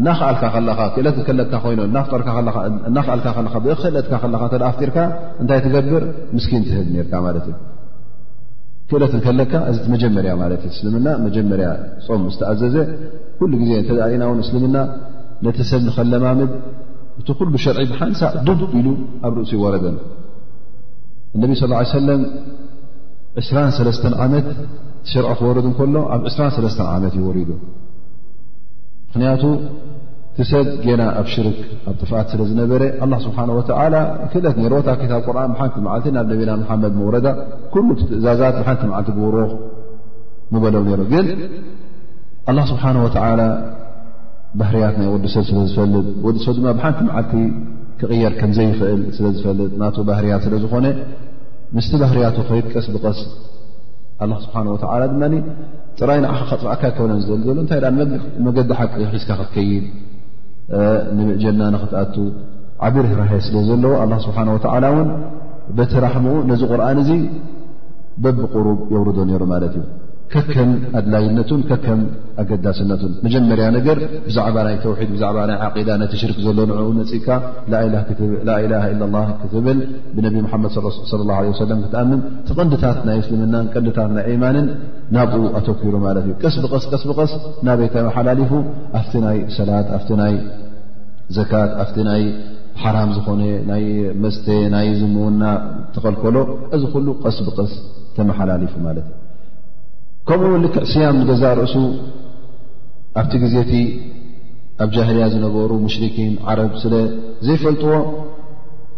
[0.00, 4.98] እናክኣልካ ከለካ ክእለት ከለጥካ ኮይኑ እናፍጠናኽኣልካ ብክእለጥካ ከለካ እተ ኣፍጢርካ
[5.42, 6.04] እንታይ ትገብር
[6.36, 7.54] ምስኪን ትህብ ነርካ ማለት እዩ
[8.90, 11.68] ክእለት ንከለካ እዚቲ መጀመርያ ማለት እዩ እስልምና መጀመርያ
[12.06, 12.76] ጾም ስተኣዘዘ
[13.38, 14.76] ኩሉ ግዜ እተዳሊእና እውን እስልምና
[15.44, 16.50] ነተ ሰብ ንኸለማምድ
[17.20, 18.88] እቲ ኩሉ ሸርዒ ብሓንሳእ ዱ ኢሉ
[19.26, 19.96] ኣብ ርእሲ ይወረደን
[21.36, 22.20] እነቢ ስى ه ሰለም
[23.46, 24.48] 2ሰተ ዓመት
[25.12, 27.50] ሽርዖ ክወረዱ እከሎ ኣብ 2 ዓመት ይወሪዱ
[29.08, 29.42] ምክንያቱ
[30.36, 31.58] ቲሰብ ገና ኣብ ሽርክ
[31.90, 33.96] ኣብ ጥፍኣት ስለ ዝነበረ ኣላ ስብሓን ወላ
[34.30, 37.26] ክእለት ነሮታብ ታብ ቁርን ብሓንቲ መዓልቲ ናብ ነብና መሓመድ መውረዳ
[37.74, 39.36] ኩሉ ትእዛዛት ብሓንቲ መዓልቲ ግብር
[40.54, 41.28] ንበለው ነሩ ግን
[42.50, 43.40] ኣላ ስብሓን ወተላ
[44.60, 47.34] ባህርያት ናይ ወዲሰብ ስለ ዝፈልጥ ወዲሰብ ድማ ብሓንቲ መዓልቲ
[48.00, 50.86] ክቕየር ከምዘይኽእል ስለዝፈልጥ ና ባህርያት ስለዝኾነ
[51.76, 53.20] ምስቲ ባህርያቱ ኸይትቀስ ብቀስ
[54.24, 55.22] ኣ ስብሓን ወላ ድማ
[56.00, 57.80] ጥራይ ንዓኸ ከጥፋካ ከሎም ዝሎ ዘሎ እንታይ
[58.48, 59.86] መገዲ ሓቂ ሒዝካ ክትከይድ
[61.16, 62.14] ንእጀና ንክትኣቱ
[62.86, 65.08] ዓቢር ርሀይ ስለ ዘለዎ ኣ ስብሓ ወላ እውን
[65.76, 67.10] በቲ ራሕሙኡ ነዚ ቁርኣን እዙ
[68.22, 69.84] በብቁሩብ የውርዶ ነይሩ ማለት እዩ
[70.34, 72.00] ከከም ኣድላይነቱን ከከም
[72.42, 77.28] ኣገዳስነቱን መጀመርያ ነገር ብዛዕባ ናይ ተውሒድ ብዛዕባ ናይ ዓቂዳ ነቲ ሽርክ ዘሎ ንዕኡ ነፅካ
[77.72, 78.80] ላኢላ ኢላ
[79.42, 79.78] ክትብል
[80.16, 80.74] ብነቢ ሓመድ
[81.30, 84.66] ላ ሰለም ክትኣምን ቲቐንዲታት ናይ እስልምናን ቀንዲታት ናይ ኢማንን
[85.16, 87.34] ናብኡ ኣተኪሩ ማለት እዩ ቀስ ብስስ ብቀስ
[87.68, 88.52] ናበይ ተመሓላለፉ
[89.00, 90.34] ኣብቲ ናይ ሰላት ኣፍቲ ናይ
[91.38, 92.24] ዘካት ኣፍቲ ናይ
[92.82, 93.84] ሓራም ዝኾነ ናይ
[94.22, 95.42] መስተ ናይ ዝምዉና
[95.96, 96.36] ተኸልከሎ
[96.76, 97.72] እዚ ኩሉ ቀስ ብቀስ
[98.16, 99.23] ተመሓላሊፉ ማለት እዩ
[100.28, 101.74] ከምኡውን ልክዕ ስያም ገዛ ርእሱ
[103.20, 103.72] ኣብቲ ግዜ እቲ
[104.84, 106.94] ኣብ ጃህልያ ዝነበሩ ሙሽርኪን ዓረብ ስለ
[107.46, 107.90] ዘይፈልጥዎ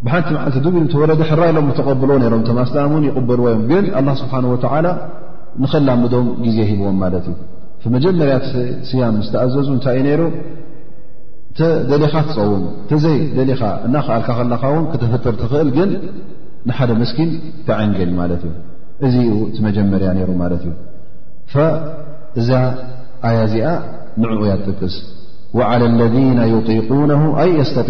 [0.04, 4.08] ብሓንቲ መዓልቲ ዱብ ኢሉ ተወረደ ሕራ ሎም ተቐብልዎ ሮም ተማስታ እን ይቕበልዎ ዮም ግን ኣላ
[4.22, 4.86] ስብሓን ወዓላ
[5.62, 7.26] ንከላምዶም ግዜ ሂብዎም ማለት
[7.86, 8.32] እዩ መጀመርያ
[8.88, 10.22] ስያም ምስተኣዘዙ እንታይ እዩ ነይሩ
[11.52, 11.60] እተ
[11.90, 15.90] ደሊኻ ትፀውም ተዘይ ደሊኻ እናክኣልካ ከለኻ ውን ክተፍጥር ትኽእል ግን
[16.68, 17.30] ንሓደ መስኪን
[17.68, 18.52] ተዓንገል ማለት እዩ
[19.26, 20.72] እዚኡ እቲ መጀመርያ ነይሩ ማለት እዩ
[22.40, 22.48] እዛ
[23.28, 23.66] ኣያ እዚኣ
[24.22, 24.96] ንኡ ያጠቅስ
[25.58, 26.14] لى اለذ
[27.48, 27.88] ي ስተ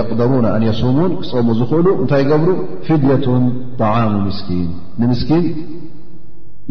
[0.00, 2.48] يقደሩ ኣን የصሙን ክሙ ዝኽእሉ እንታይ ገብሩ
[2.86, 3.26] ፍድة
[3.80, 4.68] طعሙ ምስኪን
[5.00, 5.44] ንምስኪን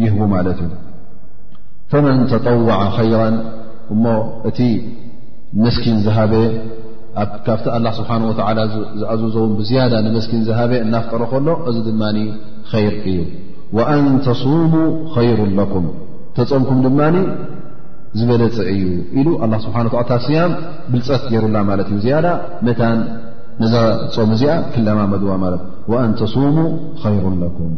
[0.03, 0.71] ይህቡ ማለት እዩ
[1.91, 3.21] فመን ተطዋع ይራ
[3.93, 4.03] እሞ
[4.49, 4.59] እቲ
[5.63, 6.33] መስኪን ዝሃበ
[7.45, 8.21] ካብቲ ه ስብሓه
[8.99, 12.01] ዝኣዙዘውን ብዝያዳ ንመስኪን ዝሃበ እናፍጠሮ ከሎ እዚ ድማ
[12.83, 13.19] ይር እዩ
[13.77, 14.71] وአን ተصሙ
[15.13, 15.85] خይሩ ለኩም
[16.37, 17.15] ተፆምኩም ድማኒ
[18.19, 18.81] ዝበለፅ እዩ
[19.19, 20.51] ኢሉ አላ ስብሓና ላ ታ ስያም
[20.91, 22.27] ብልፀት ገይሩላ ማለት እዩ ዚያዳ
[22.67, 22.99] መታን
[23.61, 23.73] ነዛ
[24.15, 25.63] ፆም እዚኣ ክለማመድዋ ማለት
[25.93, 26.55] ወአንተስሙ
[27.03, 27.71] ከይሩ ለኩም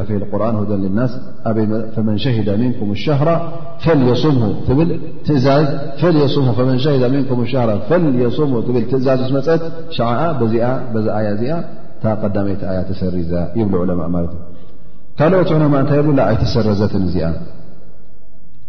[15.19, 15.49] ካልኦት
[15.89, 15.93] ታ
[16.32, 16.93] ይ ሰረዘት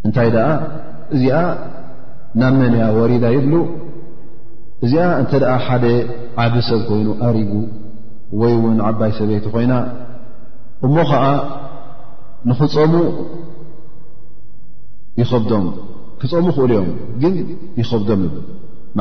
[0.08, 0.28] እታይ
[1.14, 1.24] እዚ
[2.40, 2.82] ና መንያ
[3.12, 3.46] ሪዳ ይብ
[4.86, 5.84] እዚኣ እንተ ደኣ ሓደ
[6.44, 7.52] ዓብ ሰብ ኮይኑ ኣሪቡ
[8.40, 9.74] ወይ ውን ዓባይ ሰበይቲ ኮይና
[10.86, 11.24] እሞ ከዓ
[12.50, 12.92] ንኽፀሙ
[15.20, 15.66] ይኸብዶም
[16.20, 16.88] ክፀሙ ኽእሉ እዮም
[17.22, 17.34] ግን
[17.80, 18.30] ይኸብዶም ዩ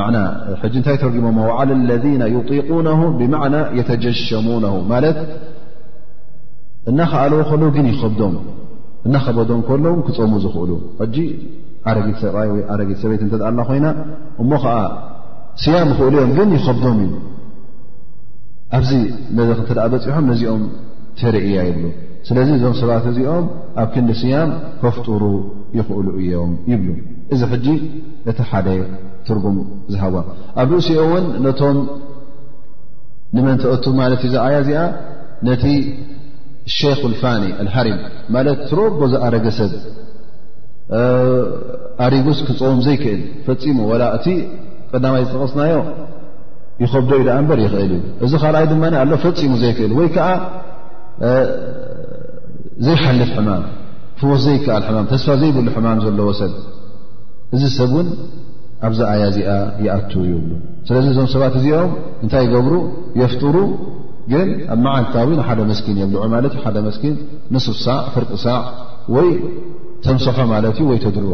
[0.06, 0.18] ዕና
[0.62, 1.26] ሕጂ እንታይ ተርጊሞ
[1.60, 5.18] ዓላ ለذና ዩጢቁና ብማዕና የተጀሸሙነ ማለት
[6.90, 8.34] እናክኣልዎ ከሎ ግን ይብዶም
[9.06, 10.70] እናኸበዶም ከሎ ክፀሙ ዝኽእሉ
[11.00, 11.16] ሕጂ
[11.90, 13.86] ዓረጊት ሰብኣይ ወ ዓረጊት ሰበይቲ እተኣ ኣላ ኮይና
[14.42, 14.74] እሞ ዓ
[15.60, 17.14] ስያም ይኽእሉ እዮም ግን ይከብዶም እዩ
[18.76, 18.90] ኣብዚ
[19.38, 20.62] መዚ ክተ ደኣ በፂሖም ነዚኦም
[21.20, 21.84] ተርእያ ይብሉ
[22.28, 23.44] ስለዚ እዞም ሰባት እዚኦም
[23.82, 24.50] ኣብ ክንዲ ስያም
[24.82, 25.22] ከፍጡሩ
[25.78, 26.90] ይኽእሉ እዮም ይብሉ
[27.34, 27.66] እዚ ሕጂ
[28.30, 28.68] እቲ ሓደ
[29.26, 29.58] ትርጉም
[29.94, 30.14] ዝሃዋ
[30.62, 31.78] ኣብ ርእሲኦ እውን ነቶም
[33.36, 34.80] ንመንተእቱ ማለት እዩ ዛዓያ እዚኣ
[35.48, 35.64] ነቲ
[36.78, 38.00] ሸክ ልፋኒ ኣልሃርም
[38.34, 39.72] ማለት ትረቦ ዝኣረገሰብ
[42.06, 44.26] ኣሪጉስ ክፆም ዘይክእል ፈፂሙ ላ እቲ
[44.94, 45.74] ቀዳማይ ዝተቐስናዮ
[46.82, 50.26] ይከብዶ ኢ ዳኣ እምበር ይኽእል እዩ እዚ ካልኣይ ድማ ኣሎ ፈፂሙ ዘይክእል ወይ ከዓ
[52.86, 53.62] ዘይሓልፍ ሕማም
[54.20, 56.52] ፍወት ዘይከኣል ሕማም ተስፋ ዘይብሉ ሕማም ዘለዎ ሰብ
[57.56, 58.08] እዚ ሰብ እውን
[58.88, 59.50] ኣብዛ ኣያ እዚኣ
[59.86, 60.50] ይኣትው ይብሉ
[60.88, 61.90] ስለዚ እዞም ሰባት እዚኦም
[62.24, 62.74] እንታይ ይገብሩ
[63.20, 63.56] የፍጥሩ
[64.32, 67.14] ግን ኣብ መዓልታዊ ንሓደ መስኪን የብልዑ ማለት እ ሓደ መስኪን
[67.54, 68.60] ንስፍ ሳዕ ፍርቂ ሳዕ
[69.16, 69.28] ወይ
[70.06, 71.30] ተምሰሖ ማለት እዩ ወይ ተድርቦ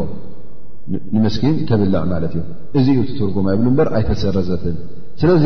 [1.15, 2.45] ንምስኪን ተብልዕ ማለት እዩ
[2.79, 4.75] እዚ ዩ ትትርጉማ ይብሉ በር ኣይተሰረዘትን
[5.21, 5.43] ስለዚ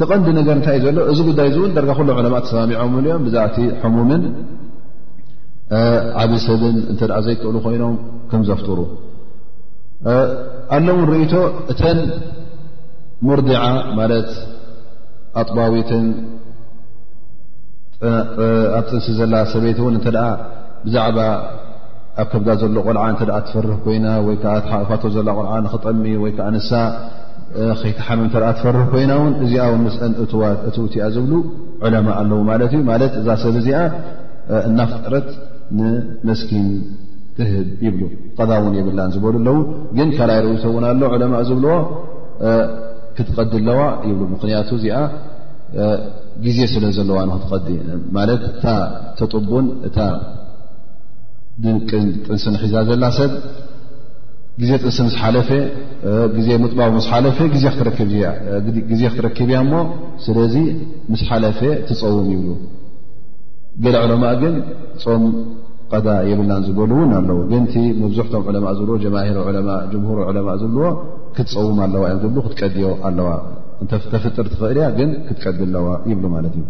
[0.00, 2.76] ተቐንዲ ነገር እንታይእዩ ዘሎ እዚ ጉዳይ እእውን ዳረጋ ሎ ዕለማ ተሰማሚዖ
[3.14, 3.56] እኦም ብዛባቲ
[3.96, 4.22] ሙምን
[6.22, 7.94] ዓብሰብን እተ ዘይክሉ ኮይኖም
[8.30, 8.78] ከም ዘፍትሩ
[10.76, 11.32] ኣሎ እዉን ርእቶ
[11.72, 11.98] እተን
[13.28, 13.62] ሙርዲዓ
[14.00, 14.30] ማለት
[15.40, 16.06] ኣጥባዊትን
[18.78, 20.08] ኣ ጥንሲ ዘላ ሰበይት ውን እተ
[20.86, 21.18] ብዛዕባ
[22.20, 24.42] ኣብ ከብዳ ዘሎ ቆልዓ እተ ትፈርህ ኮይና ወይዓ
[24.88, 26.70] ፋቶ ዘላ ቆልዓ ንክጠሚ ወይ ከዓ ንሳ
[27.80, 29.96] ከይተሓመም እተ ትፈርህ ኮይና እውን እዚኣ ምስ
[30.80, 31.32] እውቲያ ዝብሉ
[31.86, 33.80] ዕለማ ኣለዉ ማለት እዩ ማለት እዛ ሰብ እዚኣ
[34.68, 35.28] እና ፍጥረት
[35.78, 36.66] ንመስኪን
[37.36, 38.02] ትህብ ይብሉ
[38.38, 39.56] ቀዳውን የብላን ዝበሉ ኣለው
[39.98, 41.74] ግን ካላይ ርእቶእውን ኣሎ ዕለማ ዝብልዎ
[43.16, 44.98] ክትቀዲ ኣለዋ ይብሉ ምክንያቱ እዚኣ
[46.44, 47.68] ግዜ ስለ ዘለዋ ንክትቀዲ
[48.18, 48.64] ማለት እታ
[49.18, 49.98] ተጡቡን እታ
[51.88, 53.32] ጥንስ ንሒዛ ዘላ ሰብ
[54.60, 55.48] ግዜ ጥንስ ስሓለፈ
[56.64, 57.64] ምጥባዊ ስሓፈ ግዜ
[59.12, 59.72] ክትረክብ ያ እሞ
[60.24, 60.54] ስለዚ
[61.12, 62.48] ምስ ሓለፈ ትፀውም ይብሉ
[63.84, 64.54] ገለ ዕለማ ግን
[65.02, 65.22] ፆም
[65.94, 70.88] ቀዳ የብላን ዝበሉ እውን ኣለው ግንቲ መብዝሕቶም ዕለማ ዝብዎ ጀማሮጀምሮ ዕለማ ዝብልዎ
[71.38, 73.28] ክትፀውም ኣለዋ እዮም ብ ክትቀድዮ ኣለዋ
[73.84, 76.64] እተፍጥር ትፍእልያ ግን ክትቀድኣለዋ ይብሉ ማለት እዩ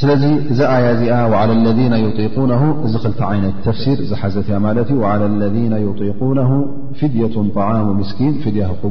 [0.00, 5.24] ስለዚ እዛ ኣያ እዚኣ وعلى الذ يطيقنه ዚ ልቲ ይነት ተፍሲር ዝሓዘትያ ማት እ وعلى
[5.32, 5.54] اለذ
[5.88, 6.50] يطيقنه
[6.98, 8.38] ፍድية طعم ምስኪ ድ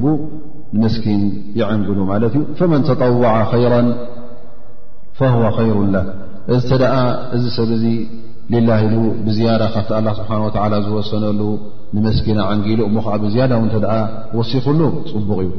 [0.04, 0.06] ቡ
[0.82, 1.22] መስኪን
[1.62, 3.74] يعንግሉ ማለት እዩ فመن تطوع خيራ
[5.20, 5.96] فهو خيሩ ل
[7.36, 7.86] እዚ ሰብ ዚ
[8.68, 8.96] ላ ኢሉ
[9.26, 10.50] ብዝያዳ ካብ ه ስሓه و
[10.86, 11.40] ዝወሰنሉ
[11.96, 13.52] ንመስኪና عንጊሉ እሞ ዓ ብዝዳ
[14.38, 14.80] ወሲኽሉ
[15.12, 15.52] ፅቡቕ እዩ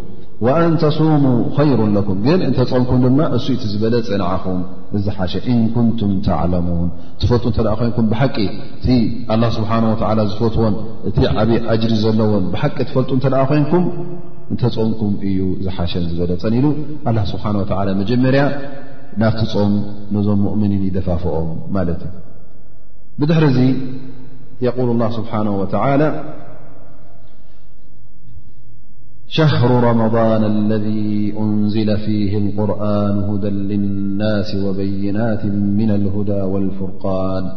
[0.47, 1.25] ኣንተስሙ
[1.55, 4.59] ከይሩ ለኩም ግን እንተ ፆምኩም ድማ እሱ ቲ ዝበለ ፀንዓኹም
[5.05, 6.89] ዝሓሸ እን ኩንቱም ተዕለሙን
[7.23, 8.37] ትፈልጡ እተደኣ ኮይንኩም ብሓቂ
[8.85, 8.99] ቲ
[9.35, 9.95] ኣላ ስብሓ ወ
[10.35, 10.75] ዝፈትዎን
[11.11, 13.85] እቲ ዓብዪ ኣጅሪ ዘለዎን ብሓቂ ትፈልጡ እተደኣ ኮይንኩም
[14.53, 16.67] እንተፆምኩም እዩ ዝሓሸን ዝበለ ፀን ኢሉ
[17.11, 18.45] ኣላ ስብሓ ወላ መጀመርያ
[19.23, 19.73] ናብቲ ፆም
[20.15, 22.17] ነዞም ሙእምኒን ይደፋፍኦም ማለት እዩ
[23.21, 23.63] ብድሕሪ ዚ
[24.67, 26.01] የقል ላ ስብሓነ ወተላ
[29.31, 37.51] شهر رمضان الذي أنزل فيه القرآن هدى للناس وبينات من الهدى والفرقان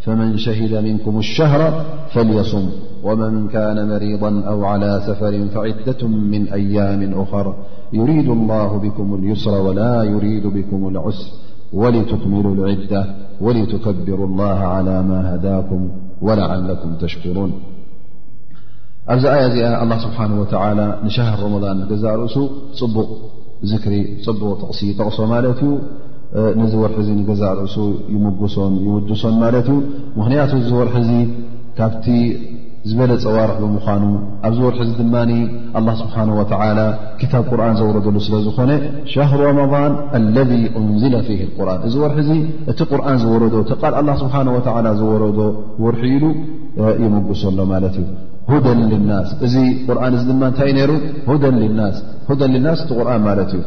[0.00, 2.68] فمن شهد منكم الشهر فليصم
[3.04, 7.54] ومن كان مريضا أو على سفر فعدة من أيام أخر
[7.92, 11.30] يريد الله بكم اليسر ولا يريد بكم العسر
[11.72, 13.06] ولتكملوا العدة
[13.40, 15.88] ولتكبروا الله على ما هداكم
[16.22, 17.52] ولعلكم تشكرون
[19.10, 20.24] ኣብዚ ኣያ ዚኣ ኣ ስብሓه
[21.04, 22.36] ንሻር ረመን ገዛ ርእሱ
[22.78, 23.10] ፅቡቕ
[23.70, 23.94] ዝሪ
[24.26, 25.70] ፅቡቕ ጥቕሲ ጠቕሶ ማለት ዩ
[26.60, 27.76] ነዚ ወርሒ ዚ ገዛእ ርእሱ
[28.14, 29.78] ይመጉሶን ይውድሶን ማለት እዩ
[30.18, 31.12] ምክንያቱ ዚ ወርሒ ዚ
[31.78, 32.06] ካብቲ
[32.90, 34.02] ዝበለፀዋርሒ ብምኳኑ
[34.46, 36.14] ኣብዚ ወርሒ ዚ ድማ ስብሓ
[37.20, 38.70] ክታብ ቁርን ዘወረደሉ ስለዝኾነ
[39.14, 39.92] ሻሃሩ ረመضን
[40.36, 40.50] ለذ
[40.80, 42.34] እንዝለ ፊ ቁርን እዚ ወርሒ ዚ
[42.72, 44.36] እቲ ቁርን ዝወረዶ ቲል ስብሓ
[45.00, 45.38] ዝወረዶ
[45.86, 46.24] ወርሒ ኢሉ
[47.04, 48.10] ይመጉሶሎ ማለት እዩ
[48.50, 49.54] ሁደ ልናስ እዚ
[49.88, 50.92] ቁርን እዚ ድማ እንታይዩ ነይሩ
[51.42, 51.58] ደ ና
[52.66, 53.62] ናስ እቲ ቁርን ማለት እዩ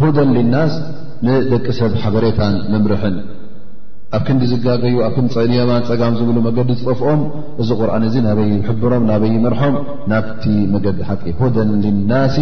[0.00, 0.72] ሁደን ልናስ
[1.26, 3.16] ንደቂ ሰብ ሓበሬታን መምርሕን
[4.16, 7.20] ኣብ ክንዲ ዝጋገዩ ኣብ ክፀዮማ ፀጋም ዝብሉ መገዲ ዝጠፍኦም
[7.62, 9.76] እዚ ቁርን እዚ ናበይ ሕብሮም ናበይ መርሖም
[10.12, 10.44] ናብቲ
[10.74, 12.36] መገዲ ሓቂ ሁደን ልናሲ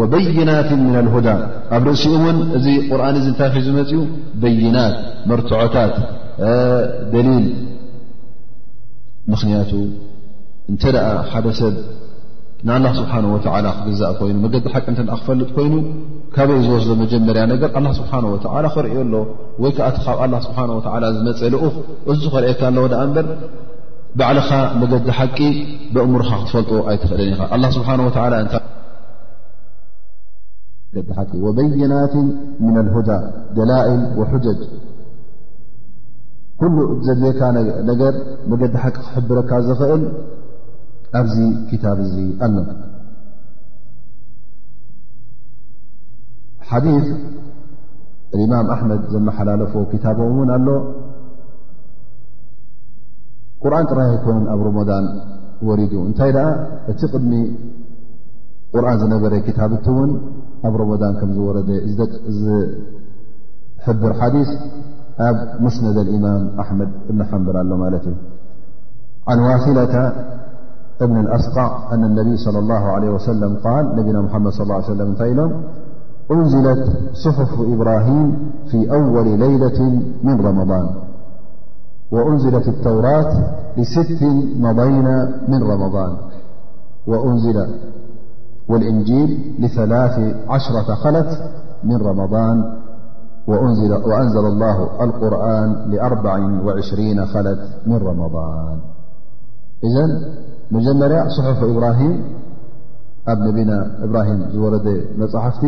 [0.00, 1.28] ወበይናት ምና ልሁዳ
[1.76, 4.00] ኣብ ርእሲኡ እውን እዚ ቁርኣን እዚ እንታይ ዝመፅኡ
[4.44, 4.96] በይናት
[5.30, 5.94] መርትዖታት
[7.14, 7.46] ደሊል
[9.32, 9.70] ምክንያቱ
[10.72, 11.74] እንተ ደኣ ሓደ ሰብ
[12.66, 13.12] ንኣላ ስብሓ
[13.54, 15.74] ወላ ክግዛእ ኮይኑ መገዲ ሓቂ እንተን ክፈልጥ ኮይኑ
[16.34, 18.36] ካበይ ዝወስዶ መጀመርያ ነገር ኣ ስብሓን ወ
[18.74, 19.14] ክርእዮ ኣሎ
[19.62, 21.74] ወይከዓ እቲ ካብ ላ ስብሓ ወ ዝመፀ ልኡኽ
[22.12, 23.26] እዙ ከርእየካ ኣለው ዳኣ እበር
[24.18, 24.48] ባዕልኻ
[24.82, 25.38] መገዲ ሓቂ
[25.96, 28.34] ብእሙርካ ክትፈልጦ ኣይትኽእልን ኢኻ ስብሓ ወላ
[30.96, 32.26] እታዲ ወበይናትን
[32.66, 33.08] ምን ልሁዳ
[33.56, 34.60] ደላኢል ወሓጀጅ
[36.60, 36.76] ኩሉ
[37.08, 37.40] ዘድልካ
[37.90, 38.14] ነገር
[38.52, 40.02] መገዲ ሓቂ ክሕብረካ ዝኽእል
[41.18, 41.38] ኣብዚ
[41.84, 42.54] ታብ እዚ ኣሎ
[46.68, 46.86] ሓዲ
[48.44, 49.72] እማም ኣመድ ዘመሓላለፎ
[50.04, 50.68] ታቦም ውን ኣሎ
[53.62, 55.06] ቁርን ጥራይ ኮ ኣብ ሮመضን
[55.68, 56.40] ወሪዱ እንታይ ደ
[56.92, 57.32] እቲ ቅድሚ
[58.74, 60.10] ቁርን ዝነበረ ታብቲ ውን
[60.68, 61.56] ኣብ ረመን ከም ዝረ
[63.84, 64.36] ዝብር ሓዲ
[65.26, 68.06] ኣብ ሙስነደ እማም ኣመድ ሓበር ኣሎ ማለት
[69.32, 69.88] እዩ ዋ
[71.00, 75.52] ابن الأسقع أن النبي صلى الله عليه وسلم-قال نبينا محمد صلى الله عليه سلمل
[76.30, 80.88] أنزلت صحف إبراهيم في أول ليلة من رمضان
[82.10, 83.32] وأنزلت التورات
[83.76, 84.22] لست
[84.60, 85.04] مضين
[85.48, 86.16] من رمضان
[88.68, 91.26] والإنجيل لثلاث عشرة خل
[91.84, 92.64] من رمضان
[93.46, 98.78] وأنزل الله القرآن لأربعوعشرين خلت من رمضان
[99.84, 99.96] إذ
[100.74, 102.00] መጀርያ صፍ إبره
[103.32, 103.72] ኣብ ና
[104.14, 104.74] ره ዝረ
[105.20, 105.64] መሓፍቲ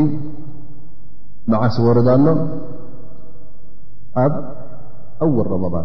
[1.86, 2.28] ወረዳ ሎ
[4.24, 4.32] ኣብ
[5.24, 5.76] أول ض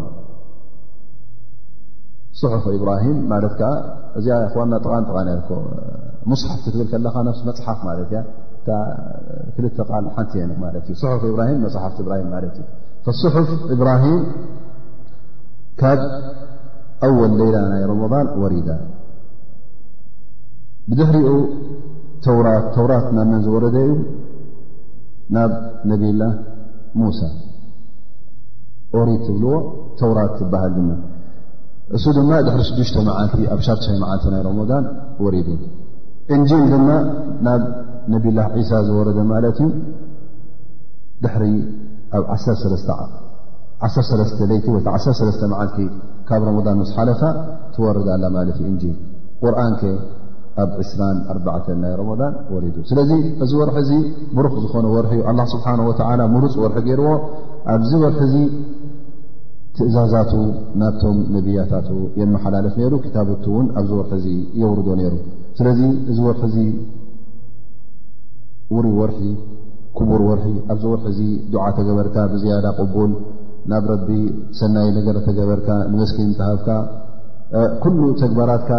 [2.38, 2.66] ዚ صፍብ ፍ
[13.06, 13.52] صፍ
[13.94, 14.06] ره
[15.80, 15.82] ካ
[17.08, 18.02] أول ሌيላ ይ رض
[18.42, 18.52] ور
[20.98, 21.28] ድሕሪኡ
[22.74, 23.90] ተውራት መን ዝወረደ ዩ
[25.34, 25.52] ናብ
[25.90, 26.32] ነቢ ላه
[27.00, 27.20] ሙሳ
[28.96, 29.52] ወሪ ትብልዎ
[30.00, 30.80] ተውራት ትበሃል ድ
[31.96, 33.76] እሱ ድማ ድሪ 6ሽ መዓልቲ ኣብ ሻ
[34.10, 34.84] ዓልቲ ናይ ረመضን
[35.24, 35.48] ወሪድ
[36.34, 36.88] እንجል ድማ
[37.46, 37.62] ናብ
[38.12, 39.66] ነብ ላ ሳ ዝወረደ ማለት ዩ
[41.24, 41.42] ድሪ
[42.18, 43.88] ኣብ1 ቲ ታ
[45.00, 45.78] 1 መዓልቲ
[46.30, 47.22] ካብ ረመضን ስ ሓለፋ
[47.76, 48.96] ትወርዳ ላ ማለት ዩ እንል
[49.54, 49.74] ርን
[50.62, 53.10] ኣብ 2ኣ ናይ ረማን ወሪዱ ስለዚ
[53.44, 53.90] እዚ ወርሒ እዚ
[54.36, 57.08] ምሩኽ ዝኾነ ወርሒ ኣላ ስብሓ ወላ ምርፅ ወርሒ ገይርዎ
[57.74, 58.36] ኣብዚ ወርሒ ዚ
[59.76, 60.32] ትእዛዛቱ
[60.80, 61.88] ናብቶም ነብያታቱ
[62.20, 64.28] የመሓላለፍ ነይሩ ክታብቱ ውን ኣብዚ ወርሒ ዚ
[64.60, 65.14] የውርዶ ነይሩ
[65.58, 65.80] ስለዚ
[66.12, 66.58] እዚ ርሒ ዚ
[68.76, 69.20] ውሩይ ወርሒ
[69.98, 73.12] ክቡር ወርሒ ኣብዚ ወርሒ ዚ ዱዓ ተገበርካ ብዝያዳ ቅቡል
[73.70, 74.08] ናብ ረቢ
[74.58, 76.68] ሰናይ ነገር ተገበርካ ንመስኪን ተሃብካ
[77.82, 78.70] ኩሉ ተግባራትካ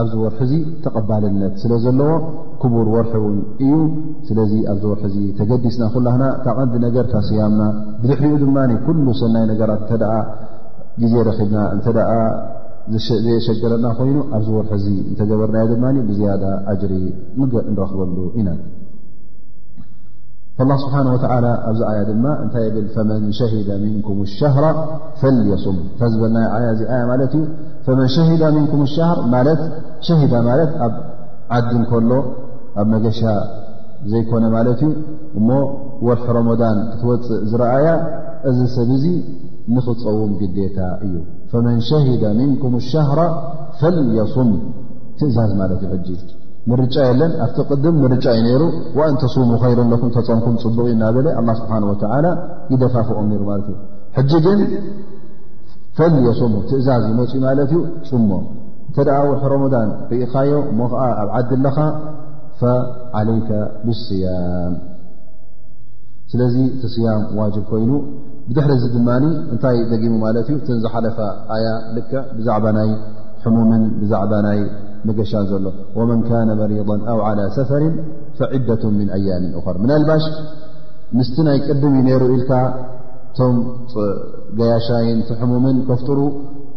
[0.00, 2.10] ኣብዚ ወርሒ ዚ ተቐባልነት ስለ ዘለዎ
[2.62, 3.70] ክቡር ወርሒ እውን እዩ
[4.28, 7.62] ስለዚ ኣብዚ ወርሒ ዚ ተገዲስና ኩላና ካ ቐንዲ ነገር ካ ስያምና
[8.02, 10.04] ብድሕሪኡ ድማ ኩሉ ሰናይ ነገራት እተደ
[11.02, 11.98] ግዜ ረኪብና እንተደ
[13.26, 16.44] ዘየሸገረና ኮይኑ ኣብዚ ወርሒ ዚ እንተገበርናዮ ድማ ብዝያዳ
[16.74, 16.94] ኣጅሪ
[17.40, 18.48] ምግዕ ንረክበሉ ኢና
[20.58, 24.66] لላ ስብሓነ ወተዓላ ኣብዚ ኣያ ድማ እንታይ ብል ፈመን ሸሂደ ምንኩም ሻሃራ
[25.20, 27.44] ፈልየስም እታ ዝበልናይ ያ እዚ ኣያ ማለት እዩ
[27.98, 29.60] መን ሸሂዳ ምንኩም ሻር ማለት
[30.06, 30.94] ሸሂዳ ማለት ኣብ
[31.56, 32.10] ዓዲ ን ከሎ
[32.80, 33.20] ኣብ መገሻ
[34.12, 34.92] ዘይኮነ ማለት እዩ
[35.40, 35.48] እሞ
[36.08, 37.86] ወርሒ ሮመዳን ክትወፅእ ዝረአያ
[38.50, 39.04] እዚ ሰብ እዙ
[39.74, 40.78] ንኽፀውም ግዴታ
[41.08, 41.14] እዩ
[41.52, 43.20] ፈመን ሸሂደ ምንኩም ሻሃራ
[43.80, 44.50] ፈልየስም
[45.20, 46.35] ትእዛዝ ማለት እዩ ሕ
[46.78, 48.70] ር የለን ኣብቲ ድም ርጫ እዩ ሩ
[49.14, 49.42] ንተصሙ
[49.78, 51.26] ሮ ኩም ተፀምኩም ፅቡቕ ዩ ናለ
[51.60, 51.74] ስብሓ
[52.72, 53.44] ይደፋፍኦም ሩ
[54.46, 54.60] ግን
[55.98, 57.32] ፈል የሙ ትእዛዝ ይመፅ
[57.74, 58.30] ዩ ፅሞ
[58.90, 59.06] እተ
[59.88, 61.78] ን ርኢካዮ ሞ ዓ ኣብ ዓዲ ለኻ
[63.28, 63.38] ለይ
[63.86, 64.74] ብስያም
[66.30, 66.54] ስለዚ
[66.88, 67.92] እቲ ያ ዋ ኮይኑ
[68.56, 68.96] ድሕሪ ድ
[69.56, 70.14] እታይ ደጊሙ
[70.86, 71.18] ዝሓለፈ
[71.66, 72.02] ያ ል
[72.38, 72.48] ብዛ
[73.44, 73.72] ይ ሙም
[74.10, 74.22] ዛ
[75.18, 75.66] ገሻ ዘሎ
[76.10, 76.20] መን
[76.60, 77.82] መሪض ው على ሰፈር
[78.38, 79.44] ፈዒደة ም ኣያም
[79.74, 80.24] ር ምን ልባሽ
[81.18, 82.52] ምስቲ ናይ ቅድም ዩ ነሩ ኢልካ
[83.34, 83.56] እቶም
[84.58, 86.18] ገያሻይን ተሕሙምን ከፍጥሩ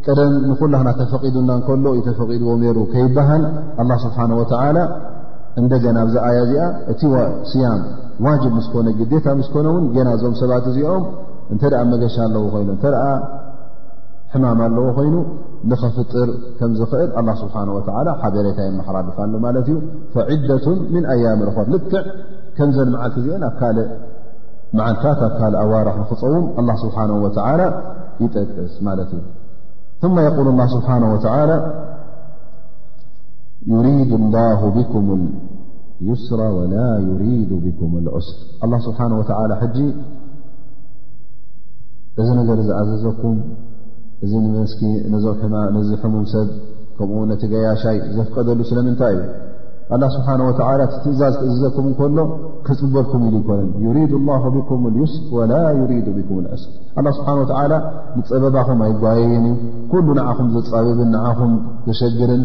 [0.05, 3.43] ቀደም ንኩላና ተፈቂዱና ከሎ እዩ ተፈቂድዎ ሩ ከይበሃል
[4.05, 4.19] ስብሓ
[5.61, 7.01] እንደገና ብዛ ኣያ እዚኣ እቲ
[7.51, 7.79] ስያም
[8.25, 11.03] ዋጅብ ምስኮነ ግዴታ ምስኮነ ውን ገና ዞም ሰባት እዚኦም
[11.53, 12.69] እተ ኣ መገሻ ኣለዉ ኮይኑ
[14.33, 15.15] ሕማም ኣለዎ ኮይኑ
[15.69, 17.09] ንኸፍጥር ከም ዝኽእል
[17.41, 19.07] ስብه ሓበሬታ የመሓራል
[19.45, 19.77] ማት ዩ
[20.53, 21.95] ደة ምن ኣያም ርኽር ልክዕ
[22.57, 26.45] ከምዘመዓልቲ አ ኣ ዓልታ ኣ ካ ኣዋራሕ ክፀውም
[26.83, 27.27] ስብሓه و
[28.23, 29.23] ይጠቅስ ማለት እዩ
[30.01, 31.17] ث يقል الله ስብሓنه و
[33.71, 34.93] يرድ اله ብك
[36.09, 36.75] ዩስራ وላ
[37.07, 37.21] ير
[37.79, 38.37] كም اዑስር
[38.87, 39.21] ስብሓه و
[42.21, 43.35] እዚ ነገር ዝኣዘዘኩም
[44.25, 44.79] እዚ ንመስኪ
[45.75, 46.47] ነዚ ሕሙም ሰብ
[46.97, 49.27] ከምኡ ነቲ ገያሻይ ዘፍቀደሉ ስለምንታይ እዩ
[49.95, 52.17] ኣላ ስብሓን ወዓላ እቲ ትእዛዝ ክእዝዘኩም ከሎ
[52.65, 56.63] ክፅበልኩም ኢሉ ይኮነን ዩሪድ ላ ብኩም ዩስ ወላ ዩሪድ ብኩም ዑስ
[56.99, 57.73] ኣላ ስብሓን ወዓላ
[58.17, 59.45] ንፀበባኹም ኣይጓየይን
[59.93, 61.53] ኩሉ ንዓኹም ዘፃብብን ንኣኹም
[61.87, 62.43] ዘሸግርን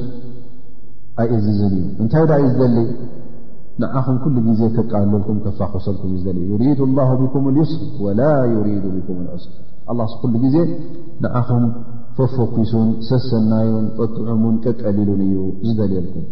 [1.22, 2.78] ኣይእዝዝን እዩ እንታይ ዳ እዩ ዝደሊ
[3.82, 7.74] ንኣኹም ኩሉ ጊዜ ከቃልልኩም ከፋኽሰልኩም እዩ ልእ ዩሪድ ላ ብኩም ዩስ
[8.06, 8.22] ወላ
[8.56, 9.44] ዩሪድ ብኩም ዑስ
[10.20, 10.56] ኩሉ ጊዜ
[11.22, 11.64] ንኣኹም
[12.16, 15.36] ፈፈኪሱን ሰሰናዩን ጠጥዑሙን ቀቀሊሉን እዩ
[15.68, 16.24] ዝደልልኩም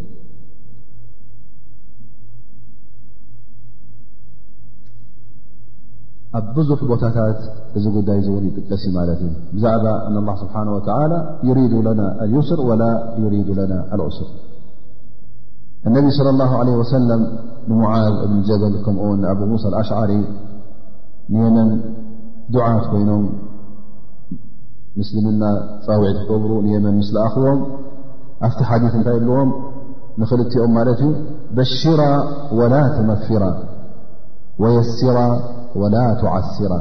[6.39, 7.41] ኣብ ብዙሕ ቦታታት
[7.79, 10.67] እዚ ጉዳይ ዝን ይጥቀስ ማለት እዩ ብዛዕባ እ ل ስሓه
[10.99, 11.59] ى يሪ
[11.99, 12.03] ና
[12.35, 12.83] ዩስር وላ
[13.33, 13.35] ሪ
[13.71, 14.29] ና ዑስር
[15.97, 16.63] ነቢ صى اله عه
[17.11, 17.13] ለ
[17.71, 20.13] ንሙዓዝ እብን ጀበል ከምኡ ኣ ሙሳ ኣሽዓሪ
[22.57, 23.23] دعት ኮይኖም
[24.99, 25.43] ምስሊ ምና
[25.85, 27.61] ፃውዒት ብሩ የመ ምስሊ ኣኽዎም
[28.47, 29.51] ኣብቲ ሓዲث እታይ ብልዎም
[30.21, 31.11] ንኽልትኦም ማት ዩ
[31.57, 32.01] በሽራ
[32.73, 32.75] ራ
[34.99, 35.19] ስራ
[35.81, 35.95] وላ
[36.39, 36.73] ዓስራ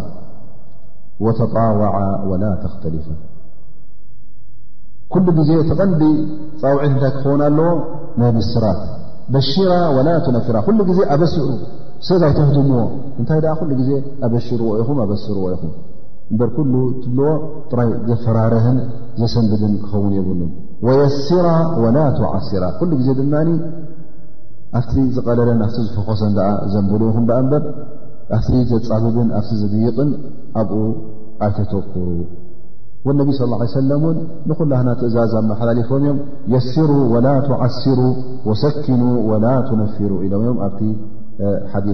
[1.25, 1.95] وተطወع
[2.29, 3.07] وላ ተኽተلፋ
[5.13, 6.01] ኩሉ ጊዜ ተቐንዲ
[6.63, 7.69] ፃውዒት እታይ ክኸውና ኣለዎ
[8.21, 8.81] ናይ ብስራት
[9.49, 9.99] ሽራ و
[10.35, 11.43] ነፍራ ኩሉ ጊዜ ኣበስዑ
[12.07, 12.79] ሰብ ኣይተህድምዎ
[13.19, 13.89] እንታይ ኣ ኩሉ ጊዜ
[14.25, 15.71] ኣበሽርዎ ኢኹም ኣበስርዎ ኢኹም
[16.33, 17.27] እበር ኩሉ ትብልዎ
[17.69, 18.77] ጥራይ ዘፈራርህን
[19.21, 20.51] ዘሰንብድን ክኸውን የብሉን
[20.87, 21.47] ወየስራ
[21.83, 23.33] ወላ ትዓስራ ኩሉ ግዜ ድማ
[24.79, 27.63] ኣብቲ ዝቐለለን ኣቲ ዝፈኾሰን ኣ ዘንብሉ ይኹም እበር
[28.37, 30.09] ኣብቲ ዘፃብብን ኣ ዘድይቕን
[30.61, 30.81] ኣብኡ
[31.45, 32.05] ኣይተተክሩ
[33.07, 33.45] ወነቢ ስ
[33.77, 34.17] ሰለምእን
[34.49, 36.17] ንኩላና ትእዛዝ ኣመሓላለፎም እዮም
[36.53, 37.99] የስሩ ወላ ትዓስሩ
[38.49, 40.59] ወሰኪኑ ወላ ትነፊሩ ኢሎም እዮም
[41.73, 41.89] ሓዲ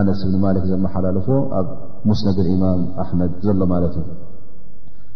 [0.00, 1.66] ኣነስ እብኒ ማሊክ ዘመሓላለፎዎ ኣብ
[2.08, 4.06] ሙስነድ ኢማም ኣሕመድ ዘሎ ማለት እዩ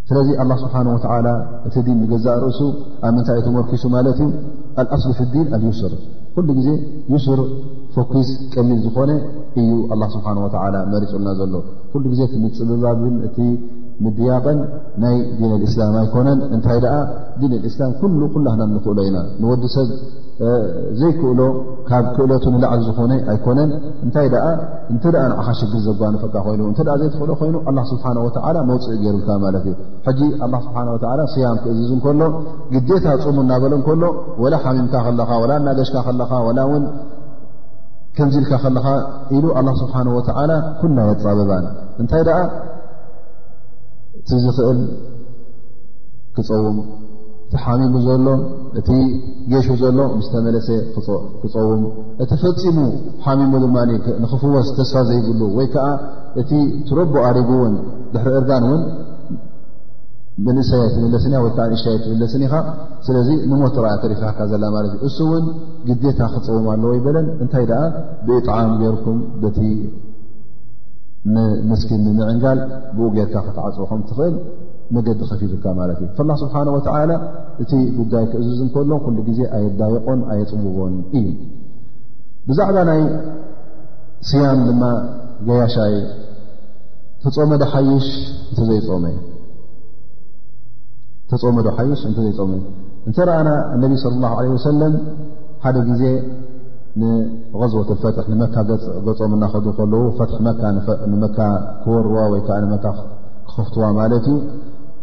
[0.08, 1.28] ስለዚ ኣላ ስብሓን ወተዓላ
[1.68, 2.60] እቲ ዲን ንገዛእ ርእሱ
[3.06, 4.30] ኣብ ምንታይ እቲመርኪሱ ማለት እዩ
[4.82, 5.92] አልኣስሊ ፍ ዲን ኣልዩስር
[6.34, 6.68] ኩሉ ጊዜ
[7.12, 7.40] ዩስር
[7.94, 9.10] ፈኪስ ቀሊል ዝኾነ
[9.60, 11.54] እዩ ኣላ ስብሓን ወላ መሪፁልና ዘሎ
[11.92, 13.38] ኩሉ ጊዜ ምፅብባብ እቲ
[14.04, 14.60] ምድያቐን
[15.02, 16.94] ናይ ዲን ልእስላም ኣይኮነን እንታይ ደኣ
[17.40, 19.88] ዲን ልእስላም ኩሉ ኩላና ንኽእሎ ኢና ንወዱ ሰብ
[21.00, 21.40] ዘይክእሎ
[21.88, 23.70] ካብ ክእሎት ንላዕሊ ዝኾነ ኣይኮነን
[24.04, 24.46] እንታይ ደኣ
[24.92, 28.04] እንተ ደኣ ንዓኻ ሽግር ዘጓንፈካ ኮይኑ እንተኣ ዘይትክእሎ ኮይኑ ኣላ ስብሓ
[28.46, 29.74] ወላ መውፅኢ ገይሩልካ ማለት እዩ
[30.06, 32.20] ሕጂ ኣላ ስብሓ ወላ ስያም ክእዝዝ እንከሎ
[32.72, 34.02] ግዜታ ፅሙ እናበሎ እከሎ
[34.44, 36.84] ወላ ሓሚምካ ከለካ ወላ ናገሽካ ከለካ ወላ እውን
[38.18, 38.86] ከንዚልካ ከለካ
[39.36, 41.64] ኢሉ ኣላ ስብሓን ወተዓላ ኩና የፃበባን
[42.02, 42.38] እንታይ ደኣ
[44.18, 44.80] እቲ ዝኽእል
[46.36, 46.76] ክፀውም
[47.52, 48.26] እቲ ሓሚሙ ዘሎ
[48.80, 48.90] እቲ
[49.52, 50.68] ጌሽ ዘሎ ምስተመለሰ
[51.40, 51.82] ክፀውም
[52.24, 52.76] እቲፈፂሙ
[53.24, 53.76] ሓሚሙ ድማ
[54.24, 55.86] ንኽፍወስ ተስፋ ዘይብሉ ወይ ከዓ
[56.40, 56.50] እቲ
[56.88, 57.74] ትረቦ ኣሪጉ ውን
[58.14, 58.82] ድሕሪ እርጋን እውን
[60.58, 62.54] ንእሳያ ትምለስኒ ወይዓ ንእሽ ትምለስኒ ኢኻ
[63.06, 65.44] ስለዚ ንሞት ረኣያ ተሪፋካ ዘላ ማለት እዩ እሱ እውን
[65.88, 67.82] ግዴታ ክፀውም ኣለዎ ይበለን እንታይ ደኣ
[68.28, 69.58] ብኢጣዓም ጌይርኩም በቲ
[71.34, 72.60] ንምስኪን ንምዕንጋል
[72.98, 74.36] ብኡ ጌርካ ክትዓፅ ኹም ትኽእል
[75.06, 75.12] ዲ
[76.16, 76.54] ፊእ ላ ስብሓ
[76.96, 77.12] ወላ
[77.62, 81.26] እቲ ጉዳይ ክእዝዝ እንከሎ ኩሉ ግዜ ኣይዳይቆን ኣየፅውቦን እዩ
[82.48, 83.00] ብዛዕባ ናይ
[84.28, 84.82] ስያም ድማ
[85.48, 85.94] ገያሻይ
[87.34, 88.06] ተመዶ ሓይሽ
[88.52, 89.18] እተዘይፀመዩ
[93.08, 93.50] እንተረኣና
[93.82, 93.92] ነቢ
[94.24, 94.32] ላ
[94.70, 94.94] ሰለም
[95.64, 96.04] ሓደ ጊዜ
[97.00, 98.46] ንዝወት ፈት መ
[99.20, 101.36] ገም ና ከዱ ከለዉ ፈትመካ
[101.82, 102.84] ክወርዋ ወይከዓ መካ
[103.48, 104.36] ክኸፍትዋ ማለት እዩ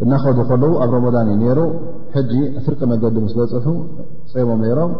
[0.04, 1.62] እናኸዱ ከለዉ ኣብ ረመضን እዩ ሩ
[2.30, 2.34] ጂ
[2.66, 3.66] ፍርቂ መገዲ ስ በፅሑ
[4.34, 4.92] ፀሞም ሮም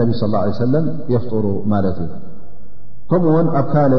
[0.00, 0.76] ነቢ صى له عيه ለ
[1.14, 2.12] የፍطሩ ማለት እዩ
[3.10, 3.92] ከምኡ ውን ኣብ ካል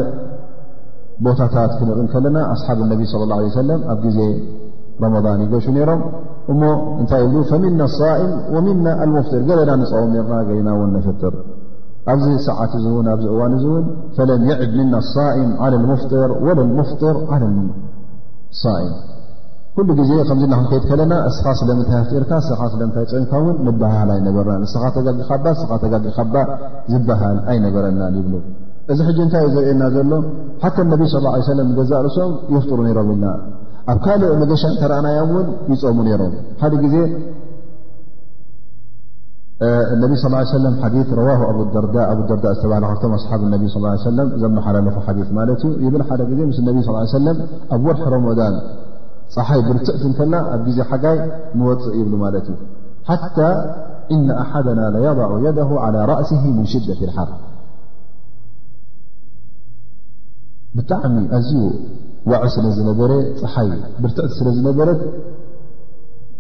[1.26, 3.58] ቦታታት ክንቕ ከለና ኣصሓብ اነቢ صى اله عيه
[3.94, 4.20] ኣብ ዜ
[5.16, 6.02] ረضን ይገሹ ሮም
[6.52, 6.62] እሞ
[7.02, 8.32] እንታይ ብ ምና لصئም
[8.66, 10.12] ምና لፍطር ገለና ፀቦም
[10.66, 11.34] ና ና ን نፍጥር
[12.12, 13.86] ኣብዚ ሰዓት እን ኣዚ እዋን እ ውን
[14.30, 16.48] ለም يዕب ምና لصئም عل لፍር و
[16.80, 17.16] لፍطር
[18.64, 18.94] صእም
[19.80, 24.56] ኩሉ ግዜ ከምዚ ና ክንከይድ ከለና ኣስኻ ስለምንታይ ኣፍትርካ ኣስኻ ስለምንታይ ፅምካ ውን ንባሃል ኣይነበርና
[24.64, 26.34] ንስኻተጋጊ ካባስኻተጋጊ ካባ
[26.94, 28.34] ዝበሃል ኣይነበረናን ይብሉ
[28.94, 30.18] እዚ ሕጂ እንታይ እዩ ዘርኤየና ዘሎ
[30.66, 33.26] ሓ ነቢ ስ ለም ገዛእርእሶም የፍጥሩ ነይሮም ኢልና
[33.94, 36.96] ኣብ ካልእ መገሻ እተረኣናዮም ውን ይፀሙ ነይሮም ሓደ ግዜ
[40.04, 41.96] ነቢ ስ ረዋ ኣርዳኣደርዳ
[42.58, 43.64] ዝተባሃልካቶም ኣስሓብ ነቢ
[44.18, 46.78] ለ ዘመሓላለፉ ሓዲ ማለት እዩ ይብል ሓደ ግዜ ምስ ነቢ
[47.12, 47.40] ስ ለም
[47.78, 48.54] ኣብ ወርሕ ሮሞዳን
[49.34, 51.18] ፀሓይ ብርትዕት ከልና ኣብ ግዜ ሓጋይ
[51.58, 52.58] ንወፅእ ይብሉ ማለት እዩ
[53.20, 53.38] ሓታ
[54.16, 57.30] እነ ኣሓደና የضዕ የደ ዓላى ራእሲ ምን ሽደት ልሓር
[60.78, 61.62] ብጣዕሚ ኣዝዩ
[62.32, 63.12] ዋዕ ስለ ዝነበረ
[63.42, 63.70] ፀሓይ
[64.04, 64.90] ብርትዕቲ ስለ ዝነበረ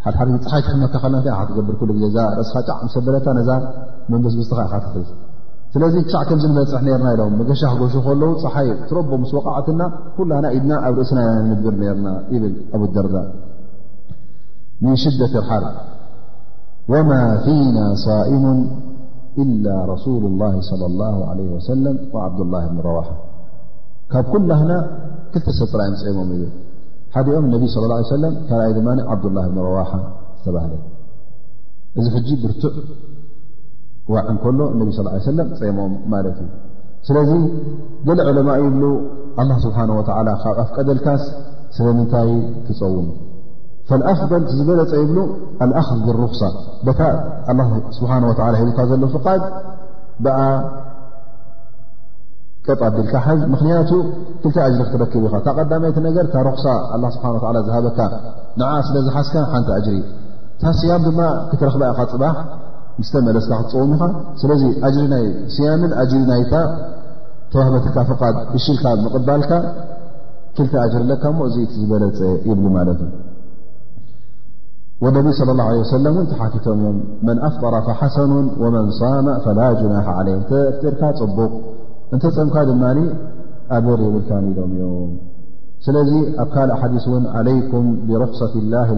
[0.03, 1.17] ሓድሓደ ፀሓይቲክመካ ከልና
[1.49, 3.49] ትገብር ሉ ዜዛ ርእስኻ ጫዕሰበለታ ነዛ
[4.11, 4.85] መንበስ ስትኻ ት
[5.73, 9.81] ስለዚ ክሳዕ ከም ንበፅሕ ርና ኢሎም መገሻክ ጎሾ ከለዉ ፀሓይ ትረቦ ስ ቃዓትና
[10.15, 11.19] ኩላና ኢድና ኣብ ርእስና
[11.55, 13.15] ኢ ብር ርና ብል ኣብደርዳ
[14.83, 15.63] ም ሽደة ርሓር
[16.91, 17.09] وማ
[17.45, 18.43] ፊና صئሙ
[19.43, 19.63] إل
[19.93, 21.37] رسل لላه صى اله عه
[22.25, 23.07] ዓብلላه ብ ረዋሓ
[24.11, 24.71] ካብ ኩላና
[25.33, 26.29] ክተ ሰብ ጥራእ ፅሞም
[27.13, 27.79] ሓደኦም ነብ صى
[28.21, 29.91] ه ካኣይ ድማ ዓብላه ረዋሓ
[30.39, 30.73] ዝተባሃለ
[31.99, 32.05] እዚ
[32.43, 32.63] ብርዕ
[34.13, 34.81] ዋዕ ንከሎ እነ
[35.29, 36.49] ሰለም ፀሞኦም ማለት እዩ
[37.07, 37.31] ስለዚ
[38.07, 38.83] ገለ ዕለማ ይብሉ
[39.41, 40.17] ኣ ስብሓ ካብ
[40.63, 41.23] ኣፍቀደልካስ
[41.77, 42.29] ስለምንታይ
[42.67, 43.07] ትፀውም
[43.89, 45.17] ፈኣፍበል ዝበለፀ ይብሉ
[45.65, 46.41] ኣልኣክ ብሩኽሳ
[46.99, 47.09] ታ
[47.97, 48.11] ስብሓ
[48.69, 49.41] ሂካ ዘሎ ፍቃድ
[50.25, 50.39] ብኣ
[52.67, 53.91] ቀኣቢልካ ሓዝ ምክንያቱ
[54.41, 56.65] ክል እጅሪ ክትረክብ ኢኻ ታ ቀዳማይቲ ነገር ታ ሩሳ
[57.17, 57.35] ስብሓ
[57.67, 57.99] ዝሃበካ
[58.61, 60.03] ንዓ ስለዝሓስካ ሓንቲ እጅሪእ
[60.63, 61.19] ታስያም ድማ
[61.51, 62.35] ክትረክባ ኢኻ ፅባሕ
[62.99, 64.01] ምስተመለስካ ክትፅሙኻ
[64.41, 65.25] ስለዚ ኣጅሪ ናይ
[65.55, 66.53] ስያምን ኣጅሪ ናይታ
[67.51, 68.21] ተዋህበትካ ፍቓ
[68.57, 69.51] እሽልካ ምቕባልካ
[70.55, 72.19] ክልቲ ኣጅሪ ለካ ሞዚኢ ቲ ዝበለፀ
[72.49, 73.09] ይብ ማለት እዩ
[75.03, 76.97] ወነቢ صለ ላه ሰለም እን ተሓቲቶም እዮም
[77.27, 78.31] መን ኣፍጠረ ሓሰኑ
[78.63, 81.51] ወመን ሳመ ፈላ ጅናሓ ለ እተፍጥርካ ፅቡቕ
[82.13, 82.83] እንተ ፀምካ ድማ
[83.77, 85.11] ኣብር ይብልካ ኢሎም እዮም
[85.85, 86.11] ስለዚ
[86.43, 88.53] ኣብ ካልእ ዲ ይكም ብصة
[88.87, 88.91] ه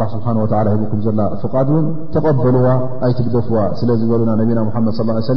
[0.00, 1.70] ረص ه ሂ ፍድ
[2.14, 2.66] ተቐበልዋ
[3.06, 5.32] ኣይትግደፍዋ ስለ ዝበና ነና መ ص ሰ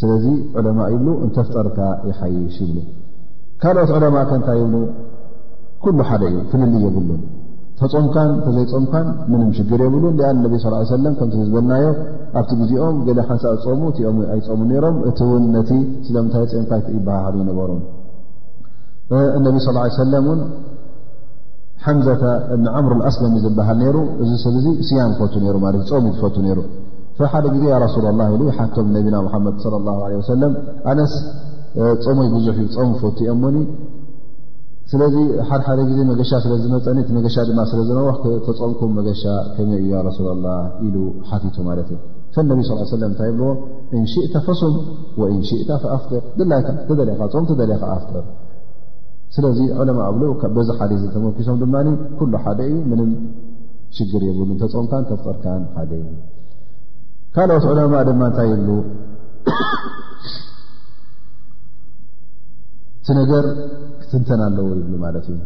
[0.00, 0.24] ስለዚ
[0.64, 2.76] ለማء ይብ እንተፍጠርካ ይይሽ ይብ
[3.62, 4.74] ካልኦት ዑለማء ከ ንታይ ብ
[5.82, 7.08] ኩሉ ሓደ እዩ ፍልል የብሉ
[7.92, 10.52] ተምካን ተዘይፆምካን ምንም ሽግር የብሉን ኣ ነብ
[11.04, 11.84] ለምከም ዝበልናዮ
[12.40, 13.82] ኣብቲ ግዜኦም ገ ሓንሳብ ፀሙ
[14.34, 15.70] ኣይፀሙ ሮም እቲ ውን ነቲ
[16.06, 17.70] ስለምታይ ፅምካይባሃሉ ዩነበሩ
[19.46, 20.22] ነቢ ስ ሰለእ
[21.84, 22.08] ሓምዘ
[22.78, 26.60] ዓምሩ ኣስለሚ ዝበሃል ሩ እዚ ሰብ ዙ ስያን ዝፈቱ ሩማት እዩ ሚ ዝፈቱ ሩ
[27.32, 29.88] ሓደ ጊዜ ረሱ ላ ኢሉሓቶም ነቢና ሓመድ ሰለ
[30.92, 31.14] ኣነስ
[32.04, 33.56] ፀሞይ ብዙሕ እዩ ፀሙ ፈት ኦሞኒ
[34.90, 35.14] ስለዚ
[35.48, 37.90] ሓደሓደ ጊዜ መገሻ ስለ ዝመፀኒ እቲ መገሻ ድማ ስለዝ
[38.46, 39.22] ተፀምኩም መገሻ
[39.54, 39.70] ከመ
[40.08, 40.54] ረሱላ ላ
[40.86, 40.96] ኢሉ
[41.42, 41.98] ቲቱ ማለት እዩ
[42.34, 42.60] ፈነቢ
[42.90, 43.50] ስ ለም ታይ ብልዎ
[43.96, 44.74] እንሽእተ ፈስም
[45.20, 48.24] ወእንሽእተ ኣፍጢር ድላይ ተደኻ ም ተደለኻ ኣፍጥር
[49.36, 50.00] ስለዚ ዑለማ
[50.58, 51.74] ብዚ ሓደ ዜ ተመኪሶም ድማ
[52.20, 53.10] ኩሉ ሓደ እዩ ምንም
[53.96, 56.06] ሽግር የብሉ ተምካን ተፍጠርካን ሓደ ዩ
[57.36, 58.68] ካልኦት ዑለማ ድማ እንታይ ይብሉ
[63.02, 63.44] እቲ ነገር
[64.00, 65.38] ክትንተን ኣለዎ ይብሉ ማለት እዩ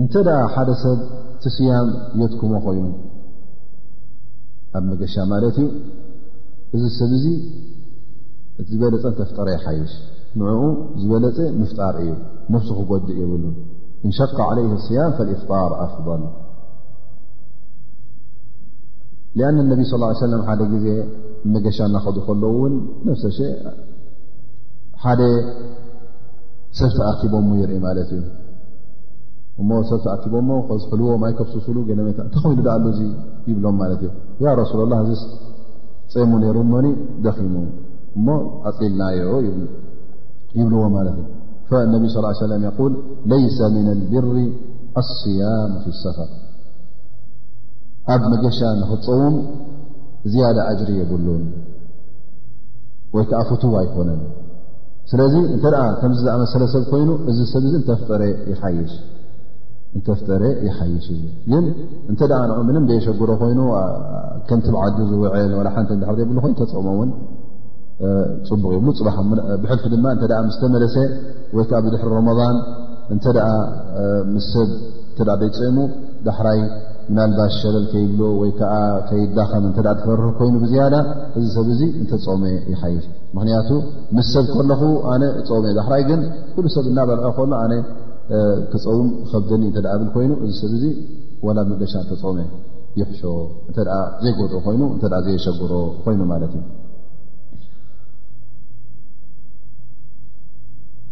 [0.00, 1.00] እንተደ ሓደ ሰብ
[1.34, 1.88] እቲ ስያም
[2.20, 2.86] የትኩሞ ኮይኑ
[4.78, 5.66] ኣብ መገሻ ማለት እዩ
[6.78, 7.26] እዚ ሰብ ዚ
[8.62, 9.92] እዝበለፀን ተፍጠረ ይሓይሽ
[10.38, 10.62] ንኡ
[11.02, 12.14] ዝበለፅ ምፍጣር እዩ
[12.54, 13.54] ነፍሲ ክጎዲእ የብሉን
[14.06, 16.24] እንሸቃ ዓለይ ስያም ፈእፍጣር ኣፍضል
[19.50, 20.86] ኣን ነቢ ስ ለም ሓደ ግዜ
[21.52, 22.74] ምገሻ እናኸዱ ከለዉውን
[23.10, 23.38] ነፍሰሸ
[25.04, 25.22] ሓደ
[26.78, 28.24] ሰብቲኣቲቦሞ ይርኢ ማለት እዩ
[29.60, 30.48] እሞ ሰብቲኣቲቦሞ
[30.82, 32.98] ዚሕልዎ ይ ከብሱሱሉ ገ እተ ኮይኑ ዳኣሉዙ
[33.50, 34.10] ይብሎም ማለት እዩ
[34.44, 35.22] ያ ረሱላ ላ እዚ
[36.12, 36.86] ፀሙ ነይሩ ሞኒ
[37.24, 37.54] ደኺሙ
[38.16, 38.28] እሞ
[38.70, 41.16] ኣፅልና ይብልዎ ማለት
[41.72, 42.94] እ ነቢ ስ ሰለም ል
[43.30, 44.38] ለይሰ ምና ልብሪ
[45.00, 46.30] ኣصያም ፍ ሰፈር
[48.14, 49.34] ኣብ መገሻ ንኽፀውም
[50.32, 51.44] ዝያደ እጅሪ የብሉን
[53.16, 54.20] ወይ ከዓ ፍትዋ ኣይኮነን
[55.10, 55.64] ስለዚ እንተ
[56.00, 57.64] ከም ዝኣመሰለ ሰብ ኮይኑ እዚ ሰብ
[60.00, 61.06] እንተፍጠረ ይሓይሽ
[61.52, 61.64] ግን
[62.10, 63.60] እንተ ን ምን የሸግሮ ኮይኑ
[64.48, 67.10] ከምቲ ብዓዲ ዝውዕል ሓንቲ ዳሕሪ የብሉ ኮይኑ ተፀቕሞእውን
[68.48, 69.00] ፅቡቕ የብሉፅ
[69.62, 70.94] ብሕልፊ ድማ እተ ምስተመለሰ
[71.56, 72.58] ወይከዓ ብድሕሪ ሮመን
[73.14, 73.26] እንተ
[74.34, 74.48] ምስ
[75.18, 75.76] ሰብ ደይፅእሙ
[76.28, 76.60] ዳሕራይ
[77.10, 78.72] ምናልባሽ ሸለል ከይብሎ ወይ ከዓ
[79.08, 80.94] ከይዳኸም እተ ትፈር ኮይኑ ብዝያዳ
[81.38, 82.42] እዚ ሰብ እዚ እንተ ፆመ
[82.72, 83.04] ይሓይፍ
[83.36, 83.70] ምክንያቱ
[84.16, 84.82] ምስ ሰብ ከለኹ
[85.12, 86.20] ኣነ ፆመ ዳሕራይ ግን
[86.54, 87.72] ኩሉ ሰብ እናበልዖ ከሎ ኣነ
[88.72, 90.84] ክፀውም ከብደኒ እተ ብል ኮይኑ እዚ ሰብ እዚ
[91.46, 92.38] ወላ ምደሻ እተፆመ
[93.00, 93.22] ይሕሾ
[93.70, 93.76] እተ
[94.24, 95.72] ዘይጎጥዑ ኮይኑ እተ ዘየሸጉሮ
[96.04, 96.62] ኮይኑ ማለት እዩ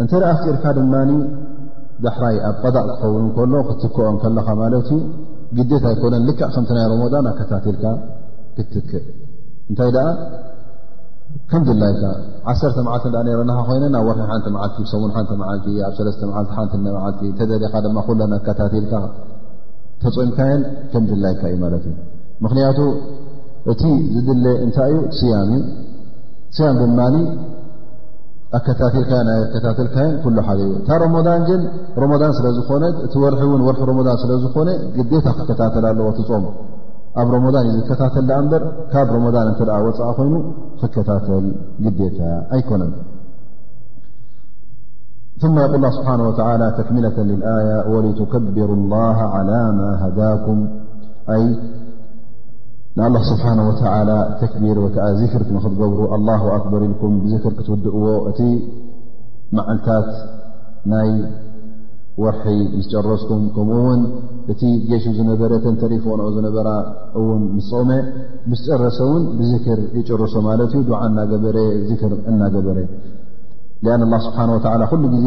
[0.02, 1.10] እንተ ደኣ ክፂርካ ድማኒ
[2.06, 4.98] ዳሕራይ ኣብ ቀዳቅ ክኸውን ከሎ ክትከኦን ከለካ ማለት እዩ
[5.56, 7.84] ግት ኣይኮነን ልክዕ ከምቲ ናይ ረሞ ኣካታቲልካ
[8.56, 9.06] ክትክእ
[9.70, 10.08] እንታይ ደኣ
[11.50, 12.02] ከም ድላይካ
[12.52, 16.50] ዓተ መዓልት ዳ ነረናካ ኮይነ ኣብ ወርሒሒ ሓንቲ መዓልቲ ሰሙን ሓንቲ መዓልቲ ኣብ ሰለተ መዓልቲ
[16.58, 18.94] ሓንቲመዓልቲ እተዘሪኻ ድማ ኩ ናከታቲልካ
[20.02, 21.94] ተፅምካየን ከም ድላይካ እዩ ማለት እዩ
[22.46, 22.78] ምክንያቱ
[23.72, 23.82] እቲ
[24.14, 25.50] ዝድለ እንታይ እዩ ስያም
[26.58, 27.16] ስያም ድማኒ
[28.56, 29.08] ኣከታልካ
[29.54, 29.96] ከታተካ
[30.36, 31.42] ل ደ እዩ ታ መضን
[32.20, 33.34] ضን ስለ ዝኾነ እቲ ር
[33.98, 34.68] ር ስለዝኾነ
[35.10, 36.44] ግታ ክከታተ ኣለዎ ፆም
[37.20, 39.18] ኣብ ን እዩ ዝከታተል በር ካብ ረ
[39.50, 40.34] እ ፅ ኮይኑ
[40.82, 41.46] ክከታተል
[42.00, 42.20] ግታ
[42.56, 42.92] ኣይኮነን
[45.42, 47.08] ث ق ስብه ተክة ية
[48.18, 49.48] لكبر اله عل
[50.18, 50.44] ዳك
[52.98, 53.66] ንاله ስብሓه
[54.40, 57.12] ተكቢር ወዓ ذር ክትገብሩ له ኣክበር ኢልኩም
[57.50, 58.40] ር ክትውድእዎ እቲ
[59.56, 60.08] መዓልታት
[60.92, 61.10] ናይ
[62.22, 62.44] ወርሒ
[62.78, 64.00] ምስ ጨረስኩም ከምኡ ውን
[64.52, 66.68] እቲ ጌሱ ዝነበረ ተንተሪፈኖኦ ዝነበራ
[67.20, 67.88] እን ስመ
[68.50, 71.56] ምስጨረሶ ን ብذር ይጭርሶ ማት ዩ ዓ እናበረ
[72.32, 72.78] እናገበረ
[73.82, 75.26] ه ዜ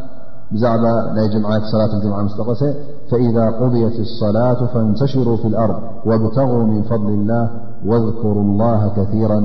[0.53, 0.83] بዛعب
[1.23, 2.61] ي م صلة الجمع سጠقس
[3.11, 5.77] فإذا قضيت الصلاة فانتشروا في الأرض
[6.07, 7.43] وابتغوا من فضل الله
[7.89, 9.39] واذكروا الله كثيرا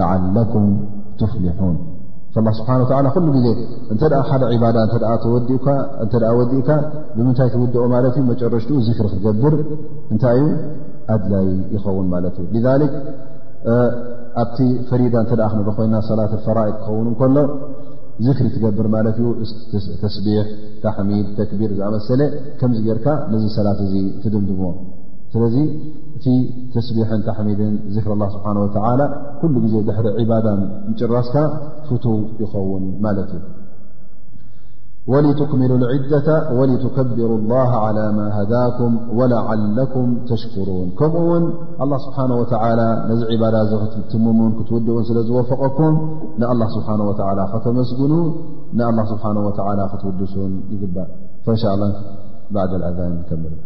[0.00, 0.64] لعلكم
[1.20, 1.76] تفلحون
[2.34, 3.46] فالله سبحانه وتعلى ل
[4.10, 4.12] ደ
[4.52, 4.92] عبادة
[6.36, 6.68] ودئك
[7.16, 9.52] بمنታይ تودق مرشت ذكر تقبر
[10.40, 10.44] ይ
[11.10, 11.48] قدلي
[11.86, 12.06] يون
[12.56, 12.92] لذلك
[14.42, 15.30] ኣبت فردة
[15.92, 17.36] ن صلة فرائد خون كل
[18.24, 19.28] ዝክሪ ትገብር ማለት እዩ
[20.02, 20.40] ተስቢሕ
[20.82, 22.20] ተሕሚድ ተክቢር ዝኣመሰለ
[22.60, 24.70] ከምዚ ጌርካ ነዚ ሰላት እዚ ትድምድምዎ
[25.34, 25.56] ስለዚ
[26.16, 26.24] እቲ
[26.74, 29.00] ተስቢሕን ተሕሚድን ዚክሪ ኣላ ስብሓን ወተዓላ
[29.42, 31.36] ኩሉ ጊዜ ድሕሪ ዕባዳን ንጭራስካ
[31.88, 32.04] ፍቱ
[32.42, 33.42] ይኸውን ማለት እዩ
[35.08, 41.44] ولتكمل العدة ولتكبرا الله على ما هداكم ولعلكم تشكرون كم ون
[41.80, 43.54] الله سبحانه وتعالى نذ عباد
[44.12, 45.92] تمم كتودኡ سل ዝوفقكم
[46.42, 48.12] نالله سبحانه وتعلى ختمسكن
[48.80, 50.84] نالله سبحانه وتعلى توድسن يእ
[51.44, 51.90] فإنشاء الله
[52.58, 53.56] بعد الأذان ل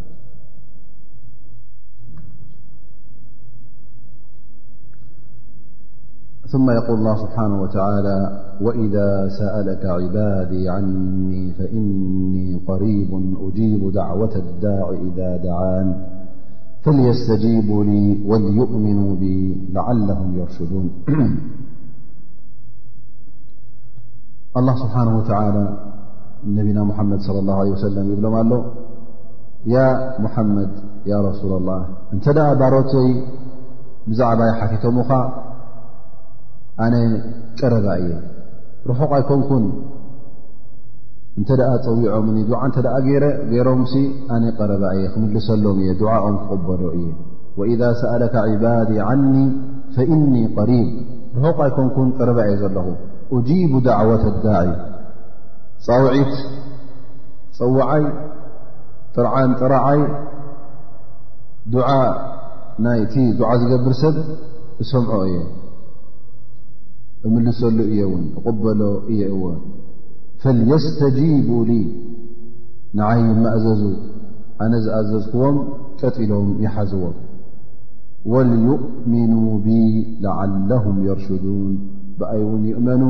[6.51, 13.11] ثم يقول الله سبحانه وتعالى وإذا سألك عبادي عني فإني قريب
[13.47, 16.07] أجيب دعوة الداع إذا دعان
[16.83, 20.91] فليستجيبوا لي وليؤمنوا بي لعلهم يرشدون
[24.59, 25.77] الله سبحانه وتعالى
[26.47, 28.65] نبينا محمد صلى الله عليه وسلم يبلمله
[29.65, 30.69] يا محمد
[31.05, 33.23] يا رسول الله أنتدع باروتي
[34.07, 35.31] بزعبيحفتمخى
[36.85, 36.95] ኣነ
[37.59, 38.11] ቀረባ እየ
[38.89, 39.65] ርሑቕ ይኮንኩን
[41.39, 44.01] እንተ ደኣ ፀዊዖ ኒ ዱዓ እንተ ኣ ገይረ ገይሮም ሲ
[44.35, 47.09] ኣነ ቀረባ እየ ክምልሰሎም እየ ዱዓኦም ክቕበሎ እየ
[47.59, 49.33] ወኢذ ሰአለካ ዕባዲ ዓኒ
[49.95, 50.87] ፈእኒ ቀሪብ
[51.37, 52.87] ርሑቕ ኣይኮንኩን ቀረባ እየ ዘለኹ
[53.35, 54.67] أጂቡ ዳዕወة ኣዳዒ
[55.85, 56.33] ፀውዒት
[57.57, 58.03] ፀዋዓይ
[59.15, 60.01] ጥዓንጥራዓይ
[61.73, 61.89] ዱዓ
[62.83, 64.15] ናይ እቲ ዱዓ ዝገብር ሰብ
[64.83, 65.37] ዝሰምዖ እየ
[67.27, 68.81] እምልሰሉ እየ ውን እቕበሎ
[69.13, 69.49] እየ ዎ
[70.43, 71.73] ፈልየስተጂቡ ሊ
[72.99, 73.81] ንዓይ ይማእዘዙ
[74.63, 75.57] ኣነ ዝኣዘዝክዎም
[75.99, 77.15] ቀጢሎም ይሓዝዎም
[78.31, 79.33] ወልዩእምኑ
[79.65, 79.77] ብ
[80.23, 81.71] ላዓለሁም የርሹዱን
[82.17, 83.03] ብኣይ እውን ይእመኑ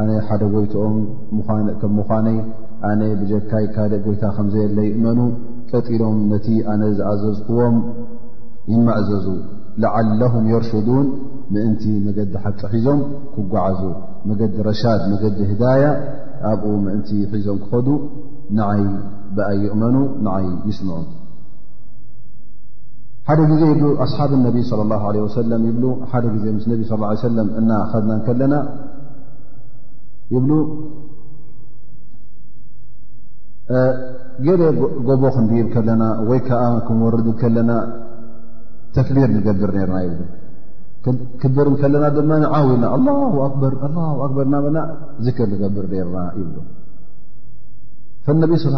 [0.00, 0.94] ኣነ ሓደ ጎይቶኦም
[1.36, 2.38] ምከም ምዃነይ
[2.90, 5.18] ኣነ ብጀካይ ካልእ ጐይታ ከም ዘየለ ይእመኑ
[5.70, 7.76] ቀጢሎም ነቲ ኣነ ዝኣዘዝክዎም
[8.72, 9.26] ይማዕዘዙ
[9.82, 11.06] ላዓለሁም የርሽዱን
[11.54, 13.00] ምእንቲ መገዲ ሓፂ ሒዞም
[13.34, 13.80] ክጓዓዙ
[14.28, 15.84] መገዲ ረሻድ መገዲ ህዳያ
[16.50, 17.88] ኣብኡ ምእንቲ ሒዞም ክኸዱ
[18.58, 18.82] ንዓይ
[19.36, 19.96] ብኣይ ይእመኑ
[20.26, 20.98] ንዓይ ይስምዑ
[23.28, 25.78] ሓደ ጊዜ ይብ ኣስሓብ እነቢ ለى ላه ለ ወሰለም ይብ
[26.10, 26.80] ሓደ ጊዜ ምስ ነቢ
[27.26, 28.54] ሰለም እናኸዝናን ከለና
[30.34, 30.52] ይብሉ
[34.46, 34.62] ጌደ
[35.08, 37.70] ጎቦ ክንዲብ ከለና ወይ ከዓ ክንወርድ ከለና
[38.98, 40.10] ተክቢር ንገብር ርና ይ
[41.40, 42.30] ክብር ከለና ድማ
[44.20, 44.82] ውልና ር ና
[45.20, 45.20] ር
[45.52, 46.56] ንገብር ርና ይብ
[48.42, 48.68] ነቢ صى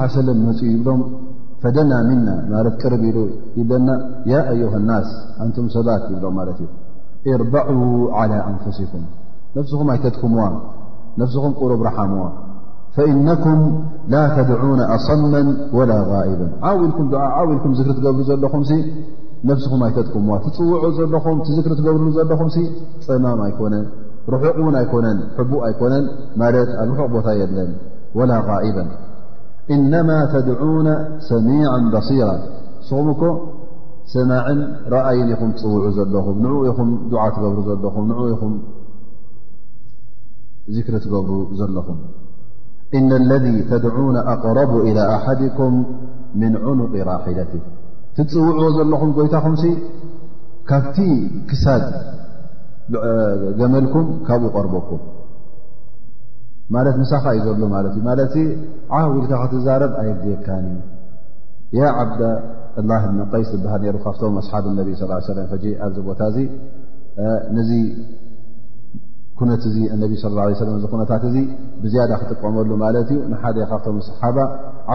[0.46, 1.00] ንፅ ብሎም
[1.76, 1.92] ደና
[2.26, 2.94] ና ቅር
[3.88, 4.28] ና
[4.60, 4.64] ዩ
[5.08, 5.12] ስ
[5.44, 6.48] አንቱ ሰባት ይብሎ
[7.28, 7.66] እ ርበع
[8.18, 9.04] على أንፍስኩም
[9.56, 10.42] ነفስኹም ኣይተትኩምዋ
[11.20, 12.24] ነفስኹም قሩብ ረሓምዋ
[12.96, 13.60] فإنኩም
[14.12, 15.22] ላ ተድعن ኣصم
[15.76, 16.42] وላ غئ ል
[17.54, 18.62] ልኩም ሪ ትገብሩ ዘለኹም
[19.48, 22.48] ነስኹም ኣይተትኩም ዋ ትፅውዑ ዘለኹም ዝክሪ ትገብርሉ ዘለኹም
[23.06, 23.84] ፀማም ኣይኮነን
[24.32, 25.18] ርሑቕ ውን ኣኮነን
[25.50, 26.04] ቡ ኣይኮነን
[26.40, 27.70] ማለት ኣብ ርሑቕ ቦታ የለን
[28.18, 28.78] ወላ غئባ
[29.74, 30.88] እነማ ተድعና
[31.30, 32.28] ሰሚع በሲራ
[32.80, 33.22] ንስኹም እኮ
[34.14, 34.60] ሰማዕን
[34.94, 38.54] ረኣይን ኢኹም ትፅውዑ ዘለኹም ንዕኡ ኢኹም ድዓ ትገብሩ ዘለኹም ንኡ ኢኹም
[40.76, 41.98] ذክሪ ትገብሩ ዘለኹም
[42.98, 43.96] ኢነ اለذ ተድع
[44.34, 45.74] ኣقረቡ إلى ኣሓድኩም
[46.40, 47.52] ምن ዕኑق ራሒለት
[48.18, 49.54] ትፅውዕዎ ዘለኹም ጎይታኹም
[50.68, 50.96] ካብቲ
[51.50, 51.84] ክሳድ
[53.58, 55.02] ገመልኩም ካብኡ ቐርበኩም
[56.74, 58.32] ማለት ንሳኻ እዩ ዘሎ ማለት እዩ ማለት
[58.96, 60.66] ዓ ውኢልካ ክትዛረብ ኣየድየካን
[61.74, 62.20] እዩ ያ ዓብዳ
[62.88, 66.38] ላን ቀይስ ዝበሃል ነሩ ካብቶም ኣስሓብ እነቢ ስ ሰለም ፈጂ ኣብዚ ቦታ እዚ
[67.58, 67.70] ነዚ
[69.38, 71.36] ኩነት እዚ እነቢ ላه ሰለም ዝኾነታት እዚ
[71.82, 74.36] ብዝያዳ ክጥቀመሉ ማለት እዩ ንሓደ ካብቶም ሰሓባ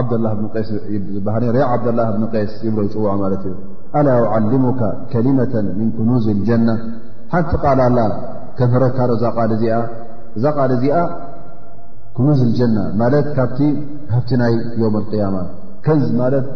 [0.00, 0.68] ዓብላه ብ ቀስ
[1.16, 3.54] ዝባሃል ኣ ዓብላ ብን ቀስ ይብሎ ይፅዎዖ ማለት እዩ
[3.98, 4.80] ኣላ ዓልሙካ
[5.12, 6.68] ከሊመة ምን ክኑዝ ልጀና
[7.34, 8.00] ሓቲ ቃል ላ
[8.58, 9.10] ከምህረካዶ
[10.44, 10.98] ዛ ቃል እዚኣ
[12.16, 15.36] ክኑዝ ልጀና ማለት ካብቲ ናይ ዮም ቅያማ
[15.86, 16.46] ከንዝ ማለት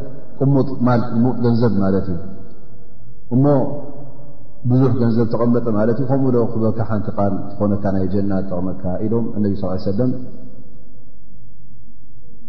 [0.40, 0.90] ቅሙጥ ማ
[1.22, 3.44] ሙ ገንዘብ ማለት እዩእሞ
[4.70, 9.26] ብዙሕ ገንዘብ ተቐመጠ ማለት እ ከምኡ ዶ ክበካ ሓንቲ ቃል ዝኾነካ ናይ ጀና ዝጠቕመካ ኢዶም
[9.38, 10.10] እነቢ ስ ሰለም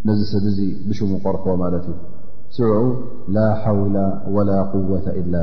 [0.08, 1.98] ነዚ ሰብ እዙ ብሽሙ ቆርክዎ ማለት እዩ
[2.56, 2.84] ስዕዑ
[3.36, 3.98] ላ ሓውላ
[4.36, 4.50] ወላ
[4.92, 5.36] ወ ብ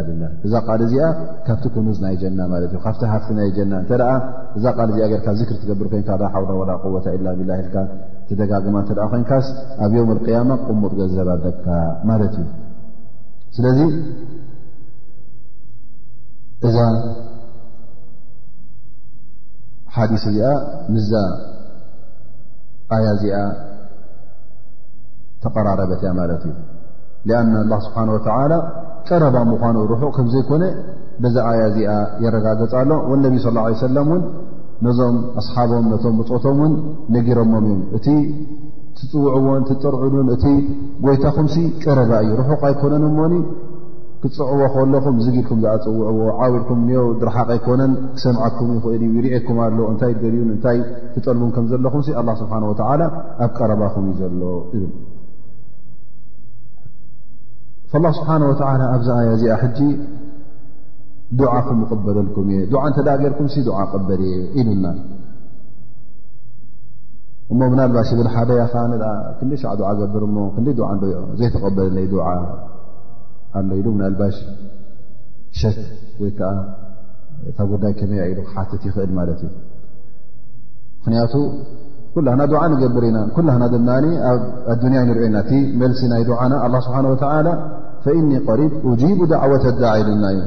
[0.46, 1.04] እዛ ቃል እዚኣ
[1.46, 4.00] ካብቲ ክኑዝ ናይ ጀና ማ ካብቲ ሃፍቲ ናይ ጀና ተ
[4.58, 7.00] እዛ ል እዚኣ ር ክሪ ትገብር ኮይካ ሓ ወ
[7.42, 7.74] ብላ ል
[8.28, 9.46] ቲደጋማ እተ ኮይንካስ
[9.84, 11.66] ኣብ ዮውም ያማ ቅሙቕ ገንዘብ ኣደካ
[12.10, 12.46] ማለት እዩ
[13.56, 13.78] ስለዚ
[16.64, 16.76] እዛ
[19.96, 20.50] ሓዲስ እዚኣ
[20.92, 21.10] ምዛ
[22.94, 23.38] ኣያ እዚኣ
[25.42, 28.52] ተቀራረበት እያ ማለት እዩ ኣና ላ ስብሓን ወተላ
[29.08, 30.64] ቀረባ ምኳኑ ርሑቕ ከም ዘይኮነ
[31.22, 31.92] በዛ ኣያ እዚኣ
[32.24, 33.52] የረጋገፅ ኣሎ ወነቢ ስ
[33.86, 34.22] ሰለም እውን
[34.86, 36.72] ነዞም ኣስሓቦም ነቶም ብፆቶም እውን
[37.14, 38.06] ነጊሮሞም እዮም እቲ
[38.98, 40.44] ትፅውዕዎን ትጥርዑሉን እቲ
[41.04, 43.32] ጎይታኹምሲ ቀረባ እዩ ርሑቕ ኣይኮነንሞኒ
[44.20, 49.02] ክፅዕዎ ከለኹም ዝግድኩም ዝኣፅውዕዎ ዓዊልኩም እ ድረሓቀ ይኮነን ክሰምዓኩም ይክእል
[49.34, 50.78] ርአኩም ኣ እንታይ ደርዩን እንታይ
[51.14, 52.02] ክጠልቡን ከምዘለኹም
[52.32, 54.44] ኣ ስብሓ ኣብ ቀረባኹም እዩ ዘሎ
[54.78, 54.92] እብ
[58.04, 58.30] ላ ስብሓ
[58.94, 59.78] ኣብዛኣያ እዚኣ ሕጂ
[61.58, 63.48] ዓኹም ቐበለልኩም እየ ዓ እንተደ ገርኩም
[63.80, 64.86] ዓ ቅበለየ ኢሉና
[67.52, 68.82] እሞ ምና ልባሽ ብል ሓደ ያከዓ
[69.38, 72.32] ክንደ ዕ ዓ ገብር ሞ ክንደይ ዓ ዘይተቀበለለይ ዓ
[73.56, 73.86] ኣ ኢሉ
[74.20, 74.36] ባሽ
[75.60, 75.76] ሸክ
[76.22, 76.50] ወይከዓ
[77.50, 79.42] እታ ጉዳይ መይ ኢሉ ክሓት ይኽእል ማት እዩ
[81.00, 81.34] ምክንያቱ
[82.14, 83.42] ኩላ ንገብር ኢና ኩ
[84.92, 86.22] ኣያ ንሪኦናመሲ ናይ
[86.72, 86.96] ና ስብሓ
[88.22, 90.38] እኒ ሪ ቡ ዳዕወተ ዳ ሉናዩ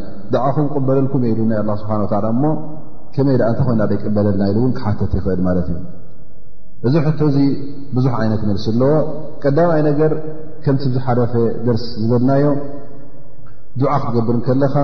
[0.55, 5.71] ኹም ቅበለልኩም የሉ መይ እተ ይ ይቅበለልና ኢ ክት ይኽእል እዩ
[6.87, 7.37] እዚ ሕ እዚ
[7.95, 8.91] ብዙሕ ይነት መልሲ ኣለዎ
[9.43, 10.11] ቀዳይ ነገር
[10.65, 11.33] ከም ዝሓረፈ
[11.67, 12.45] ደርሲ ዝበልናዮ
[13.81, 14.75] ዱዓ ክትገብር ከለኻ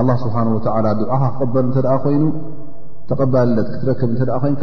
[0.00, 2.24] ኣ ስብሓን ወላ ድዓካ ክቀበል እንተደ ኮይኑ
[3.08, 4.62] ተቐባልለት ክትረክብ እንተ ደ ኮይንካ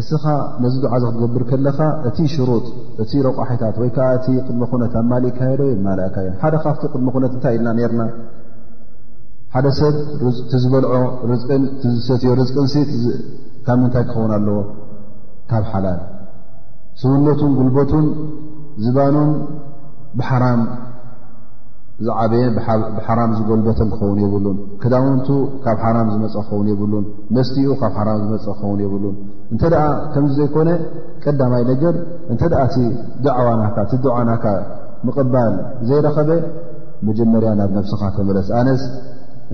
[0.00, 0.24] እስኻ
[0.62, 2.66] ነዚ ድዓ እዚ ክትገብር ከለኻ እቲ ሽሩጥ
[3.02, 7.54] እቲ ረቋሒታት ወይከዓ እቲ ቅድሚ ኩነት ኣማሊእካየ ዶ ወይ ማልእካዮ ሓደ ካብቲ ቅድሚ ኩነት እንታይ
[7.56, 8.02] ኢልና ነርና
[9.56, 9.94] ሓደ ሰብ
[10.50, 10.92] ቲዝበልዖ
[11.86, 14.58] ንዝሰትዮ ርቅን ትካብ ምንታይ ክኸውን ኣለዎ
[15.52, 16.00] ካብ ሓላል
[17.00, 18.06] ስውነቱን ጉልበቱን
[18.84, 19.30] ዝባኖም
[20.18, 20.62] ብሓራም
[22.06, 22.44] ዛዓበየ
[22.96, 25.28] ብሓራም ዝጎልበተን ክኸውን የብሉን ክዳውንቱ
[25.64, 27.04] ካብ ሓራም ዝመፀእ ክኸውን የብሉን
[27.36, 29.14] መስትኡ ካብ ሓራም ዝመፀእ ክኸውን የብሉን
[29.54, 29.74] እንተኣ
[30.14, 30.70] ከም ዘይኮነ
[31.24, 31.94] ቀዳማይ ነገር
[32.34, 32.42] እንተ
[33.40, 33.62] እዋና
[34.04, 34.44] ቲዓናካ
[35.06, 35.54] ምቕባል
[35.90, 36.30] ዘይረኸበ
[37.08, 38.82] መጀመርያ ናብ ነፍስኻ ተበለስ ኣነስ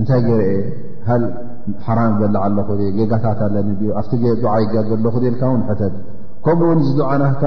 [0.00, 0.58] እንታይ ገይረ የ
[1.06, 1.10] ሃ
[1.86, 2.68] ሓራም በላዓ ኣለኹ
[2.98, 4.22] ጌጋታት ኣለኒ ኡ ኣብቲ
[4.54, 5.82] ዓ ይጋገ ኣለኹ ልካ ውን ተት
[6.46, 7.42] ከምኡውን እዚዱዓናካ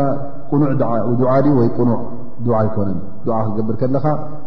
[1.24, 2.02] ዕዓ ድ ወይ ቁኑዕ
[2.46, 2.98] ዱዓ ኣይኮነን
[3.38, 4.06] ዓ ክገብር ከለካ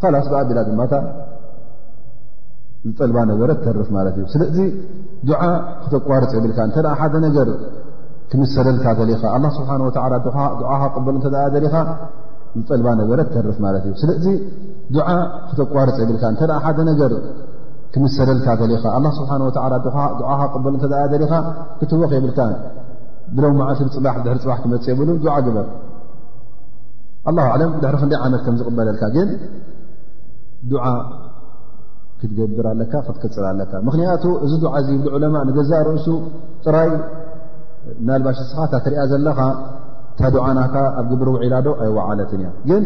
[0.00, 0.94] ካላስ ብኣቢላ ድማታ
[2.88, 3.50] ዝጠልባ ነገረ
[3.86, 4.42] ፍ ማለት ዩ ስለ
[5.28, 5.42] ድዓ
[5.82, 7.48] ክተቋርፅ የብልካ እንተኣ ሓደ ነገር
[8.30, 9.90] ክምሰለልካ ዘሊኻ ኣላ ስብሓ ወ
[10.74, 11.74] ዓካ ክበሉ እተያ ዘሊኻ
[12.58, 14.26] ዝጠልባ ነገረ ተርፍ ማለት እ ስለ እዚ
[14.96, 15.08] ድዓ
[15.48, 17.12] ክተርፅ የልካ እተኣ ሓደ ነገር
[17.94, 18.46] ክምሰለልካ
[18.84, 19.52] ዘኻ ላ ስሓን ወ
[20.34, 21.32] ዓካ ክቅበሉ እተያ ዘሊኻ
[21.80, 22.38] ክትወክ የብልካ
[23.36, 25.66] ብሎም ዓትፅባ ድሕሪ ፅባሕ ክመፅእ የብሉን ድዓ ግበር
[27.30, 29.28] ኣላ ለም ድሕሪ ክንደይ ዓመት ከምዝቕበለልካ ግን
[30.64, 30.94] ዓ
[32.20, 36.06] ክትገብር ክትክፅር ኣለካ ምክንያቱ እዚ ዓ እ ብዑለማء ንገዛ ርእሱ
[36.64, 36.90] ጥራይ
[38.08, 39.38] ልባሽ ስኻ ታትሪአ ዘለኻ
[40.18, 40.58] ታ ዓና
[41.00, 42.84] ኣብ ግብሪ وዒላ ዶ ኣዋዓለት ያ ግን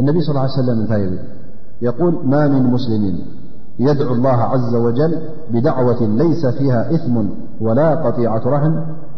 [0.00, 1.02] اነب صلى اه ሰለ እታይ
[1.86, 3.04] يقل ማ من مስلም
[3.86, 5.12] يድع الله عዘ وجل
[5.52, 7.14] بዳعوة ليس ፊها እثم
[7.64, 8.74] وላ قጢيعة ረحም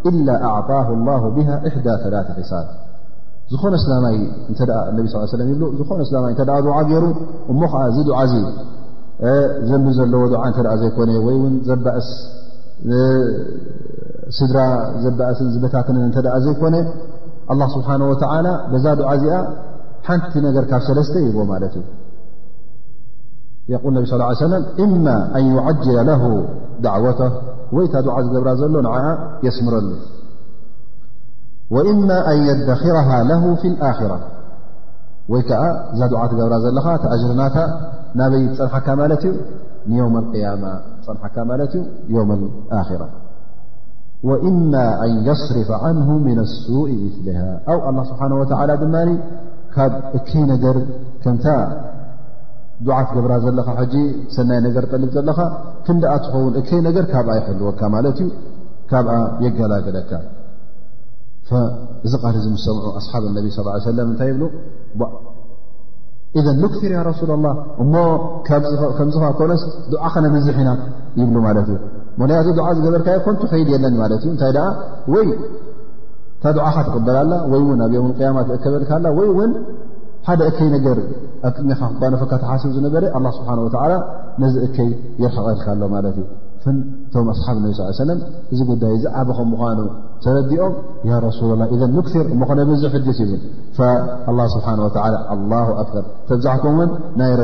[0.08, 2.04] إل أعطه الله به إሕدى ث
[2.38, 2.66] ክሳብ
[3.52, 4.14] ዝኾነ ስላማይ
[4.52, 4.54] እ
[4.98, 5.08] ነቢ
[5.50, 6.32] ይብ ዝኾነ ማይ
[6.90, 7.04] ገይሩ
[7.52, 8.32] እሞ ከዓ እዚ ዱዓዚ
[9.68, 10.22] ዘም ዘለዎ
[10.82, 11.36] ዘይኮነ ወይ
[11.68, 12.08] ዘእስ
[14.38, 14.58] ስድራ
[15.04, 16.76] ዘእስን ዝበታትንን እ ዘይኮነ
[17.76, 17.88] ስብሓ
[18.86, 19.36] ዛ ዱዓ እዚኣ
[20.08, 21.74] ሓንቲ ነገር ካብ ሰለስተ ይ ማለት
[23.76, 25.06] እዩ ነብ እማ
[25.36, 26.10] ኣን ዩዓጅለ
[26.84, 27.20] ዳዕወቶ
[27.76, 28.86] ወይ እታ ዓ ዝገብራ ዘሎ
[29.46, 29.84] የስምረሉ
[31.74, 34.12] وእማ ኣን يደኪረሃ ለه ف لኣخራ
[35.32, 35.62] ወይ ከዓ
[35.92, 37.56] እዛ ዱዓት ገብራ ዘለኻ ተእጅርናታ
[38.18, 39.32] ናበይ ፀንሐካ ማለት እዩ
[39.90, 40.64] ንዮውም ያማ
[41.06, 42.14] ፀንሓካ ማለት እዩ
[42.80, 43.02] ኣራ
[44.28, 44.74] ወእማ
[45.06, 46.90] ኣን የصሪፈ عን ምن ሱء
[47.26, 47.40] ምሊሃ
[47.72, 48.94] ኣብ ኣ ስብሓ ወላ ድማ
[49.74, 50.76] ካብ እከይ ነገር
[51.24, 51.46] ከምታ
[52.86, 53.68] ዱዓት ገብራ ዘለኻ
[54.36, 55.38] ሰናይ ነገር ጠል ዘለኻ
[55.86, 58.30] ክንደኣ ትኸውን እከይ ነገር ካብ ይሕልወካ ማለት እዩ
[58.90, 59.06] ካብ
[59.44, 60.10] የገላገለካ
[62.06, 67.52] እዚ ቃል እዚ ምሰምዑ ኣስሓብ ነቢ ስ ሰለ እንታይ ብኢ ንክር ያ ረሱላ ላ
[67.82, 67.92] እሞ
[68.46, 69.62] ከምዝ ኮነስ
[69.92, 70.70] ድዓኸ ነብዝሕ ኢና
[71.20, 71.78] ይብሉ ማለት እዩ
[72.20, 74.62] ምክንያቱ ዓ ዝገበርካዮ ኮንቱ ኸይድ የለኒ ማለት እዩ እንታይ ደ
[75.14, 75.26] ወይ
[76.36, 79.52] እታ ድዓኻ ትቅበላላ ወይእውን ኣብ ዮም ያማ እከበልካላ ወይ እውን
[80.28, 80.98] ሓደ እከይ ነገር
[81.46, 83.94] ኣብ ቅድሚካ ክጓኖፈካ ተሓስብ ዝነበረ ኣ ስብሓ ወላ
[84.42, 84.90] ነዚ እከይ
[85.22, 86.28] ይርሓቀልካ ኣሎ ማለት እዩ
[86.68, 87.18] ص
[88.52, 89.34] እዚ ይ በ
[91.06, 91.62] ኑ ረዲኦም رس ال ذ ር
[93.18, 93.30] ዝ
[95.34, 95.98] اله ه له
[96.28, 96.64] ብዛك
[97.18, 97.34] ናይ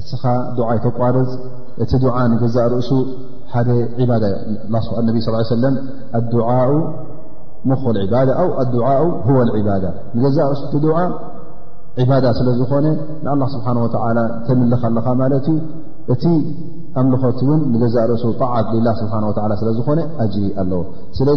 [0.00, 0.22] እስኻ
[0.58, 1.30] ዱዓ ተቋርፅ
[1.82, 2.90] እቲ ዓ ንገዛእ ርእሱ
[3.54, 3.68] ሓደ
[5.00, 5.64] እነቢ ስ ሰለ
[6.52, 6.70] ኣኡ
[7.68, 7.76] ም ኣ
[8.58, 9.84] ኣኡ ወ ዕባዳ
[10.16, 11.06] ንገዛእ ርእሱ ቲ ዓ
[12.10, 12.86] ባዳ ስለ ዝኮነ
[13.24, 13.86] ንኣላ ስብሓ ወ
[14.46, 15.58] ተምልኽ ኣለካ ማለት እዩ
[16.12, 16.24] እቲ
[17.00, 19.14] ኣምልኾት እውን ንገዛ ርእሱ ጣዓት ላ ስብሓ
[19.60, 20.80] ስለ ዝኮነ ኣጅሪ ኣለዎ
[21.18, 21.28] ስለ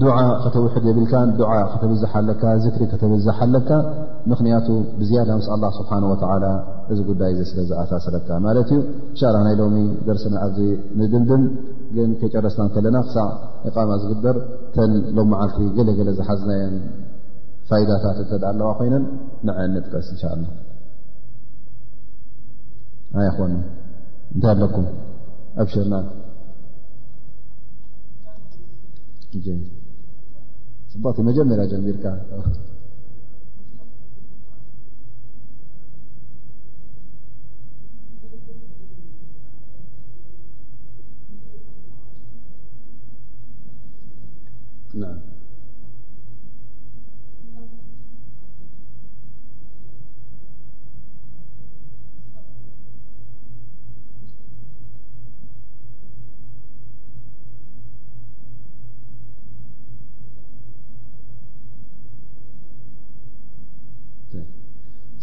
[0.00, 3.68] ዱዓ ከተውሕድ የብልካን ዓ ከተብዝሓለካ ዝክሪ ከተብዛሓ ኣለካ
[4.30, 4.66] ምክንያቱ
[5.00, 6.44] ብዝያዳ ምስ ኣላ ስብሓን ወተላ
[6.92, 8.80] እዚ ጉዳይ ዘስለ ዝኣሳስረካ ማለት እዩ
[9.10, 9.76] እንሻላ ናይ ሎሚ
[10.08, 10.58] ደርስና ኣብዚ
[11.00, 11.44] ንድምድም
[11.96, 13.28] ግን ከይጨረስና ከለና ክሳዕ
[13.70, 14.38] እቓማ ዝግበር
[14.76, 16.76] ተን ሎም መዓልቲ ገለገለ ዝሓዝናየን
[17.70, 19.06] ፋይዳታት ተኣ ኣለዋ ኮይነን
[19.48, 20.42] ንዓ ንጥቀስ እንሻላ
[23.22, 23.38] ኣይኮ
[24.34, 24.86] እንታይ ኣለኩም
[25.62, 25.94] ኣብሽርና
[31.00, 32.24] botnojamira jangirka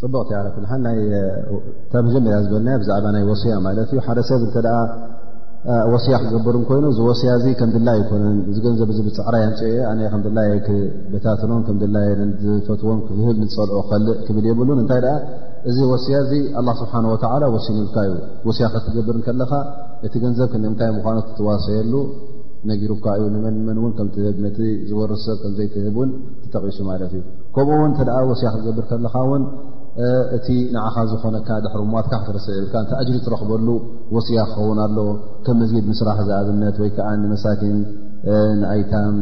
[0.03, 0.69] ፅቡቅቲሃ
[2.05, 4.57] መጀመርያ ዝበለና ብዛዕባ ናይ ወስያ ማለት እ ሓደ ሰብ እተ
[5.91, 9.91] ወስያ ክገብርን ኮይኑ እዚ ወስያ እ ከም ድላይ ይኮነን ዚ ገንዘብ ብፅዕራ ኣንፀ ኣ
[10.25, 12.09] ከላበታትኖም ከላየ
[12.43, 15.01] ዝፈትዎም ክህብ ፀልዖ ክልእ ክብል የብሉን እንታይ
[15.71, 18.15] እዚ ወስያ እዚ ኣላ ስብሓወላ ወሲንካ እዩ
[18.47, 19.51] ወስያ ክትገብር ከለካ
[20.07, 21.93] እቲ ገንዘብምንታይ ምኳኖ ተዋሰየሉ
[22.71, 24.49] ነጊሩካ እዩ ንመንመንእን ከምት ነ
[24.89, 26.11] ዝወርሰብ ከዘይትህን
[26.41, 27.21] ትጠቒሱ ማት እዩ
[27.57, 29.45] ከምኡውን ተ ወስያ ክገብር ከለካውን
[30.35, 33.67] እቲ ንዓኻ ዝኾነካ ዳሕሪሞትካ ክትረሰብ ብልካ እቲ ኣጅሪ ትረኽበሉ
[34.15, 34.97] ወፅያ ክኸውን ኣሎ
[35.45, 37.77] ከም መዝጊድ ምስራሕ ዝኣዝነት ወይከዓ ንመሳኪን
[38.61, 39.15] ንኣይታም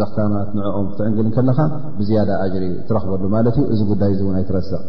[0.00, 1.58] ዘኽታማት ንዕኦም ክትዕንግል ከለካ
[2.00, 4.82] ብዝያዳ ኣጅሪ ትረኽበሉ ማለት እዩ እዚ ጉዳይ እ እውን ኣይትረሰዕ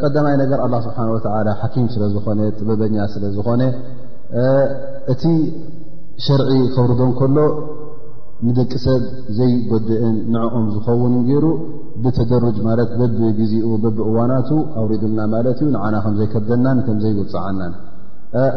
[0.00, 0.98] ቀዳማይ ነገር ኣላ ስብሓ
[1.36, 3.62] ወላ ሓኪም ስለዝኾነ ጥበበኛ ስለዝኾነ
[5.12, 5.22] እቲ
[6.24, 7.36] ሸርዒ ከብርዶን ከሎ
[8.48, 9.02] ንደቂ ሰብ
[9.38, 11.46] ዘይጎድእን ንዕኦም ዝኸውንገይሩ
[12.02, 14.50] ብተደርጅ ማለት በብግዜኡ በብ እዋናቱ
[14.80, 17.72] ኣውሪዱልና ማለት እዩ ንዓና ከምዘይከብደናን ከምዘይውፅዓናን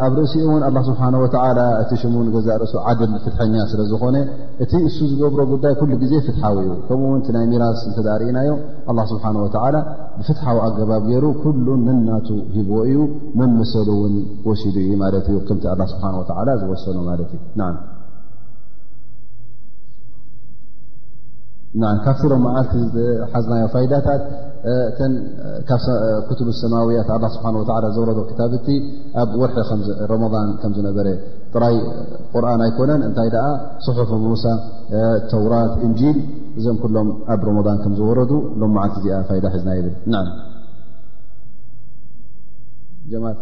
[0.05, 4.15] ኣብ ርእሲኡ እውን ኣላ ስብሓ ወዓላ እቲ ሽሙን ገዛ ርእሱ ዓድል ፍትሐኛ ስለዝኾነ
[4.63, 8.49] እቲ እሱ ዝገብሮ ጉዳይ ኩሉ ግዜ ፍትሓዊ እዩ ከምኡውን እ ናይ ሚራስ ተዳርእናዮ
[8.91, 9.75] ኣላ ስብሓን ወዓላ
[10.17, 12.99] ብፍትሓዊ ኣገባብ ገይሩ ኩሉ ነናቱ ሂቦዎ እዩ
[13.39, 14.15] መመሰሉ ውን
[14.49, 17.71] ወሲዱ እዩ ማለት እዩ ከምቲ ኣላ ስብሓንه ተዓላ ዝወሰኑ ማለት እዩ ና
[22.05, 22.73] ካብቲ ሎም መዓልቲ
[23.33, 24.23] ሓዝናዮ ፋይዳታት
[24.97, 25.07] ተ
[25.69, 27.47] ካብብ ሰማውያት ስብሓ
[27.95, 28.67] ዘወረ ታብቲ
[29.21, 29.57] ኣብ ወርሒ
[30.11, 31.07] ረመضን ከም ዝነበረ
[31.53, 31.77] ጥራይ
[32.33, 33.39] ቁርን ኣይኮነን እንታይ ደ
[33.99, 34.45] ሑፍ ሙሳ
[35.31, 36.19] ተውራት እንል
[36.59, 38.31] እዞኦም ሎም ኣብ ረመን ከ ዝወረዱ
[38.63, 39.07] ሎ ዓልቲ ዚ
[39.55, 40.15] ሒዝና
[43.23, 43.41] ብል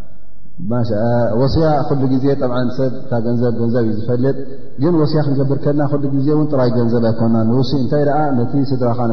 [1.41, 1.67] ወስያ
[1.99, 4.35] ሉ ግዜ ጠሰብእታ ገንዘብ ገንዘብ ዩ ዝፈልጥ
[4.81, 5.81] ግን ወስያ ክገብር ከልና
[6.25, 8.19] ዜ ጥራይ ገንዘብ ኣይኮና ን እንታይ ኣ
[8.51, 9.05] ቲ ስድራ ሪካ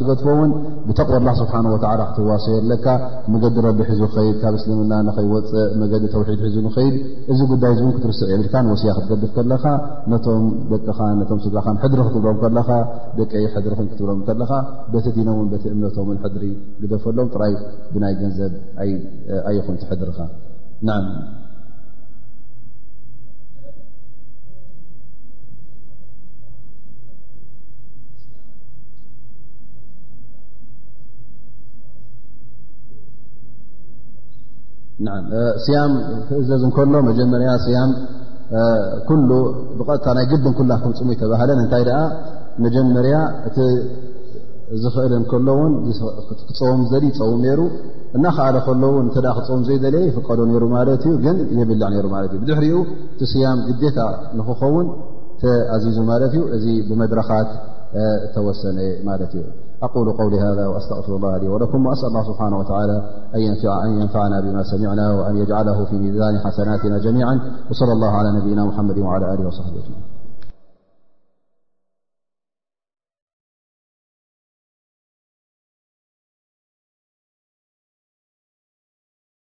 [0.00, 0.50] ትገድፎውን
[0.86, 1.74] ብተቕቢ ላ ስብሓወ
[2.12, 2.86] ክትዋሰየለካ
[3.32, 6.94] መገዲ ረቢ ሒዙ ኸድ ካብ እስልምና ኸይወፅእ መገዲ ተውሒድ ሒዙ ንኸይድ
[7.34, 9.64] እዚ ጉዳይ ን ክትርስዕ የብልካ ወስያ ክትገድፍ ከለካ
[10.26, 12.00] ቶም ደቅስድራድሪ
[14.00, 16.44] ክብምደሪክብምበቲ ድኖን እምነቶን ድሪ
[16.94, 17.52] ደፈሎም ጥራይ
[17.94, 18.52] ብናይ ገንዘብ
[19.48, 20.18] ኣይኹንቲ ሕድርኻ
[20.84, 21.02] ስያም
[36.38, 37.90] እዘ ንከሎ መጀመርያ ስያም
[39.08, 39.30] ኩሉ
[39.76, 41.98] ብቐጥታ ናይ ድድን ኩላኩም ፅሙ ተባህለን እንታይ ደኣ
[42.64, 43.26] መጀመርያእ
[44.82, 45.72] ዝ ኽእል ከለውን
[46.48, 47.62] ክፀውም ዘ ፀውም ሩ
[48.16, 52.78] እናካዓለ ከሎውን ተ ክፀውም ዘይደለየ ይፍቀዶ ሩ ማለት እዩ ግን የብልዕ ሩ ማ እ ብድሕሪኡ
[53.20, 53.98] ቲስያም ግታ
[54.38, 54.86] ንክኸውን
[55.76, 57.50] ኣዚዙ ማለት እዩ እዚ ብመድረኻት
[58.36, 58.78] ተወሰነ
[59.08, 59.44] ማለት እዩ
[59.86, 61.12] ኣ ው ذ أስተغፍሩ
[61.54, 62.54] ወኩም ኣስ ስብሓه ን
[64.00, 65.00] يንፈعና ብማ ሰሚعና
[65.34, 65.46] ን የ
[66.06, 67.18] ሚዛን ሓሰናትና ጀሚ
[67.78, 68.98] ص له لى ነብና ሓመድ
[69.58, 70.03] ص